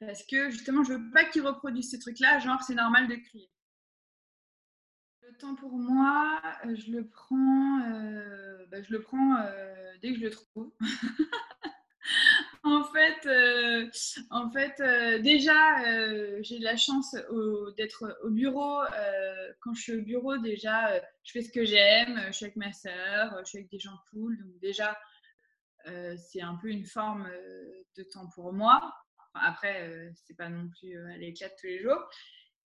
Parce 0.00 0.24
que 0.24 0.50
justement, 0.50 0.84
je 0.84 0.94
veux 0.94 1.10
pas 1.10 1.24
qu'ils 1.24 1.42
reproduisent 1.42 1.90
ce 1.90 1.96
truc-là, 1.96 2.38
genre 2.40 2.62
c'est 2.62 2.74
normal 2.74 3.08
de 3.08 3.14
crier. 3.16 3.50
Le 5.22 5.34
temps 5.38 5.54
pour 5.54 5.78
moi, 5.78 6.42
euh, 6.66 6.74
je 6.74 6.90
le 6.90 7.08
prends, 7.08 7.80
euh, 7.80 8.66
bah, 8.70 8.82
je 8.82 8.92
le 8.92 9.00
prends 9.00 9.36
euh, 9.36 9.92
dès 10.02 10.12
que 10.12 10.18
je 10.18 10.24
le 10.24 10.30
trouve. 10.30 10.72
en 12.64 12.82
fait, 12.84 13.26
euh, 13.26 13.90
en 14.30 14.50
fait 14.50 14.80
euh, 14.80 15.18
déjà, 15.18 15.84
euh, 15.86 16.38
j'ai 16.40 16.58
de 16.58 16.64
la 16.64 16.76
chance 16.76 17.14
d'être 17.76 18.18
au 18.22 18.30
bureau. 18.30 18.80
quand 19.60 19.74
je 19.74 19.82
suis 19.82 19.94
au 19.94 20.02
bureau, 20.02 20.38
déjà, 20.38 21.00
je 21.22 21.32
fais 21.32 21.42
ce 21.42 21.52
que 21.52 21.64
j'aime. 21.64 22.20
Je 22.28 22.32
suis 22.32 22.46
avec 22.46 22.56
ma 22.56 22.72
sœur, 22.72 23.38
je 23.40 23.44
suis 23.44 23.58
avec 23.58 23.70
des 23.70 23.78
gens 23.78 23.98
cool. 24.10 24.38
Donc 24.38 24.58
déjà, 24.60 24.98
c'est 26.16 26.40
un 26.40 26.56
peu 26.56 26.68
une 26.68 26.86
forme 26.86 27.28
de 27.96 28.02
temps 28.02 28.28
pour 28.34 28.52
moi. 28.52 28.94
après, 29.34 30.10
c'est 30.14 30.36
pas 30.36 30.48
non 30.48 30.68
plus 30.78 30.98
à 31.12 31.16
l'éclat 31.18 31.50
tous 31.50 31.66
les 31.66 31.80
jours. 31.80 32.02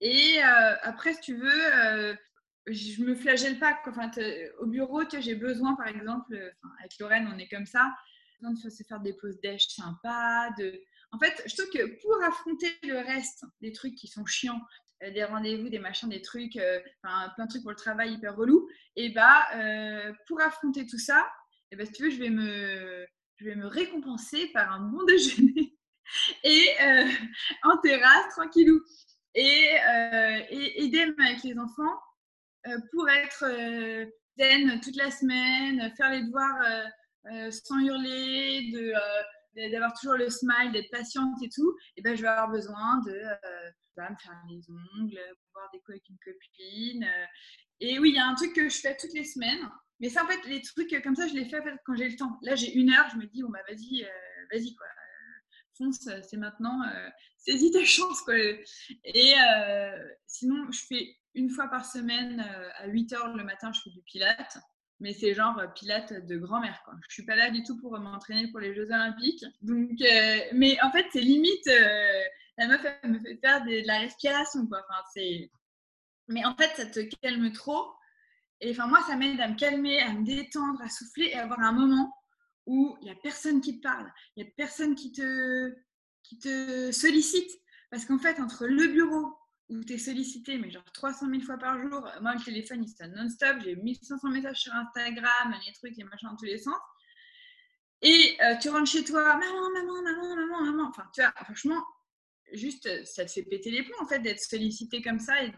Et 0.01 0.41
après, 0.83 1.15
si 1.15 1.21
tu 1.21 1.37
veux, 1.37 2.17
je 2.67 3.03
me 3.03 3.15
flagelle 3.15 3.59
pas. 3.61 3.79
Enfin, 3.87 4.11
au 4.59 4.67
bureau, 4.67 5.03
j'ai 5.09 5.37
besoin, 5.37 5.75
par 5.77 5.87
exemple, 5.87 6.35
avec 6.81 6.99
Lorraine, 6.99 7.31
on 7.33 7.39
est 7.39 7.49
comme 7.49 7.67
ça 7.67 7.95
de 8.43 8.71
se 8.71 8.83
faire 8.83 9.01
des 9.01 9.15
pauses 9.15 9.41
déj 9.41 9.67
sympas. 9.69 10.51
De... 10.59 10.81
En 11.13 11.19
fait, 11.19 11.43
je 11.47 11.55
trouve 11.55 11.71
que 11.71 12.01
pour 12.03 12.23
affronter 12.25 12.73
le 12.83 12.99
reste 12.99 13.45
des 13.61 13.73
trucs 13.73 13.95
qui 13.95 14.09
sont 14.09 14.27
chiants, 14.27 14.61
euh, 15.03 15.11
des 15.11 15.25
rendez-vous, 15.25 15.69
des 15.69 15.79
machins, 15.79 16.09
des 16.09 16.23
trucs, 16.23 16.57
euh, 16.57 16.81
plein 17.03 17.45
de 17.45 17.49
trucs 17.49 17.63
pour 17.63 17.71
le 17.71 17.77
travail 17.77 18.13
hyper 18.13 18.37
relou, 18.37 18.69
et 18.97 19.11
bah, 19.11 19.47
euh, 19.55 20.13
pour 20.29 20.41
affronter 20.41 20.87
tout 20.87 20.99
ça, 20.99 21.31
et 21.71 21.77
bah, 21.77 21.85
si 21.85 21.93
tu 21.93 22.05
veux, 22.05 22.11
je 22.11 22.19
vais 22.19 22.31
me, 22.31 23.07
je 23.37 23.45
vais 23.45 23.57
me 23.57 23.67
récompenser 23.67 24.49
par 24.49 24.73
un 24.73 24.81
bon 24.81 25.03
déjeuner 25.07 25.77
et 26.45 26.69
en 27.63 27.79
terrasse, 27.79 28.35
tranquillou. 28.37 28.81
Et, 29.37 29.69
et 30.51 30.85
aider 30.85 31.13
avec 31.19 31.43
les 31.43 31.59
enfants 31.59 31.99
pour 32.93 33.09
être 33.09 33.45
zen 34.39 34.81
toute 34.81 34.97
la 34.97 35.11
semaine, 35.11 35.93
faire 35.97 36.11
les 36.11 36.23
devoirs 36.23 36.61
euh, 37.33 37.51
sans 37.51 37.79
hurler, 37.79 38.71
euh, 38.75 39.71
d'avoir 39.71 39.95
toujours 39.95 40.17
le 40.17 40.29
smile, 40.29 40.73
d'être 40.73 40.91
patiente 40.91 41.43
et 41.43 41.49
tout, 41.49 41.75
et 41.97 42.03
ben, 42.03 42.15
je 42.15 42.23
vais 42.23 42.29
avoir 42.29 42.51
besoin 42.51 43.01
de 43.07 43.13
euh, 43.13 43.71
me 43.97 44.17
faire 44.17 44.43
les 44.51 44.61
ongles, 44.71 45.19
boire 45.55 45.71
des 45.73 45.79
coups 45.79 45.91
avec 45.91 46.09
une 46.09 46.19
copine. 46.19 47.09
Et 47.81 47.99
oui, 47.99 48.11
il 48.11 48.17
y 48.17 48.19
a 48.19 48.27
un 48.27 48.35
truc 48.35 48.53
que 48.55 48.69
je 48.69 48.79
fais 48.79 48.97
toutes 48.97 49.15
les 49.15 49.25
semaines. 49.25 49.67
Mais 50.01 50.11
ça, 50.11 50.25
en 50.25 50.27
fait, 50.27 50.45
les 50.49 50.61
trucs 50.61 51.03
comme 51.03 51.15
ça, 51.15 51.27
je 51.29 51.35
les 51.35 51.49
fais 51.49 51.61
quand 51.87 51.95
j'ai 51.95 52.09
le 52.09 52.17
temps. 52.17 52.39
Là, 52.43 52.57
j'ai 52.57 52.75
une 52.75 52.91
heure, 52.91 53.09
je 53.11 53.17
me 53.17 53.27
dis, 53.27 53.43
bon, 53.43 53.51
bah, 53.51 53.61
vas-y, 53.69 54.07
vas-y, 54.53 54.75
quoi. 54.75 54.87
Fonce, 55.79 56.09
c'est 56.23 56.37
maintenant. 56.37 56.83
saisis 57.39 57.71
ta 57.71 57.85
chance, 57.85 58.21
quoi. 58.23 58.35
Et 58.37 59.35
sinon, 60.27 60.71
je 60.73 60.81
fais 60.89 61.17
une 61.35 61.49
fois 61.49 61.69
par 61.69 61.87
semaine, 61.87 62.41
à 62.77 62.87
8 62.89 63.13
heures 63.15 63.37
le 63.37 63.45
matin, 63.45 63.73
je 63.73 63.81
fais 63.81 63.91
du 63.91 64.03
pilate 64.03 64.59
mais 65.05 65.13
c'est 65.13 65.35
genre 65.35 65.59
euh, 65.59 65.67
pilates 65.67 66.15
de 66.27 66.39
grand-mère. 66.39 66.81
Quoi. 66.87 66.95
Je 67.09 67.13
suis 67.13 67.27
pas 67.27 67.37
là 67.37 67.51
du 67.51 67.63
tout 67.63 67.77
pour 67.77 67.99
m'entraîner 67.99 68.49
pour 68.49 68.59
les 68.59 68.75
Jeux 68.75 68.87
Olympiques. 68.87 69.45
Donc, 69.61 70.01
euh, 70.01 70.39
mais 70.55 70.79
en 70.83 70.91
fait, 70.91 71.05
c'est 71.13 71.21
limite, 71.21 71.67
euh, 71.67 72.23
la 72.57 72.69
meuf, 72.69 72.81
me 73.05 73.19
fait 73.19 73.37
faire 73.37 73.63
de, 73.67 73.87
la 73.87 73.99
respiration. 73.99 74.67
Quoi. 74.67 74.79
Enfin, 74.89 75.03
c'est... 75.13 75.51
Mais 76.29 76.43
en 76.47 76.57
fait, 76.57 76.71
ça 76.75 76.87
te 76.87 77.01
calme 77.21 77.53
trop. 77.53 77.93
Et 78.63 78.71
enfin, 78.71 78.87
moi, 78.87 79.01
ça 79.07 79.15
m'aide 79.17 79.39
à 79.43 79.49
me 79.49 79.57
calmer, 79.57 80.01
à 80.01 80.11
me 80.15 80.25
détendre, 80.25 80.81
à 80.81 80.89
souffler 80.89 81.27
et 81.27 81.35
à 81.35 81.43
avoir 81.43 81.61
un 81.61 81.73
moment 81.73 82.11
où 82.65 82.97
il 83.03 83.05
n'y 83.05 83.11
a 83.11 83.17
personne 83.23 83.61
qui 83.61 83.77
te 83.77 83.83
parle, 83.83 84.11
il 84.37 84.43
n'y 84.43 84.49
a 84.49 84.53
personne 84.57 84.95
qui 84.95 85.13
te, 85.13 85.75
qui 86.23 86.39
te 86.39 86.93
sollicite. 86.93 87.51
Parce 87.91 88.07
qu'en 88.07 88.19
fait, 88.19 88.41
entre 88.41 88.67
le 88.67 88.87
bureau, 88.87 89.37
où 89.71 89.83
tu 89.83 89.95
es 89.95 89.99
sollicité, 89.99 90.59
mais 90.59 90.71
genre 90.71 90.85
300 90.93 91.29
000 91.31 91.43
fois 91.43 91.57
par 91.57 91.81
jour. 91.81 92.07
Moi, 92.21 92.35
le 92.35 92.45
téléphone, 92.45 92.85
il 92.85 92.89
sonne 92.89 93.15
non-stop. 93.15 93.57
J'ai 93.65 93.77
1500 93.77 94.29
messages 94.31 94.61
sur 94.61 94.75
Instagram, 94.75 95.55
les 95.67 95.73
trucs, 95.73 95.97
les 95.97 96.05
machins 96.05 96.29
dans 96.29 96.37
tous 96.37 96.45
les 96.45 96.59
sens. 96.59 96.77
Et 98.03 98.37
euh, 98.43 98.57
tu 98.57 98.69
rentres 98.69 98.91
chez 98.91 99.05
toi, 99.05 99.37
maman, 99.37 99.71
maman, 99.71 100.03
maman, 100.03 100.37
maman, 100.37 100.63
maman. 100.65 100.89
Enfin, 100.89 101.09
tu 101.15 101.23
vois, 101.23 101.33
franchement, 101.45 101.83
juste, 102.53 103.05
ça 103.07 103.25
te 103.25 103.31
fait 103.31 103.43
péter 103.43 103.71
les 103.71 103.83
plombs, 103.83 104.03
en 104.03 104.07
fait, 104.07 104.19
d'être 104.19 104.41
sollicité 104.41 105.01
comme 105.01 105.19
ça 105.19 105.43
et 105.43 105.53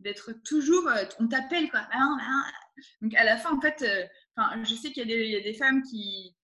d'être 0.00 0.32
toujours. 0.44 0.86
Euh, 0.88 1.04
on 1.18 1.28
t'appelle, 1.28 1.70
quoi. 1.70 1.88
Donc, 3.00 3.14
à 3.14 3.24
la 3.24 3.38
fin, 3.38 3.52
en 3.56 3.60
fait, 3.60 3.82
euh, 3.82 4.64
je 4.64 4.74
sais 4.74 4.92
qu'il 4.92 5.10
y, 5.10 5.30
y, 5.30 5.36
a 5.36 5.40
des 5.40 5.54
femmes 5.54 5.82
qui, 5.82 6.36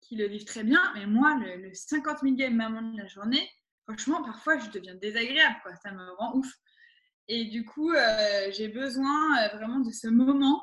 qui 0.00 0.14
le 0.14 0.28
vivent 0.28 0.44
très 0.44 0.62
bien, 0.62 0.80
mais 0.94 1.06
moi, 1.06 1.36
le, 1.36 1.68
le 1.68 1.74
50 1.74 2.22
millième 2.22 2.54
maman 2.54 2.82
de 2.82 2.96
la 2.96 3.08
journée, 3.08 3.50
franchement, 3.86 4.22
parfois, 4.22 4.58
je 4.58 4.70
deviens 4.70 4.94
désagréable, 4.94 5.56
quoi. 5.62 5.74
Ça 5.76 5.92
me 5.92 6.12
rend 6.12 6.36
ouf. 6.36 6.50
Et 7.28 7.46
du 7.46 7.64
coup, 7.64 7.92
euh, 7.92 8.50
j'ai 8.52 8.68
besoin 8.68 9.42
euh, 9.42 9.56
vraiment 9.56 9.80
de 9.80 9.90
ce 9.90 10.08
moment 10.08 10.62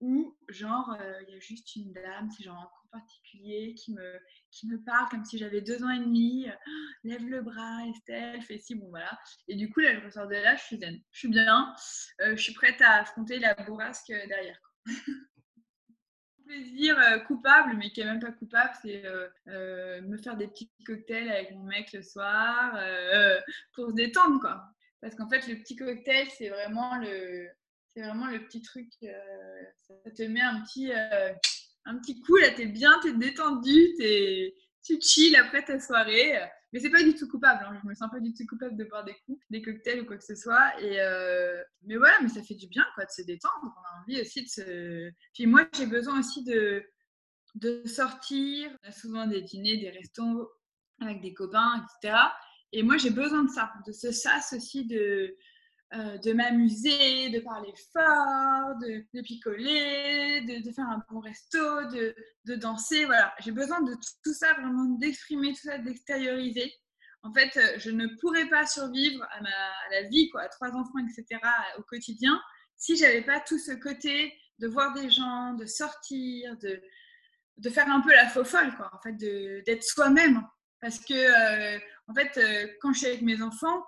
où, 0.00 0.36
genre, 0.48 0.96
euh, 1.00 1.22
il 1.26 1.34
y 1.34 1.36
a 1.36 1.40
juste 1.40 1.74
une 1.76 1.92
dame, 1.92 2.28
c'est 2.36 2.44
genre 2.44 2.56
un 2.56 2.66
cours 2.66 2.90
particulier, 2.90 3.74
qui 3.74 3.92
me, 3.92 4.18
qui 4.50 4.66
me 4.66 4.82
parle 4.82 5.08
comme 5.08 5.24
si 5.24 5.38
j'avais 5.38 5.60
deux 5.60 5.82
ans 5.84 5.90
et 5.90 6.00
demi. 6.00 6.48
lève 7.04 7.24
le 7.26 7.42
bras, 7.42 7.86
Estelle, 7.88 8.42
fais 8.42 8.58
si, 8.58 8.74
bon 8.74 8.88
voilà. 8.88 9.16
Et 9.48 9.54
du 9.54 9.70
coup, 9.70 9.80
là, 9.80 9.94
je 9.94 10.04
ressors 10.04 10.26
de 10.26 10.34
là, 10.34 10.56
je 10.56 10.64
suis 10.64 10.78
zen. 10.78 11.00
Je 11.12 11.18
suis 11.18 11.28
bien, 11.28 11.74
je 12.20 12.36
suis 12.36 12.54
prête 12.54 12.80
à 12.82 13.00
affronter 13.00 13.38
la 13.38 13.54
bourrasque 13.54 14.08
derrière. 14.08 14.60
euh, 16.84 17.18
coupable, 17.20 17.76
mais 17.76 17.90
qui 17.90 18.00
est 18.00 18.04
même 18.04 18.20
pas 18.20 18.32
coupable, 18.32 18.72
c'est 18.82 19.04
euh, 19.06 19.28
euh, 19.48 20.00
me 20.02 20.16
faire 20.18 20.36
des 20.36 20.46
petits 20.46 20.70
cocktails 20.84 21.30
avec 21.30 21.52
mon 21.52 21.64
mec 21.64 21.92
le 21.92 22.02
soir 22.02 22.78
pour 23.74 23.90
se 23.90 23.94
détendre, 23.94 24.40
quoi. 24.40 24.64
Parce 25.00 25.14
qu'en 25.14 25.28
fait, 25.28 25.46
le 25.46 25.56
petit 25.56 25.76
cocktail, 25.76 26.26
c'est 26.36 26.48
vraiment 26.48 26.96
le, 26.98 27.48
c'est 27.94 28.02
vraiment 28.02 28.26
le 28.26 28.44
petit 28.44 28.62
truc. 28.62 28.88
ça 29.00 30.10
te 30.10 30.22
met 30.22 30.40
un 30.40 30.62
petit, 30.62 30.92
un 31.84 31.98
petit 31.98 32.20
coup 32.20 32.36
là, 32.36 32.50
t'es 32.50 32.66
bien, 32.66 32.98
t'es 33.02 33.12
détendu, 33.12 33.94
t'es, 33.98 34.54
tu 34.82 35.00
chill 35.00 35.36
après 35.36 35.62
ta 35.64 35.78
soirée. 35.78 36.40
Mais 36.72 36.80
c'est 36.80 36.90
pas 36.90 37.02
du 37.02 37.14
tout 37.14 37.28
coupable, 37.28 37.64
hein. 37.64 37.78
je 37.82 37.88
me 37.88 37.94
sens 37.94 38.10
pas 38.10 38.20
du 38.20 38.34
tout 38.34 38.44
coupable 38.46 38.76
de 38.76 38.84
boire 38.84 39.04
des 39.04 39.14
coups, 39.24 39.40
des 39.50 39.62
cocktails 39.62 40.00
ou 40.00 40.04
quoi 40.04 40.16
que 40.16 40.24
ce 40.24 40.34
soit. 40.34 40.80
Et 40.80 41.00
euh, 41.00 41.62
Mais 41.84 41.96
voilà, 41.96 42.16
mais 42.22 42.28
ça 42.28 42.42
fait 42.42 42.54
du 42.54 42.66
bien 42.66 42.84
quoi, 42.94 43.04
de 43.04 43.10
se 43.10 43.22
détendre. 43.22 43.54
On 43.62 43.66
a 43.66 44.02
envie 44.02 44.20
aussi 44.20 44.42
de 44.42 44.48
se. 44.48 45.10
Puis 45.32 45.46
moi, 45.46 45.66
j'ai 45.76 45.86
besoin 45.86 46.18
aussi 46.18 46.44
de, 46.44 46.84
de 47.54 47.86
sortir. 47.86 48.70
On 48.84 48.88
a 48.88 48.92
souvent 48.92 49.26
des 49.26 49.42
dîners, 49.42 49.78
des 49.78 49.90
restos 49.90 50.50
avec 51.00 51.20
des 51.20 51.34
copains, 51.34 51.84
etc. 52.02 52.18
Et 52.72 52.82
moi, 52.82 52.96
j'ai 52.96 53.10
besoin 53.10 53.44
de 53.44 53.50
ça, 53.50 53.72
de 53.86 53.92
ce 53.92 54.10
sas 54.12 54.52
aussi 54.52 54.86
de, 54.86 55.36
euh, 55.94 56.18
de 56.18 56.32
m'amuser, 56.32 57.28
de 57.30 57.38
parler 57.38 57.72
fort, 57.92 58.74
de, 58.80 59.20
picoler, 59.22 60.40
de, 60.40 60.72
faire 60.72 60.88
un 60.88 61.00
bon 61.08 61.20
resto, 61.20 61.58
de, 61.92 62.56
danser. 62.56 63.04
Voilà, 63.04 63.32
j'ai 63.38 63.52
besoin 63.52 63.80
de 63.82 63.94
tout 64.24 64.34
ça, 64.34 64.52
vraiment 64.54 64.84
d'exprimer 64.98 65.52
tout 65.52 65.68
ça, 65.68 65.78
d'extérioriser. 65.78 66.72
En 67.22 67.32
fait, 67.32 67.56
euh, 67.56 67.78
je 67.78 67.92
ne 67.92 68.08
pourrais 68.20 68.48
pas 68.48 68.66
survivre 68.66 69.24
à, 69.30 69.40
ma, 69.40 69.48
la 69.92 70.08
vie, 70.08 70.28
quoi, 70.30 70.42
à 70.42 70.48
trois 70.48 70.70
enfants, 70.70 70.98
etc., 70.98 71.40
au 71.78 71.82
quotidien, 71.82 72.40
si 72.76 72.96
j'avais 72.96 73.22
pas 73.22 73.38
tout 73.38 73.58
ce 73.58 73.70
côté 73.70 74.36
de 74.58 74.66
voir 74.66 74.92
des 74.92 75.08
gens, 75.08 75.54
de 75.54 75.66
sortir, 75.66 76.56
de, 76.58 76.82
de 77.58 77.70
faire 77.70 77.88
un 77.88 78.00
peu 78.00 78.12
la 78.12 78.28
faux 78.28 78.44
folle, 78.44 78.74
quoi, 78.76 78.90
en 78.92 79.00
fait, 79.02 79.14
d'être 79.64 79.84
soi-même. 79.84 80.42
Parce 80.80 80.98
que, 80.98 81.14
euh, 81.14 81.78
en 82.08 82.14
fait, 82.14 82.40
quand 82.80 82.92
je 82.92 82.98
suis 82.98 83.06
avec 83.06 83.22
mes 83.22 83.40
enfants, 83.40 83.84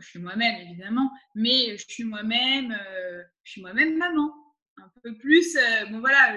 je 0.00 0.08
suis 0.08 0.18
moi-même 0.18 0.56
évidemment, 0.60 1.10
mais 1.34 1.76
je 1.76 1.84
suis 1.88 2.04
moi-même, 2.04 2.72
euh, 2.72 3.22
je 3.44 3.52
suis 3.52 3.60
moi-même 3.60 3.96
maman. 3.96 4.34
Un 4.76 4.90
peu 5.02 5.16
plus, 5.16 5.56
euh, 5.56 5.86
bon 5.86 6.00
voilà, 6.00 6.36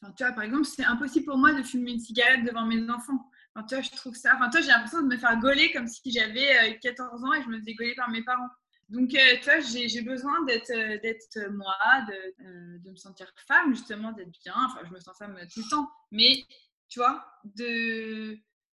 enfin, 0.00 0.12
tu 0.16 0.24
vois, 0.24 0.32
par 0.32 0.44
exemple, 0.44 0.64
c'est 0.64 0.84
impossible 0.84 1.26
pour 1.26 1.38
moi 1.38 1.52
de 1.52 1.62
fumer 1.62 1.92
une 1.92 2.00
cigarette 2.00 2.44
devant 2.44 2.64
mes 2.64 2.88
enfants. 2.88 3.28
Enfin, 3.54 3.66
tu 3.66 3.74
vois, 3.74 3.82
je 3.82 3.90
trouve 3.90 4.14
ça, 4.14 4.34
enfin, 4.36 4.48
toi, 4.48 4.60
j'ai 4.60 4.68
l'impression 4.68 5.02
de 5.02 5.08
me 5.08 5.16
faire 5.16 5.38
gauler 5.40 5.72
comme 5.72 5.88
si 5.88 6.12
j'avais 6.12 6.78
14 6.80 7.22
euh, 7.22 7.26
ans 7.26 7.34
et 7.34 7.42
je 7.42 7.48
me 7.48 7.58
faisais 7.58 7.74
gauler 7.74 7.94
par 7.96 8.10
mes 8.10 8.22
parents. 8.22 8.48
Donc, 8.88 9.08
tu 9.08 9.44
vois, 9.44 9.60
j'ai 9.60 10.02
besoin 10.02 10.44
d'être 10.44 11.50
moi, 11.50 11.74
de, 12.08 12.78
de, 12.78 12.90
me 12.90 12.96
sentir 12.96 13.32
femme, 13.48 13.74
justement, 13.74 14.12
d'être 14.12 14.32
bien. 14.44 14.54
Enfin, 14.54 14.80
je 14.86 14.92
me 14.92 15.00
sens 15.00 15.16
femme 15.16 15.34
tout 15.52 15.60
le 15.64 15.70
temps. 15.70 15.90
Mais, 16.10 16.44
tu 16.88 16.98
vois, 16.98 17.24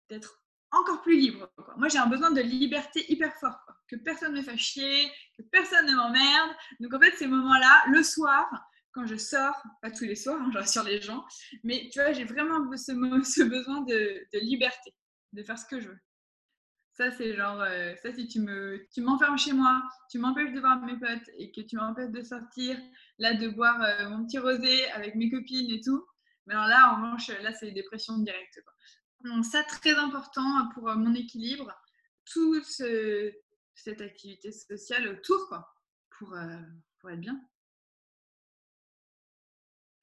d'être 0.09 0.44
encore 0.81 1.03
plus 1.03 1.17
libre. 1.17 1.51
Moi, 1.77 1.89
j'ai 1.89 1.99
un 1.99 2.07
besoin 2.07 2.31
de 2.31 2.41
liberté 2.41 3.05
hyper 3.11 3.35
fort. 3.39 3.59
Que 3.89 3.97
personne 3.97 4.33
ne 4.33 4.39
me 4.39 4.43
fasse 4.43 4.59
chier, 4.59 5.11
que 5.37 5.43
personne 5.43 5.87
ne 5.87 5.95
m'emmerde. 5.95 6.51
Donc, 6.81 6.95
en 6.95 7.01
fait, 7.01 7.13
ces 7.17 7.27
moments-là, 7.27 7.85
le 7.91 8.03
soir, 8.03 8.49
quand 8.93 9.07
je 9.07 9.17
sors, 9.17 9.61
pas 9.83 9.91
tous 9.91 10.05
les 10.05 10.15
soirs, 10.15 10.41
hein, 10.41 10.51
je 10.53 10.59
rassure 10.59 10.85
les 10.85 11.03
gens, 11.03 11.25
mais 11.65 11.89
tu 11.93 12.01
vois, 12.01 12.13
j'ai 12.13 12.25
vraiment 12.25 12.71
ce, 12.77 12.93
ce 13.25 13.43
besoin 13.43 13.83
de, 13.83 14.25
liberté, 14.35 14.95
de 15.33 15.43
faire 15.43 15.59
ce 15.59 15.67
que 15.67 15.81
je 15.81 15.89
veux. 15.89 15.99
Ça, 16.93 17.11
c'est 17.11 17.35
genre, 17.35 17.61
euh, 17.61 17.93
ça, 17.97 18.13
si 18.13 18.29
tu 18.29 18.41
me, 18.41 18.87
tu 18.95 19.01
m'enfermes 19.01 19.37
chez 19.37 19.53
moi, 19.53 19.83
tu 20.09 20.19
m'empêches 20.19 20.53
de 20.53 20.61
voir 20.61 20.81
mes 20.83 20.97
potes 20.97 21.29
et 21.37 21.51
que 21.51 21.61
tu 21.61 21.77
m'empêches 21.77 22.13
de 22.13 22.23
sortir, 22.23 22.79
là, 23.19 23.35
de 23.35 23.49
boire 23.49 23.83
euh, 23.83 24.11
mon 24.11 24.25
petit 24.25 24.39
rosé 24.39 24.89
avec 24.93 25.17
mes 25.17 25.29
copines 25.29 25.73
et 25.73 25.81
tout, 25.81 26.07
mais 26.47 26.55
alors 26.55 26.69
là, 26.69 26.93
en 26.93 26.97
revanche, 26.97 27.29
là, 27.43 27.53
c'est 27.53 27.73
dépression 27.73 28.19
directe. 28.19 28.61
Ça, 29.43 29.63
très 29.65 29.95
important 29.95 30.69
pour 30.75 30.89
euh, 30.89 30.97
mon 30.97 31.15
équilibre, 31.15 31.73
toute 32.25 32.65
cette 33.75 34.01
activité 34.01 34.53
sociale 34.53 35.09
autour, 35.09 35.49
quoi, 35.49 35.75
pour, 36.11 36.35
pour 37.01 37.11
être 37.11 37.21
bien. 37.21 37.41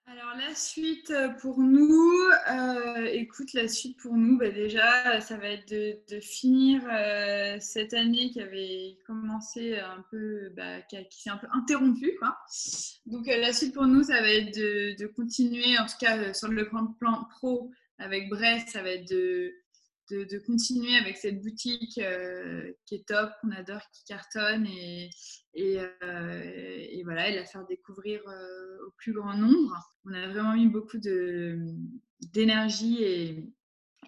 Alors 0.07 0.35
la 0.35 0.53
suite 0.55 1.09
euh, 1.11 1.29
pour 1.29 1.59
nous, 1.59 2.11
euh, 2.49 3.05
écoute, 3.13 3.53
la 3.53 3.69
suite 3.69 3.97
pour 3.97 4.17
nous, 4.17 4.37
bah, 4.37 4.49
déjà, 4.49 5.21
ça 5.21 5.37
va 5.37 5.47
être 5.47 5.69
de, 5.69 6.19
finir 6.19 6.81
euh, 6.91 7.55
cette 7.61 7.93
année 7.93 8.29
qui 8.29 8.41
avait 8.41 8.97
commencé 9.07 9.77
un 9.77 10.03
peu, 10.11 10.49
bah, 10.57 10.81
qui, 10.81 10.97
s'est 11.11 11.29
un 11.29 11.37
peu 11.37 11.47
interrompue. 11.53 12.13
Quoi. 12.19 12.37
Donc 13.05 13.25
la 13.27 13.53
suite 13.53 13.73
pour 13.73 13.85
nous, 13.85 14.03
ça 14.03 14.19
va 14.19 14.27
être 14.27 14.53
de, 14.53 15.07
continuer, 15.07 15.77
en 15.79 15.85
tout 15.85 15.97
cas 16.01 16.33
sur 16.33 16.49
le 16.49 16.67
plan 16.67 17.23
pro 17.29 17.71
avec 18.01 18.29
Brest, 18.29 18.69
ça 18.69 18.81
va 18.81 18.89
être 18.89 19.09
de, 19.09 19.53
de, 20.09 20.39
continuer 20.39 20.95
avec 20.95 21.17
cette 21.17 21.41
boutique 21.41 21.99
euh, 21.99 22.71
qui 22.85 22.95
est 22.95 23.07
top, 23.07 23.31
qu'on 23.41 23.51
adore, 23.51 23.81
qui 23.93 24.03
cartonne 24.05 24.65
et, 24.65 25.09
et, 25.53 25.79
euh, 25.79 27.03
voilà, 27.03 27.29
la 27.31 27.45
faire 27.45 27.65
découvrir 27.65 28.21
euh, 28.27 28.87
au 28.87 28.91
plus 28.97 29.13
grand 29.13 29.35
nombre. 29.35 29.77
On 30.05 30.13
a 30.13 30.27
vraiment 30.27 30.53
mis 30.53 30.67
beaucoup 30.67 30.97
d'énergie 30.97 33.03
et, 33.03 33.53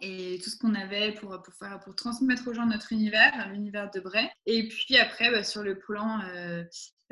et 0.01 0.39
tout 0.43 0.49
ce 0.49 0.57
qu'on 0.57 0.75
avait 0.75 1.13
pour, 1.13 1.41
pour, 1.41 1.53
faire, 1.53 1.79
pour 1.79 1.95
transmettre 1.95 2.47
aux 2.47 2.53
gens 2.53 2.65
notre 2.65 2.91
univers, 2.91 3.49
l'univers 3.51 3.89
de 3.91 3.99
Bray. 3.99 4.29
Et 4.45 4.67
puis 4.67 4.97
après, 4.97 5.31
bah, 5.31 5.43
sur 5.43 5.63
le 5.63 5.79
plan 5.79 6.19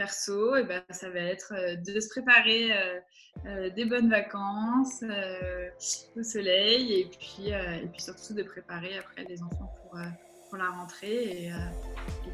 perso, 0.01 0.55
et 0.55 0.63
ben, 0.63 0.81
ça 0.89 1.09
va 1.11 1.19
être 1.19 1.53
de 1.85 1.99
se 1.99 2.09
préparer 2.09 2.71
euh, 3.47 3.69
des 3.71 3.85
bonnes 3.85 4.09
vacances 4.09 5.03
euh, 5.03 5.69
au 6.15 6.21
soleil 6.21 6.93
et 6.93 7.05
puis, 7.05 7.53
euh, 7.53 7.79
surtout 7.97 8.35
de 8.35 8.43
préparer 8.43 8.97
après 8.99 9.23
les 9.27 9.41
enfants 9.41 9.73
pour, 9.81 10.57
la 10.57 10.69
rentrée 10.69 11.47
et, 11.47 11.51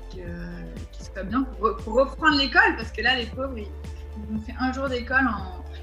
qu'ils 0.10 1.06
soient 1.06 1.24
bien 1.24 1.44
pour, 1.44 1.94
reprendre 1.94 2.38
l'école 2.38 2.76
parce 2.76 2.92
que 2.92 3.02
là 3.02 3.16
les 3.16 3.28
pauvres 3.28 3.58
ils, 3.58 4.36
ont 4.36 4.40
fait 4.40 4.56
un 4.60 4.74
jour 4.74 4.90
d'école 4.90 5.30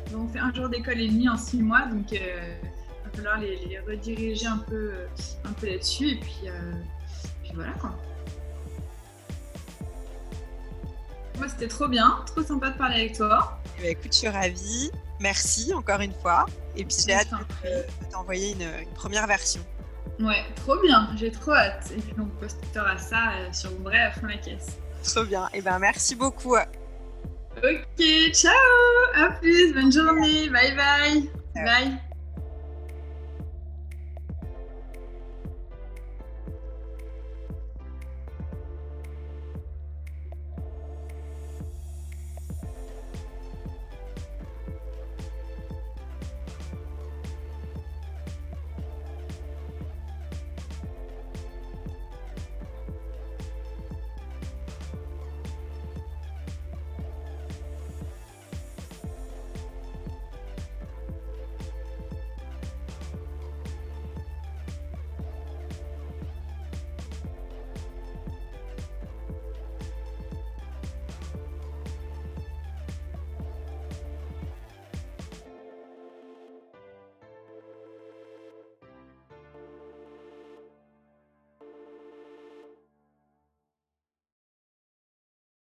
ils 0.08 0.16
ont 0.16 0.26
fait 0.28 0.40
un 0.40 0.52
jour 0.52 0.68
d'école 0.68 1.00
et 1.00 1.06
demi 1.06 1.28
en 1.28 1.36
six 1.36 1.62
mois 1.62 1.86
donc 1.86 2.10
il 2.10 2.18
va 2.18 3.10
falloir 3.14 3.38
les, 3.38 3.78
rediriger 3.86 4.48
un 4.48 4.58
peu, 4.58 4.92
un 5.44 5.52
peu 5.52 5.68
là-dessus 5.68 6.08
et 6.08 6.16
puis, 6.16 6.48
puis 7.44 7.52
voilà 7.54 7.72
quoi. 7.74 7.96
Moi, 11.38 11.48
c'était 11.48 11.68
trop 11.68 11.88
bien, 11.88 12.22
trop 12.26 12.42
sympa 12.42 12.70
de 12.70 12.78
parler 12.78 12.96
avec 12.96 13.16
toi. 13.16 13.58
Eh 13.78 13.82
ben, 13.82 13.90
écoute, 13.90 14.12
je 14.12 14.18
suis 14.18 14.28
ravie. 14.28 14.90
Merci 15.20 15.72
encore 15.74 16.00
une 16.00 16.12
fois. 16.12 16.46
Et 16.76 16.84
puis 16.84 16.96
j'ai 17.06 17.14
hâte 17.14 17.28
de 17.64 18.10
t'envoyer 18.10 18.52
une, 18.52 18.94
première 18.94 19.26
version. 19.26 19.64
Ouais, 20.20 20.44
trop 20.56 20.80
bien, 20.80 21.08
j'ai 21.16 21.30
trop 21.30 21.52
hâte. 21.52 21.92
Et 21.96 22.00
puis 22.00 22.14
on 22.18 22.26
postera 22.26 22.98
ça 22.98 23.32
euh, 23.32 23.52
sur 23.52 23.70
mon 23.72 23.84
vrai 23.84 24.00
à 24.00 24.12
fond 24.12 24.26
la 24.26 24.36
caisse. 24.36 24.76
Trop 25.02 25.24
bien, 25.24 25.46
et 25.52 25.58
eh 25.58 25.62
ben 25.62 25.78
merci 25.78 26.14
beaucoup. 26.14 26.56
Ok, 26.56 28.04
ciao, 28.32 28.52
à 29.14 29.30
plus, 29.32 29.72
bonne 29.72 29.92
journée, 29.92 30.48
bye 30.50 30.74
bye. 30.74 31.30
Bye. 31.54 32.13